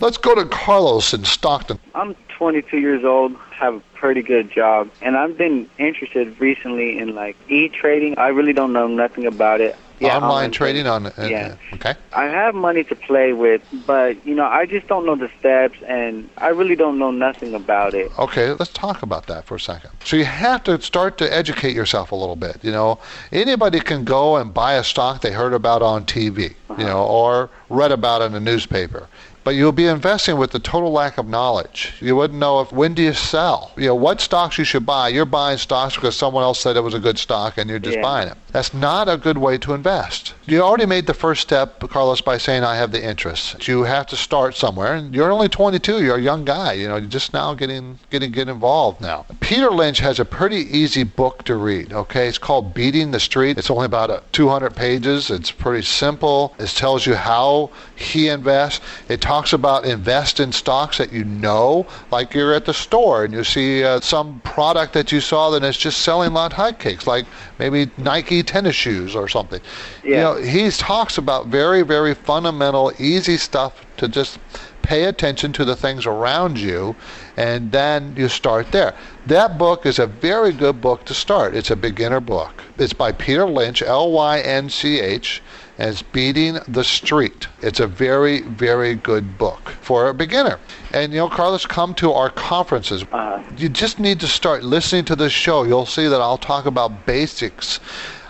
Let's 0.00 0.18
go 0.18 0.34
to 0.34 0.44
Carlos 0.44 1.14
in 1.14 1.24
Stockton. 1.24 1.78
I'm 1.94 2.14
22 2.36 2.78
years 2.78 3.04
old, 3.04 3.34
have 3.52 3.76
a 3.76 3.80
pretty 3.94 4.20
good 4.20 4.50
job, 4.50 4.90
and 5.00 5.16
I've 5.16 5.38
been 5.38 5.70
interested 5.78 6.38
recently 6.38 6.98
in 6.98 7.14
like 7.14 7.36
e-trading. 7.48 8.18
I 8.18 8.28
really 8.28 8.52
don't 8.52 8.74
know 8.74 8.86
nothing 8.86 9.24
about 9.24 9.62
it. 9.62 9.76
Yeah, 10.00 10.16
online 10.18 10.50
trading 10.50 10.86
on. 10.86 11.06
Uh, 11.06 11.12
yeah. 11.18 11.56
Okay. 11.74 11.94
I 12.12 12.24
have 12.24 12.54
money 12.54 12.84
to 12.84 12.96
play 12.96 13.32
with, 13.32 13.62
but 13.86 14.24
you 14.26 14.34
know, 14.34 14.46
I 14.46 14.66
just 14.66 14.86
don't 14.88 15.06
know 15.06 15.14
the 15.14 15.30
steps, 15.38 15.78
and 15.86 16.28
I 16.38 16.48
really 16.48 16.76
don't 16.76 16.98
know 16.98 17.10
nothing 17.10 17.54
about 17.54 17.94
it. 17.94 18.10
Okay, 18.18 18.52
let's 18.52 18.72
talk 18.72 19.02
about 19.02 19.26
that 19.26 19.44
for 19.44 19.54
a 19.54 19.60
second. 19.60 19.90
So 20.04 20.16
you 20.16 20.24
have 20.24 20.64
to 20.64 20.80
start 20.80 21.18
to 21.18 21.32
educate 21.32 21.74
yourself 21.74 22.12
a 22.12 22.16
little 22.16 22.36
bit. 22.36 22.58
You 22.62 22.72
know, 22.72 22.98
anybody 23.32 23.80
can 23.80 24.04
go 24.04 24.36
and 24.36 24.52
buy 24.52 24.74
a 24.74 24.84
stock 24.84 25.20
they 25.20 25.32
heard 25.32 25.52
about 25.52 25.82
on 25.82 26.04
TV, 26.04 26.50
uh-huh. 26.50 26.74
you 26.80 26.86
know, 26.86 27.04
or 27.04 27.50
read 27.68 27.92
about 27.92 28.22
in 28.22 28.34
a 28.34 28.40
newspaper 28.40 29.08
but 29.44 29.54
you'll 29.54 29.72
be 29.72 29.86
investing 29.86 30.38
with 30.38 30.50
the 30.50 30.58
total 30.58 30.90
lack 30.90 31.18
of 31.18 31.28
knowledge. 31.28 31.92
You 32.00 32.16
wouldn't 32.16 32.40
know 32.40 32.60
if 32.60 32.72
when 32.72 32.94
do 32.94 33.02
you 33.02 33.12
sell, 33.12 33.72
you 33.76 33.86
know, 33.86 33.94
what 33.94 34.20
stocks 34.20 34.58
you 34.58 34.64
should 34.64 34.86
buy. 34.86 35.08
You're 35.08 35.24
buying 35.26 35.58
stocks 35.58 35.94
because 35.94 36.16
someone 36.16 36.42
else 36.42 36.60
said 36.60 36.76
it 36.76 36.80
was 36.80 36.94
a 36.94 36.98
good 36.98 37.18
stock 37.18 37.58
and 37.58 37.68
you're 37.68 37.78
just 37.78 37.96
yeah. 37.96 38.02
buying 38.02 38.28
it. 38.28 38.36
That's 38.54 38.72
not 38.72 39.08
a 39.08 39.16
good 39.16 39.36
way 39.36 39.58
to 39.58 39.74
invest. 39.74 40.32
You 40.46 40.62
already 40.62 40.86
made 40.86 41.08
the 41.08 41.12
first 41.12 41.42
step, 41.42 41.80
Carlos, 41.90 42.20
by 42.20 42.38
saying 42.38 42.62
I 42.62 42.76
have 42.76 42.92
the 42.92 43.04
interest. 43.04 43.66
You 43.66 43.82
have 43.82 44.06
to 44.06 44.16
start 44.16 44.54
somewhere, 44.54 44.94
and 44.94 45.12
you're 45.12 45.32
only 45.32 45.48
22. 45.48 46.04
You're 46.04 46.18
a 46.18 46.22
young 46.22 46.44
guy. 46.44 46.74
You 46.74 46.86
know, 46.86 46.96
you're 46.96 47.08
just 47.08 47.32
now 47.32 47.54
getting 47.54 47.98
getting 48.10 48.30
get 48.30 48.48
involved 48.48 49.00
now. 49.00 49.26
Peter 49.40 49.70
Lynch 49.72 49.98
has 49.98 50.20
a 50.20 50.24
pretty 50.24 50.68
easy 50.78 51.02
book 51.02 51.42
to 51.44 51.56
read. 51.56 51.92
Okay, 51.92 52.28
it's 52.28 52.38
called 52.38 52.74
Beating 52.74 53.10
the 53.10 53.18
Street. 53.18 53.58
It's 53.58 53.70
only 53.70 53.86
about 53.86 54.10
uh, 54.10 54.20
200 54.30 54.76
pages. 54.76 55.30
It's 55.30 55.50
pretty 55.50 55.84
simple. 55.84 56.54
It 56.60 56.68
tells 56.68 57.06
you 57.06 57.16
how 57.16 57.70
he 57.96 58.28
invests. 58.28 58.80
It 59.08 59.20
talks 59.20 59.52
about 59.52 59.84
invest 59.84 60.40
in 60.40 60.52
stocks 60.52 60.98
that 60.98 61.12
you 61.12 61.24
know, 61.24 61.86
like 62.10 62.34
you're 62.34 62.54
at 62.54 62.64
the 62.64 62.74
store 62.74 63.24
and 63.24 63.32
you 63.32 63.44
see 63.44 63.84
uh, 63.84 64.00
some 64.00 64.40
product 64.40 64.92
that 64.94 65.12
you 65.12 65.20
saw 65.20 65.50
that 65.50 65.62
is 65.62 65.76
just 65.76 66.00
selling 66.00 66.36
of 66.36 66.52
hotcakes, 66.52 67.06
like 67.06 67.26
maybe 67.58 67.90
Nike 67.98 68.42
tennis 68.42 68.74
shoes 68.74 69.14
or 69.14 69.28
something. 69.28 69.60
Yeah. 70.02 70.10
You 70.10 70.16
know, 70.16 70.34
he 70.42 70.70
talks 70.70 71.18
about 71.18 71.46
very, 71.46 71.82
very 71.82 72.14
fundamental, 72.14 72.92
easy 72.98 73.36
stuff 73.36 73.84
to 73.98 74.08
just 74.08 74.38
pay 74.82 75.04
attention 75.04 75.50
to 75.50 75.64
the 75.64 75.74
things 75.74 76.04
around 76.04 76.60
you, 76.60 76.94
and 77.38 77.72
then 77.72 78.14
you 78.16 78.28
start 78.28 78.70
there. 78.70 78.94
That 79.26 79.56
book 79.56 79.86
is 79.86 79.98
a 79.98 80.06
very 80.06 80.52
good 80.52 80.82
book 80.82 81.04
to 81.06 81.14
start. 81.14 81.56
It's 81.56 81.70
a 81.70 81.76
beginner 81.76 82.20
book. 82.20 82.62
It's 82.76 82.92
by 82.92 83.12
Peter 83.12 83.46
Lynch, 83.46 83.80
L 83.80 84.12
Y 84.12 84.40
N 84.40 84.68
C 84.68 85.00
H, 85.00 85.42
and 85.78 85.90
it's 85.90 86.02
Beating 86.02 86.58
the 86.68 86.84
Street. 86.84 87.48
It's 87.60 87.80
a 87.80 87.86
very, 87.86 88.42
very 88.42 88.94
good 88.94 89.38
book 89.38 89.70
for 89.80 90.08
a 90.08 90.14
beginner. 90.14 90.58
And 90.92 91.12
you 91.12 91.18
know, 91.18 91.28
Carlos, 91.28 91.66
come 91.66 91.94
to 91.94 92.12
our 92.12 92.30
conferences. 92.30 93.02
Uh-huh. 93.02 93.42
You 93.56 93.68
just 93.68 93.98
need 93.98 94.20
to 94.20 94.28
start 94.28 94.62
listening 94.62 95.04
to 95.06 95.16
this 95.16 95.32
show. 95.32 95.64
You'll 95.64 95.86
see 95.86 96.06
that 96.06 96.20
I'll 96.20 96.38
talk 96.38 96.66
about 96.66 97.06
basics. 97.06 97.80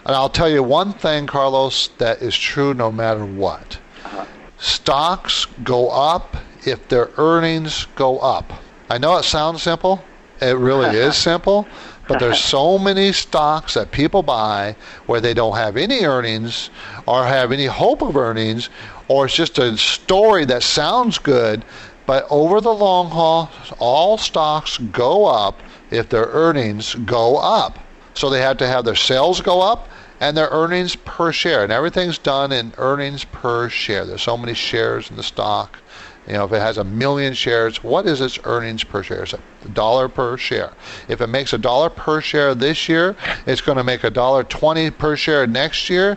And 0.06 0.14
I'll 0.14 0.30
tell 0.30 0.50
you 0.50 0.62
one 0.62 0.92
thing, 0.92 1.26
Carlos, 1.26 1.88
that 1.98 2.22
is 2.22 2.36
true 2.36 2.72
no 2.72 2.90
matter 2.90 3.24
what. 3.24 3.78
Uh-huh. 4.04 4.24
Stocks 4.58 5.46
go 5.62 5.90
up 5.90 6.36
if 6.66 6.88
their 6.88 7.10
earnings 7.18 7.86
go 7.94 8.18
up. 8.20 8.52
I 8.88 8.98
know 8.98 9.16
it 9.18 9.24
sounds 9.24 9.62
simple. 9.62 10.02
It 10.40 10.56
really 10.56 10.96
is 10.96 11.16
simple. 11.16 11.66
But 12.06 12.18
there's 12.18 12.40
so 12.40 12.78
many 12.78 13.12
stocks 13.12 13.74
that 13.74 13.90
people 13.90 14.22
buy 14.22 14.76
where 15.06 15.20
they 15.20 15.32
don't 15.32 15.56
have 15.56 15.76
any 15.76 16.04
earnings 16.04 16.68
or 17.06 17.24
have 17.24 17.52
any 17.52 17.66
hope 17.66 18.02
of 18.02 18.16
earnings, 18.16 18.70
or 19.08 19.26
it's 19.26 19.34
just 19.34 19.58
a 19.58 19.76
story 19.76 20.44
that 20.46 20.62
sounds 20.62 21.18
good. 21.18 21.64
But 22.06 22.26
over 22.30 22.60
the 22.60 22.72
long 22.72 23.10
haul, 23.10 23.50
all 23.78 24.18
stocks 24.18 24.78
go 24.78 25.26
up 25.26 25.60
if 25.90 26.08
their 26.08 26.26
earnings 26.26 26.94
go 26.94 27.36
up. 27.36 27.78
So 28.14 28.30
they 28.30 28.40
have 28.40 28.58
to 28.58 28.66
have 28.66 28.84
their 28.84 28.94
sales 28.94 29.40
go 29.40 29.60
up 29.60 29.88
and 30.20 30.36
their 30.36 30.48
earnings 30.50 30.96
per 30.96 31.32
share. 31.32 31.64
And 31.64 31.72
everything's 31.72 32.18
done 32.18 32.52
in 32.52 32.72
earnings 32.78 33.24
per 33.24 33.68
share. 33.68 34.04
There's 34.04 34.22
so 34.22 34.36
many 34.36 34.54
shares 34.54 35.10
in 35.10 35.16
the 35.16 35.22
stock. 35.22 35.78
You 36.26 36.34
know, 36.34 36.44
if 36.44 36.52
it 36.52 36.60
has 36.60 36.78
a 36.78 36.84
million 36.84 37.34
shares, 37.34 37.82
what 37.82 38.06
is 38.06 38.20
its 38.20 38.38
earnings 38.44 38.82
per 38.82 39.02
share? 39.02 39.24
It's 39.24 39.34
a 39.34 39.68
dollar 39.74 40.08
per 40.08 40.38
share. 40.38 40.72
If 41.08 41.20
it 41.20 41.26
makes 41.26 41.52
a 41.52 41.58
dollar 41.58 41.90
per 41.90 42.22
share 42.22 42.54
this 42.54 42.88
year, 42.88 43.14
it's 43.46 43.60
going 43.60 43.76
to 43.76 43.84
make 43.84 44.04
a 44.04 44.10
dollar 44.10 44.42
twenty 44.44 44.90
per 44.90 45.16
share 45.16 45.46
next 45.46 45.90
year, 45.90 46.16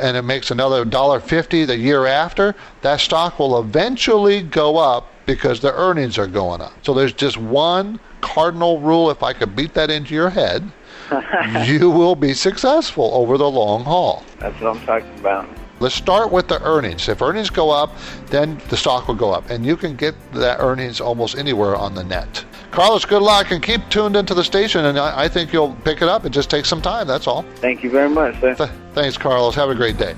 and 0.00 0.16
it 0.16 0.22
makes 0.22 0.50
another 0.50 0.84
dollar 0.84 1.20
fifty 1.20 1.64
the 1.64 1.76
year 1.76 2.06
after. 2.06 2.54
That 2.82 3.00
stock 3.00 3.38
will 3.38 3.60
eventually 3.60 4.42
go 4.42 4.76
up 4.76 5.10
because 5.26 5.60
the 5.60 5.72
earnings 5.72 6.18
are 6.18 6.26
going 6.26 6.60
up. 6.60 6.72
So 6.82 6.94
there's 6.94 7.12
just 7.12 7.36
one 7.36 7.98
cardinal 8.20 8.80
rule. 8.80 9.10
If 9.10 9.22
I 9.22 9.32
could 9.32 9.56
beat 9.56 9.74
that 9.74 9.90
into 9.90 10.14
your 10.14 10.30
head, 10.30 10.70
you 11.64 11.90
will 11.90 12.14
be 12.14 12.34
successful 12.34 13.10
over 13.14 13.38
the 13.38 13.50
long 13.50 13.84
haul. 13.84 14.24
That's 14.38 14.60
what 14.60 14.76
I'm 14.76 14.86
talking 14.86 15.18
about. 15.18 15.48
Let's 15.80 15.94
start 15.94 16.30
with 16.30 16.48
the 16.48 16.62
earnings. 16.62 17.08
If 17.08 17.20
earnings 17.20 17.50
go 17.50 17.70
up, 17.70 17.90
then 18.26 18.60
the 18.68 18.76
stock 18.76 19.08
will 19.08 19.16
go 19.16 19.32
up. 19.32 19.50
And 19.50 19.66
you 19.66 19.76
can 19.76 19.96
get 19.96 20.14
that 20.32 20.60
earnings 20.60 21.00
almost 21.00 21.36
anywhere 21.36 21.74
on 21.74 21.94
the 21.94 22.04
net. 22.04 22.44
Carlos, 22.74 23.04
good 23.04 23.22
luck 23.22 23.52
and 23.52 23.62
keep 23.62 23.88
tuned 23.88 24.16
into 24.16 24.34
the 24.34 24.42
station. 24.42 24.86
And 24.86 24.98
I, 24.98 25.24
I 25.24 25.28
think 25.28 25.52
you'll 25.52 25.74
pick 25.84 26.02
it 26.02 26.08
up. 26.08 26.24
It 26.24 26.30
just 26.30 26.50
takes 26.50 26.68
some 26.68 26.82
time. 26.82 27.06
That's 27.06 27.28
all. 27.28 27.42
Thank 27.56 27.84
you 27.84 27.90
very 27.90 28.08
much, 28.08 28.40
sir. 28.40 28.56
Th- 28.56 28.70
thanks, 28.94 29.16
Carlos. 29.16 29.54
Have 29.54 29.70
a 29.70 29.76
great 29.76 29.96
day. 29.96 30.16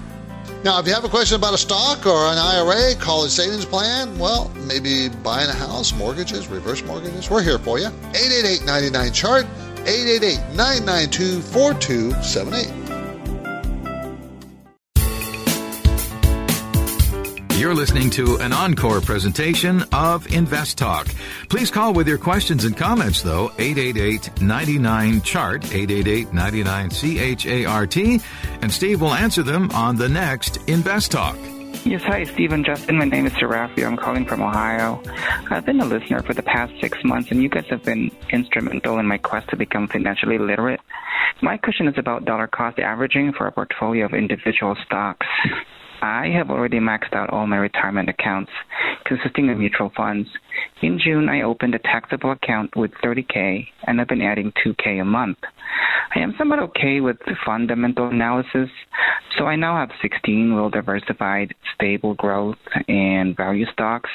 Now, 0.65 0.81
if 0.81 0.87
you 0.87 0.95
have 0.95 1.05
a 1.05 1.09
question 1.09 1.37
about 1.37 1.53
a 1.53 1.59
stock 1.59 2.07
or 2.07 2.17
an 2.33 2.39
IRA, 2.39 2.95
college 2.95 3.31
savings 3.31 3.67
plan, 3.67 4.19
well, 4.19 4.51
maybe 4.67 5.11
buying 5.23 5.51
a 5.51 5.53
house, 5.53 5.93
mortgages, 5.93 6.49
reverse 6.49 6.83
mortgages, 6.83 7.29
we're 7.29 7.43
here 7.43 7.59
for 7.59 7.79
you. 7.79 7.89
888 7.89 8.65
99 8.65 9.13
chart, 9.13 9.45
888 9.85 10.39
992 10.57 11.43
4278. 11.43 12.86
You're 17.57 17.75
listening 17.75 18.11
to 18.11 18.37
an 18.37 18.53
encore 18.53 19.01
presentation 19.01 19.83
of 19.91 20.31
Invest 20.31 20.77
Talk. 20.77 21.07
Please 21.49 21.71
call 21.71 21.95
with 21.95 22.07
your 22.07 22.19
questions 22.19 22.67
and 22.67 22.77
comments, 22.77 23.23
though, 23.23 23.51
888 23.59 24.43
99 24.43 25.23
Chart, 25.23 25.65
888 25.65 26.35
99 26.35 26.91
CHART, 26.91 27.97
and 27.97 28.71
Steve 28.71 29.01
will 29.01 29.15
answer 29.15 29.43
them 29.43 29.71
on 29.71 29.97
the 29.97 30.07
next 30.07 30.59
Invest 30.69 31.13
Talk. 31.13 31.39
Yes, 31.87 32.03
hi, 32.03 32.25
Steve 32.25 32.53
and 32.53 32.63
Justin. 32.63 32.99
My 32.99 33.07
name 33.07 33.25
is 33.25 33.33
Serafi. 33.33 33.87
I'm 33.87 33.97
calling 33.97 34.27
from 34.27 34.43
Ohio. 34.43 35.01
I've 35.51 35.65
been 35.65 35.81
a 35.81 35.87
listener 35.87 36.23
for 36.23 36.35
the 36.35 36.43
past 36.43 36.75
six 36.79 37.03
months, 37.05 37.31
and 37.31 37.43
you 37.43 37.49
guys 37.49 37.65
have 37.71 37.83
been 37.83 38.11
instrumental 38.31 38.99
in 38.99 39.07
my 39.07 39.17
quest 39.17 39.49
to 39.49 39.57
become 39.57 39.89
financially 39.89 40.37
literate. 40.37 40.81
My 41.41 41.57
question 41.57 41.89
is 41.89 41.97
about 41.97 42.27
dollar 42.27 42.49
cost 42.49 42.79
averaging 42.79 43.33
for 43.33 43.47
a 43.47 43.53
portfolio 43.53 44.05
of 44.05 44.13
individual 44.13 44.77
stocks. 44.85 45.27
I 46.03 46.29
have 46.29 46.51
already 46.51 46.79
maxed 46.79 47.15
out 47.15 47.31
all 47.31 47.47
my 47.47 47.57
retirement 47.57 48.09
accounts, 48.09 48.51
consisting 49.05 49.51
of 49.51 49.59
mutual 49.59 49.91
funds. 49.97 50.29
In 50.83 50.99
June, 51.03 51.29
I 51.29 51.43
opened 51.43 51.75
a 51.75 51.79
taxable 51.79 52.33
account 52.33 52.77
with 52.77 52.91
30K, 53.03 53.67
and 53.87 54.01
I've 54.01 54.09
been 54.09 54.23
adding 54.23 54.53
2K 54.65 55.01
a 55.01 55.05
month. 55.05 55.39
I 56.15 56.21
am 56.21 56.35
somewhat 56.39 56.59
okay 56.61 57.01
with 57.01 57.17
fundamental 57.45 58.09
analysis, 58.09 58.69
so 59.39 59.47
I 59.47 59.57
now 59.57 59.77
have 59.77 59.91
16 60.03 60.55
well 60.55 60.71
diversified, 60.71 61.55
stable 61.75 62.15
growth 62.15 62.57
and 62.89 63.37
value 63.37 63.67
stocks 63.73 64.11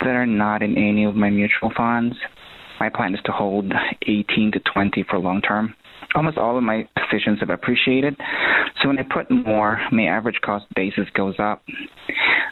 that 0.00 0.16
are 0.16 0.26
not 0.26 0.62
in 0.62 0.76
any 0.76 1.04
of 1.04 1.14
my 1.14 1.30
mutual 1.30 1.72
funds. 1.76 2.16
My 2.80 2.88
plan 2.88 3.14
is 3.14 3.20
to 3.26 3.32
hold 3.32 3.72
18 4.02 4.52
to 4.52 4.60
20 4.60 5.04
for 5.08 5.18
long 5.18 5.40
term 5.40 5.74
almost 6.14 6.38
all 6.38 6.56
of 6.56 6.62
my 6.62 6.88
positions 6.94 7.40
have 7.40 7.50
appreciated. 7.50 8.16
So 8.80 8.88
when 8.88 8.98
I 8.98 9.02
put 9.02 9.30
more, 9.30 9.80
my 9.92 10.04
average 10.04 10.40
cost 10.44 10.66
basis 10.74 11.08
goes 11.14 11.34
up. 11.38 11.62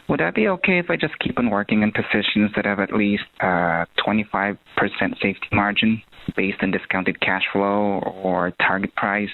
Would 0.09 0.19
that 0.19 0.35
be 0.35 0.47
okay 0.47 0.79
if 0.79 0.89
I 0.89 0.95
just 0.95 1.17
keep 1.19 1.37
on 1.37 1.49
working 1.49 1.83
in 1.83 1.91
positions 1.91 2.51
that 2.55 2.65
have 2.65 2.79
at 2.79 2.93
least 2.93 3.23
uh, 3.39 3.85
25% 4.05 4.57
safety 5.21 5.47
margin 5.51 6.01
based 6.35 6.57
on 6.61 6.71
discounted 6.71 7.19
cash 7.21 7.43
flow 7.51 7.99
or 8.23 8.51
target 8.65 8.95
price? 8.95 9.29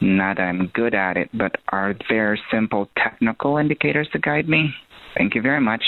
Not 0.00 0.36
that 0.36 0.44
I'm 0.44 0.66
good 0.74 0.94
at 0.94 1.16
it, 1.16 1.30
but 1.32 1.56
are 1.68 1.94
there 2.08 2.38
simple 2.50 2.88
technical 2.98 3.58
indicators 3.58 4.08
to 4.12 4.18
guide 4.18 4.48
me? 4.48 4.70
Thank 5.16 5.34
you 5.34 5.42
very 5.42 5.60
much, 5.60 5.82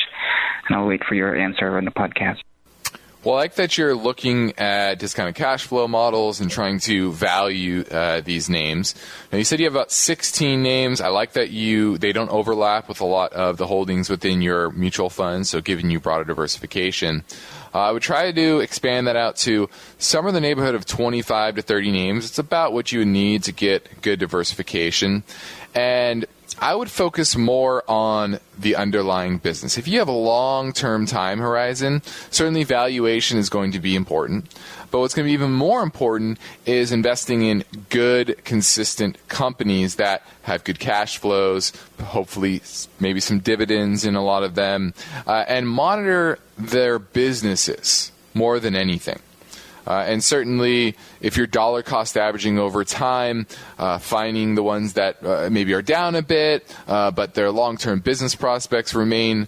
and 0.69 0.77
I'll 0.77 0.87
wait 0.87 1.03
for 1.09 1.15
your 1.15 1.35
answer 1.35 1.77
on 1.77 1.85
the 1.85 1.91
podcast. 1.91 2.37
Well, 3.27 3.35
I 3.35 3.39
like 3.39 3.57
that 3.57 3.77
you're 3.77 3.97
looking 3.97 4.57
at 4.57 5.01
discounted 5.01 5.35
cash 5.35 5.67
flow 5.67 5.89
models 5.89 6.41
and 6.41 6.49
trying 6.49 6.79
to 6.83 7.11
value 7.11 7.81
uh, 7.91 8.21
these 8.21 8.49
names. 8.49 8.95
Now, 9.33 9.39
you 9.39 9.43
said 9.43 9.59
you 9.59 9.65
have 9.65 9.75
about 9.75 9.91
16 9.91 10.63
names. 10.63 11.01
I 11.01 11.09
like 11.09 11.33
that 11.33 11.51
you 11.51 11.99
they 11.99 12.13
don't 12.13 12.31
overlap 12.31 12.89
with 12.89 13.01
a 13.01 13.05
lot 13.05 13.33
of 13.33 13.57
the 13.57 13.67
holdings 13.67 14.09
within 14.09 14.43
your 14.43 14.71
mutual 14.71 15.11
funds, 15.11 15.51
so 15.51 15.61
giving 15.61 15.91
you 15.91 15.99
broader 15.99 16.23
diversification. 16.23 17.25
Uh, 17.75 17.81
I 17.81 17.91
would 17.91 18.03
try 18.03 18.31
to 18.31 18.61
expand 18.61 19.09
that 19.09 19.17
out 19.17 19.35
to 19.39 19.69
somewhere 19.99 20.29
in 20.29 20.35
the 20.37 20.41
neighborhood 20.41 20.77
of 20.77 20.87
25 20.87 21.57
to 21.57 21.63
30 21.63 21.91
names. 21.91 22.27
It's 22.27 22.39
about 22.39 22.75
what 22.75 22.93
you 22.93 23.05
need 23.05 23.43
to 23.43 23.53
get 23.53 24.03
good 24.03 24.21
diversification. 24.21 25.25
And 25.75 26.27
I 26.59 26.75
would 26.75 26.91
focus 26.91 27.37
more 27.37 27.83
on 27.89 28.39
the 28.59 28.77
underlying 28.77 29.39
business. 29.39 29.77
If 29.77 29.89
you 29.89 29.99
have 29.99 30.09
a 30.09 30.13
long 30.13 30.73
term 30.73 31.05
time 31.07 31.39
horizon, 31.39 32.03
certainly 32.31 32.65
valuation 32.65 33.39
is 33.39 33.51
going 33.51 33.73
to 33.73 33.79
be 33.79 33.95
important. 33.95 34.55
But 34.91 35.01
what's 35.01 35.15
going 35.15 35.25
to 35.25 35.29
be 35.29 35.35
even 35.35 35.53
more 35.53 35.83
important 35.83 36.39
is 36.65 36.93
investing 36.93 37.43
in 37.43 37.65
good, 37.91 38.43
consistent 38.45 39.19
companies 39.29 39.97
that 39.97 40.23
have 40.43 40.65
good 40.65 40.79
cash 40.79 41.19
flows, 41.19 41.73
hopefully, 42.03 42.63
maybe 43.01 43.21
some 43.21 43.41
dividends 43.41 44.05
in 44.05 44.15
a 44.15 44.25
lot 44.25 44.43
of 44.43 44.55
them, 44.55 44.95
uh, 45.27 45.45
and 45.49 45.69
monitor 45.69 46.39
their 46.57 46.99
businesses 46.99 48.13
more 48.33 48.61
than 48.61 48.77
anything. 48.77 49.19
Uh, 49.87 50.05
and 50.07 50.23
certainly, 50.23 50.97
if 51.21 51.37
you're 51.37 51.47
dollar 51.47 51.83
cost 51.83 52.17
averaging 52.17 52.59
over 52.59 52.85
time, 52.85 53.47
uh, 53.79 53.99
finding 53.99 54.55
the 54.55 54.63
ones 54.63 54.95
that 54.95 55.25
uh, 55.25 55.49
maybe 55.51 55.73
are 55.75 55.83
down 55.83 56.15
a 56.15 56.23
bit, 56.23 56.75
uh, 56.89 57.11
but 57.11 57.35
their 57.35 57.51
long 57.51 57.77
term 57.77 58.01
business 58.01 58.35
prospects 58.35 58.95
remain 58.95 59.47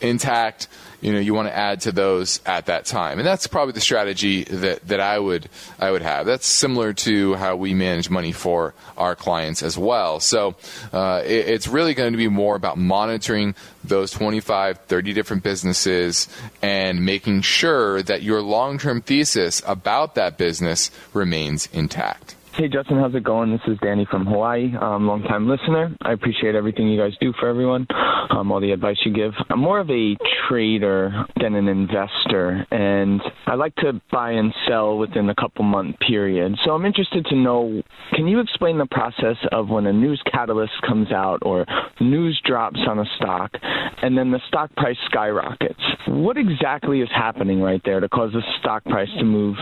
intact, 0.00 0.68
you 1.00 1.12
know 1.12 1.18
you 1.18 1.34
want 1.34 1.48
to 1.48 1.56
add 1.56 1.80
to 1.82 1.92
those 1.92 2.40
at 2.46 2.66
that 2.66 2.86
time. 2.86 3.18
And 3.18 3.26
that's 3.26 3.46
probably 3.46 3.72
the 3.72 3.80
strategy 3.80 4.44
that, 4.44 4.86
that 4.88 5.00
I 5.00 5.18
would 5.18 5.48
I 5.78 5.90
would 5.90 6.02
have. 6.02 6.26
That's 6.26 6.46
similar 6.46 6.92
to 6.94 7.34
how 7.34 7.56
we 7.56 7.74
manage 7.74 8.10
money 8.10 8.32
for 8.32 8.74
our 8.96 9.16
clients 9.16 9.62
as 9.62 9.76
well. 9.76 10.20
So 10.20 10.54
uh, 10.92 11.22
it, 11.24 11.48
it's 11.48 11.66
really 11.66 11.94
going 11.94 12.12
to 12.12 12.18
be 12.18 12.28
more 12.28 12.56
about 12.56 12.78
monitoring 12.78 13.54
those 13.84 14.10
25 14.10 14.78
30 14.78 15.12
different 15.12 15.42
businesses 15.42 16.28
and 16.62 17.04
making 17.04 17.42
sure 17.42 18.02
that 18.02 18.22
your 18.22 18.42
long-term 18.42 19.02
thesis 19.02 19.62
about 19.66 20.14
that 20.14 20.38
business 20.38 20.90
remains 21.12 21.68
intact 21.72 22.35
Hey, 22.56 22.68
Justin, 22.68 22.96
how's 22.96 23.14
it 23.14 23.22
going? 23.22 23.52
This 23.52 23.60
is 23.66 23.76
Danny 23.82 24.06
from 24.10 24.24
Hawaii, 24.24 24.74
um, 24.80 25.06
long 25.06 25.22
time 25.24 25.46
listener. 25.46 25.94
I 26.00 26.12
appreciate 26.12 26.54
everything 26.54 26.88
you 26.88 26.98
guys 26.98 27.12
do 27.20 27.34
for 27.38 27.50
everyone, 27.50 27.86
um, 28.30 28.50
all 28.50 28.60
the 28.60 28.72
advice 28.72 28.96
you 29.04 29.12
give. 29.12 29.34
I'm 29.50 29.60
more 29.60 29.78
of 29.78 29.90
a 29.90 30.16
trader 30.48 31.26
than 31.38 31.54
an 31.54 31.68
investor, 31.68 32.66
and 32.70 33.20
I 33.46 33.56
like 33.56 33.74
to 33.76 34.00
buy 34.10 34.30
and 34.30 34.54
sell 34.66 34.96
within 34.96 35.28
a 35.28 35.34
couple 35.34 35.64
month 35.64 35.98
period. 35.98 36.56
So 36.64 36.70
I'm 36.70 36.86
interested 36.86 37.26
to 37.26 37.36
know 37.36 37.82
can 38.14 38.26
you 38.26 38.40
explain 38.40 38.78
the 38.78 38.86
process 38.86 39.36
of 39.52 39.68
when 39.68 39.86
a 39.86 39.92
news 39.92 40.22
catalyst 40.32 40.72
comes 40.86 41.12
out 41.12 41.40
or 41.42 41.66
news 42.00 42.40
drops 42.42 42.80
on 42.88 42.98
a 43.00 43.04
stock 43.16 43.50
and 44.00 44.16
then 44.16 44.30
the 44.30 44.40
stock 44.48 44.74
price 44.76 44.96
skyrockets? 45.10 45.80
What 46.08 46.38
exactly 46.38 47.02
is 47.02 47.10
happening 47.14 47.60
right 47.60 47.82
there 47.84 48.00
to 48.00 48.08
cause 48.08 48.32
the 48.32 48.42
stock 48.60 48.82
price 48.84 49.10
to 49.18 49.24
move 49.24 49.56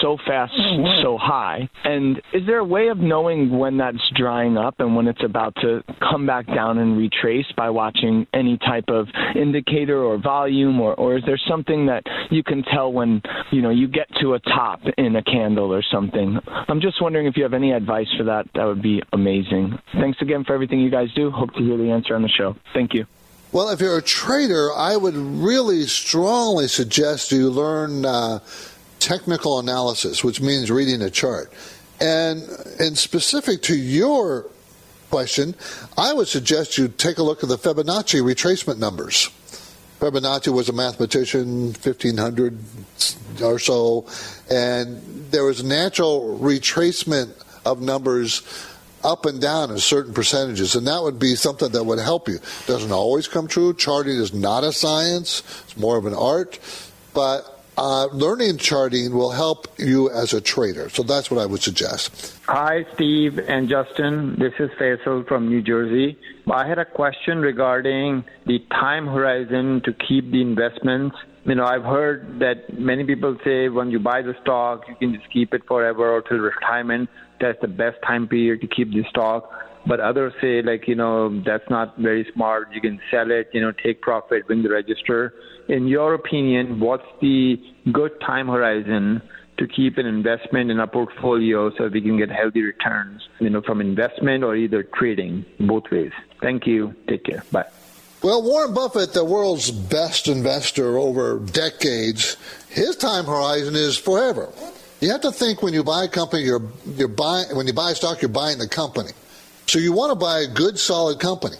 so 0.00 0.16
fast, 0.26 0.54
so 1.02 1.18
high? 1.18 1.68
And 1.84 2.22
is 2.38 2.46
there 2.46 2.58
a 2.58 2.64
way 2.64 2.86
of 2.86 2.98
knowing 2.98 3.58
when 3.58 3.78
that's 3.78 3.98
drying 4.14 4.56
up 4.56 4.76
and 4.78 4.94
when 4.94 5.08
it's 5.08 5.24
about 5.24 5.52
to 5.56 5.82
come 5.98 6.24
back 6.24 6.46
down 6.46 6.78
and 6.78 6.96
retrace 6.96 7.46
by 7.56 7.68
watching 7.68 8.28
any 8.32 8.56
type 8.58 8.84
of 8.86 9.08
indicator 9.34 10.00
or 10.00 10.18
volume 10.18 10.80
or, 10.80 10.94
or 10.94 11.16
is 11.16 11.24
there 11.26 11.40
something 11.48 11.86
that 11.86 12.04
you 12.30 12.44
can 12.44 12.62
tell 12.62 12.92
when 12.92 13.20
you 13.50 13.60
know 13.60 13.70
you 13.70 13.88
get 13.88 14.06
to 14.20 14.34
a 14.34 14.38
top 14.38 14.80
in 14.96 15.16
a 15.16 15.22
candle 15.22 15.74
or 15.74 15.82
something? 15.82 16.38
I'm 16.68 16.80
just 16.80 17.02
wondering 17.02 17.26
if 17.26 17.36
you 17.36 17.42
have 17.42 17.54
any 17.54 17.72
advice 17.72 18.06
for 18.16 18.22
that. 18.24 18.46
That 18.54 18.66
would 18.66 18.82
be 18.82 19.02
amazing. 19.12 19.76
Thanks 19.94 20.22
again 20.22 20.44
for 20.44 20.54
everything 20.54 20.78
you 20.78 20.90
guys 20.90 21.08
do. 21.16 21.32
Hope 21.32 21.52
to 21.54 21.60
hear 21.60 21.76
the 21.76 21.90
answer 21.90 22.14
on 22.14 22.22
the 22.22 22.28
show. 22.28 22.54
Thank 22.72 22.94
you. 22.94 23.04
Well, 23.50 23.70
if 23.70 23.80
you're 23.80 23.98
a 23.98 24.02
trader, 24.02 24.70
I 24.72 24.96
would 24.96 25.16
really 25.16 25.86
strongly 25.86 26.68
suggest 26.68 27.32
you 27.32 27.50
learn 27.50 28.04
uh, 28.04 28.38
technical 29.00 29.58
analysis, 29.58 30.22
which 30.22 30.40
means 30.40 30.70
reading 30.70 31.02
a 31.02 31.10
chart. 31.10 31.52
And 32.00 32.48
in 32.78 32.94
specific 32.94 33.62
to 33.62 33.76
your 33.76 34.46
question, 35.10 35.54
I 35.96 36.12
would 36.12 36.28
suggest 36.28 36.78
you 36.78 36.88
take 36.88 37.18
a 37.18 37.22
look 37.22 37.42
at 37.42 37.48
the 37.48 37.58
Fibonacci 37.58 38.20
retracement 38.20 38.78
numbers. 38.78 39.30
Fibonacci 40.00 40.52
was 40.52 40.68
a 40.68 40.72
mathematician, 40.72 41.72
1500 41.72 42.58
or 43.42 43.58
so, 43.58 44.06
and 44.48 45.02
there 45.30 45.44
was 45.44 45.64
natural 45.64 46.38
retracement 46.38 47.32
of 47.64 47.80
numbers 47.80 48.42
up 49.02 49.26
and 49.26 49.40
down 49.40 49.70
in 49.70 49.78
certain 49.78 50.14
percentages, 50.14 50.74
and 50.74 50.86
that 50.86 51.02
would 51.02 51.18
be 51.18 51.34
something 51.34 51.70
that 51.72 51.84
would 51.84 51.98
help 51.98 52.28
you. 52.28 52.38
Doesn't 52.66 52.92
always 52.92 53.26
come 53.28 53.48
true. 53.48 53.74
Charting 53.74 54.16
is 54.16 54.32
not 54.32 54.64
a 54.64 54.72
science; 54.72 55.42
it's 55.64 55.76
more 55.76 55.96
of 55.96 56.06
an 56.06 56.14
art. 56.14 56.58
But 57.12 57.57
uh, 57.78 58.06
learning 58.06 58.58
charting 58.58 59.14
will 59.14 59.30
help 59.30 59.68
you 59.78 60.10
as 60.10 60.34
a 60.34 60.40
trader. 60.40 60.88
So 60.88 61.04
that's 61.04 61.30
what 61.30 61.40
I 61.40 61.46
would 61.46 61.62
suggest. 61.62 62.36
Hi, 62.46 62.84
Steve 62.94 63.38
and 63.38 63.68
Justin. 63.68 64.36
This 64.36 64.52
is 64.58 64.68
Faisal 64.80 65.26
from 65.28 65.48
New 65.48 65.62
Jersey. 65.62 66.18
I 66.50 66.66
had 66.66 66.78
a 66.78 66.84
question 66.84 67.38
regarding 67.38 68.24
the 68.46 68.58
time 68.70 69.06
horizon 69.06 69.82
to 69.84 69.92
keep 69.92 70.30
the 70.32 70.42
investments. 70.42 71.16
You 71.44 71.54
know, 71.54 71.64
I've 71.64 71.84
heard 71.84 72.40
that 72.40 72.78
many 72.78 73.04
people 73.04 73.38
say 73.44 73.68
when 73.68 73.90
you 73.90 74.00
buy 74.00 74.22
the 74.22 74.34
stock, 74.42 74.88
you 74.88 74.96
can 74.96 75.14
just 75.14 75.30
keep 75.32 75.54
it 75.54 75.62
forever 75.68 76.10
or 76.10 76.22
till 76.22 76.38
retirement. 76.38 77.08
That's 77.40 77.60
the 77.60 77.68
best 77.68 77.98
time 78.02 78.26
period 78.26 78.60
to 78.62 78.66
keep 78.66 78.90
the 78.90 79.04
stock. 79.08 79.52
But 79.86 80.00
others 80.00 80.32
say, 80.40 80.62
like, 80.62 80.88
you 80.88 80.96
know, 80.96 81.40
that's 81.44 81.68
not 81.70 81.96
very 81.96 82.28
smart. 82.34 82.72
You 82.72 82.80
can 82.80 83.00
sell 83.10 83.30
it, 83.30 83.48
you 83.52 83.60
know, 83.60 83.72
take 83.72 84.02
profit 84.02 84.48
when 84.48 84.62
the 84.62 84.68
register. 84.68 85.32
In 85.68 85.86
your 85.86 86.14
opinion, 86.14 86.80
what's 86.80 87.06
the 87.20 87.62
good 87.92 88.18
time 88.20 88.48
horizon 88.48 89.20
to 89.58 89.66
keep 89.66 89.98
an 89.98 90.06
investment 90.06 90.70
in 90.70 90.80
a 90.80 90.86
portfolio 90.86 91.70
so 91.76 91.88
we 91.88 92.00
can 92.00 92.16
get 92.16 92.30
healthy 92.30 92.62
returns, 92.62 93.28
you 93.38 93.50
know, 93.50 93.60
from 93.60 93.80
investment 93.80 94.44
or 94.44 94.56
either 94.56 94.82
trading, 94.82 95.44
both 95.60 95.84
ways? 95.90 96.12
Thank 96.40 96.66
you. 96.66 96.94
Take 97.06 97.24
care. 97.24 97.44
Bye. 97.52 97.66
Well, 98.22 98.42
Warren 98.42 98.74
Buffett, 98.74 99.12
the 99.12 99.24
world's 99.24 99.70
best 99.70 100.26
investor 100.26 100.98
over 100.98 101.38
decades, 101.38 102.36
his 102.68 102.96
time 102.96 103.26
horizon 103.26 103.76
is 103.76 103.96
forever. 103.96 104.50
You 105.00 105.12
have 105.12 105.20
to 105.20 105.30
think 105.30 105.62
when 105.62 105.74
you 105.74 105.84
buy 105.84 106.04
a 106.04 106.08
company, 106.08 106.42
you're 106.42 106.72
you're 106.96 107.06
buying 107.06 107.54
when 107.54 107.68
you 107.68 107.72
buy 107.72 107.92
a 107.92 107.94
stock, 107.94 108.20
you're 108.20 108.30
buying 108.30 108.58
the 108.58 108.66
company. 108.66 109.12
So 109.66 109.78
you 109.78 109.92
want 109.92 110.10
to 110.10 110.16
buy 110.16 110.40
a 110.40 110.48
good, 110.48 110.78
solid 110.78 111.20
company. 111.20 111.56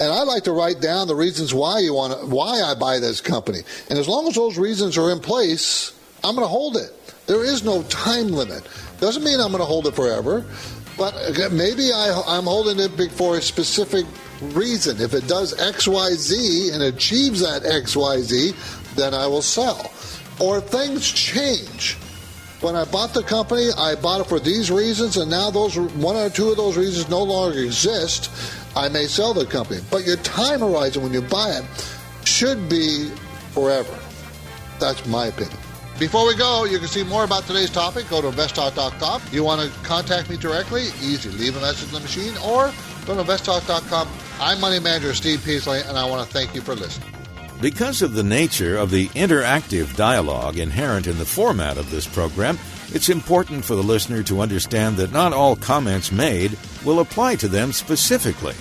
And 0.00 0.12
I 0.12 0.22
like 0.22 0.44
to 0.44 0.52
write 0.52 0.80
down 0.80 1.08
the 1.08 1.14
reasons 1.14 1.52
why 1.52 1.80
you 1.80 1.94
want 1.94 2.18
to, 2.18 2.26
why 2.26 2.62
I 2.62 2.74
buy 2.74 3.00
this 3.00 3.20
company. 3.20 3.60
And 3.90 3.98
as 3.98 4.06
long 4.06 4.28
as 4.28 4.34
those 4.34 4.56
reasons 4.56 4.96
are 4.96 5.10
in 5.10 5.18
place, 5.18 5.92
I'm 6.22 6.34
going 6.34 6.44
to 6.44 6.48
hold 6.48 6.76
it. 6.76 6.92
There 7.26 7.44
is 7.44 7.64
no 7.64 7.82
time 7.84 8.28
limit. 8.28 8.66
Doesn't 9.00 9.24
mean 9.24 9.40
I'm 9.40 9.50
going 9.50 9.60
to 9.60 9.66
hold 9.66 9.86
it 9.86 9.94
forever, 9.94 10.44
but 10.96 11.14
maybe 11.52 11.92
I, 11.92 12.22
I'm 12.26 12.44
holding 12.44 12.78
it 12.78 13.10
for 13.12 13.36
a 13.36 13.42
specific 13.42 14.06
reason. 14.40 15.00
If 15.00 15.14
it 15.14 15.26
does 15.26 15.58
X, 15.60 15.88
Y, 15.88 16.10
Z 16.12 16.70
and 16.72 16.82
achieves 16.82 17.40
that 17.40 17.66
X, 17.66 17.96
Y, 17.96 18.20
Z, 18.20 18.52
then 18.94 19.14
I 19.14 19.26
will 19.26 19.42
sell. 19.42 19.92
Or 20.40 20.60
things 20.60 21.10
change. 21.10 21.96
When 22.60 22.74
I 22.74 22.84
bought 22.84 23.14
the 23.14 23.22
company, 23.22 23.68
I 23.76 23.94
bought 23.94 24.20
it 24.20 24.26
for 24.26 24.40
these 24.40 24.68
reasons, 24.70 25.16
and 25.16 25.30
now 25.30 25.50
those 25.50 25.78
one 25.78 26.16
or 26.16 26.28
two 26.28 26.50
of 26.50 26.56
those 26.56 26.76
reasons 26.76 27.08
no 27.08 27.22
longer 27.22 27.60
exist. 27.60 28.30
I 28.78 28.88
may 28.88 29.08
sell 29.08 29.34
the 29.34 29.44
company, 29.44 29.80
but 29.90 30.06
your 30.06 30.18
time 30.18 30.60
horizon 30.60 31.02
when 31.02 31.12
you 31.12 31.20
buy 31.20 31.50
it 31.50 31.64
should 32.24 32.68
be 32.68 33.10
forever. 33.50 33.98
That's 34.78 35.04
my 35.04 35.26
opinion. 35.26 35.58
Before 35.98 36.24
we 36.24 36.36
go, 36.36 36.64
you 36.64 36.78
can 36.78 36.86
see 36.86 37.02
more 37.02 37.24
about 37.24 37.42
today's 37.42 37.70
topic. 37.70 38.08
Go 38.08 38.20
to 38.20 38.28
investtalk.com. 38.28 39.22
You 39.32 39.42
want 39.42 39.60
to 39.60 39.78
contact 39.80 40.30
me 40.30 40.36
directly? 40.36 40.82
Easy. 41.02 41.28
Leave 41.30 41.56
a 41.56 41.60
message 41.60 41.88
in 41.88 41.94
the 41.94 42.00
machine 42.00 42.34
or 42.36 42.72
go 43.04 43.16
to 43.16 43.24
investtalk.com. 43.24 44.08
I'm 44.38 44.60
Money 44.60 44.78
Manager 44.78 45.12
Steve 45.12 45.42
Peasley, 45.44 45.80
and 45.80 45.98
I 45.98 46.08
want 46.08 46.24
to 46.24 46.32
thank 46.32 46.54
you 46.54 46.60
for 46.60 46.76
listening. 46.76 47.12
Because 47.60 48.00
of 48.00 48.12
the 48.14 48.22
nature 48.22 48.76
of 48.76 48.92
the 48.92 49.08
interactive 49.08 49.96
dialogue 49.96 50.56
inherent 50.56 51.08
in 51.08 51.18
the 51.18 51.24
format 51.24 51.78
of 51.78 51.90
this 51.90 52.06
program, 52.06 52.56
it's 52.92 53.08
important 53.08 53.64
for 53.64 53.74
the 53.74 53.82
listener 53.82 54.22
to 54.24 54.40
understand 54.40 54.96
that 54.96 55.12
not 55.12 55.32
all 55.32 55.56
comments 55.56 56.10
made 56.10 56.56
will 56.84 57.00
apply 57.00 57.36
to 57.36 57.48
them 57.48 57.72
specifically. 57.72 58.54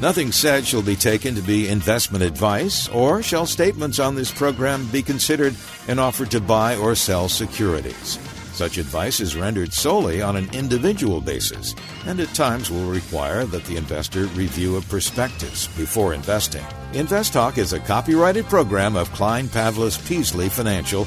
Nothing 0.00 0.32
said 0.32 0.66
shall 0.66 0.82
be 0.82 0.96
taken 0.96 1.34
to 1.34 1.42
be 1.42 1.68
investment 1.68 2.24
advice, 2.24 2.88
or 2.88 3.22
shall 3.22 3.44
statements 3.44 3.98
on 3.98 4.14
this 4.14 4.32
program 4.32 4.86
be 4.86 5.02
considered 5.02 5.54
an 5.88 5.98
offer 5.98 6.24
to 6.26 6.40
buy 6.40 6.76
or 6.76 6.94
sell 6.94 7.28
securities. 7.28 8.18
Such 8.54 8.78
advice 8.78 9.20
is 9.20 9.36
rendered 9.36 9.72
solely 9.72 10.20
on 10.20 10.36
an 10.36 10.48
individual 10.52 11.20
basis, 11.20 11.74
and 12.06 12.18
at 12.18 12.34
times 12.34 12.70
will 12.70 12.90
require 12.90 13.44
that 13.46 13.64
the 13.64 13.76
investor 13.76 14.26
review 14.26 14.76
a 14.76 14.82
prospectus 14.82 15.66
before 15.78 16.12
investing. 16.12 16.64
InvestTalk 16.92 17.58
is 17.58 17.72
a 17.72 17.80
copyrighted 17.80 18.46
program 18.46 18.96
of 18.96 19.12
Klein 19.12 19.48
Pavlis 19.48 19.96
Peasley 20.08 20.48
Financial, 20.48 21.06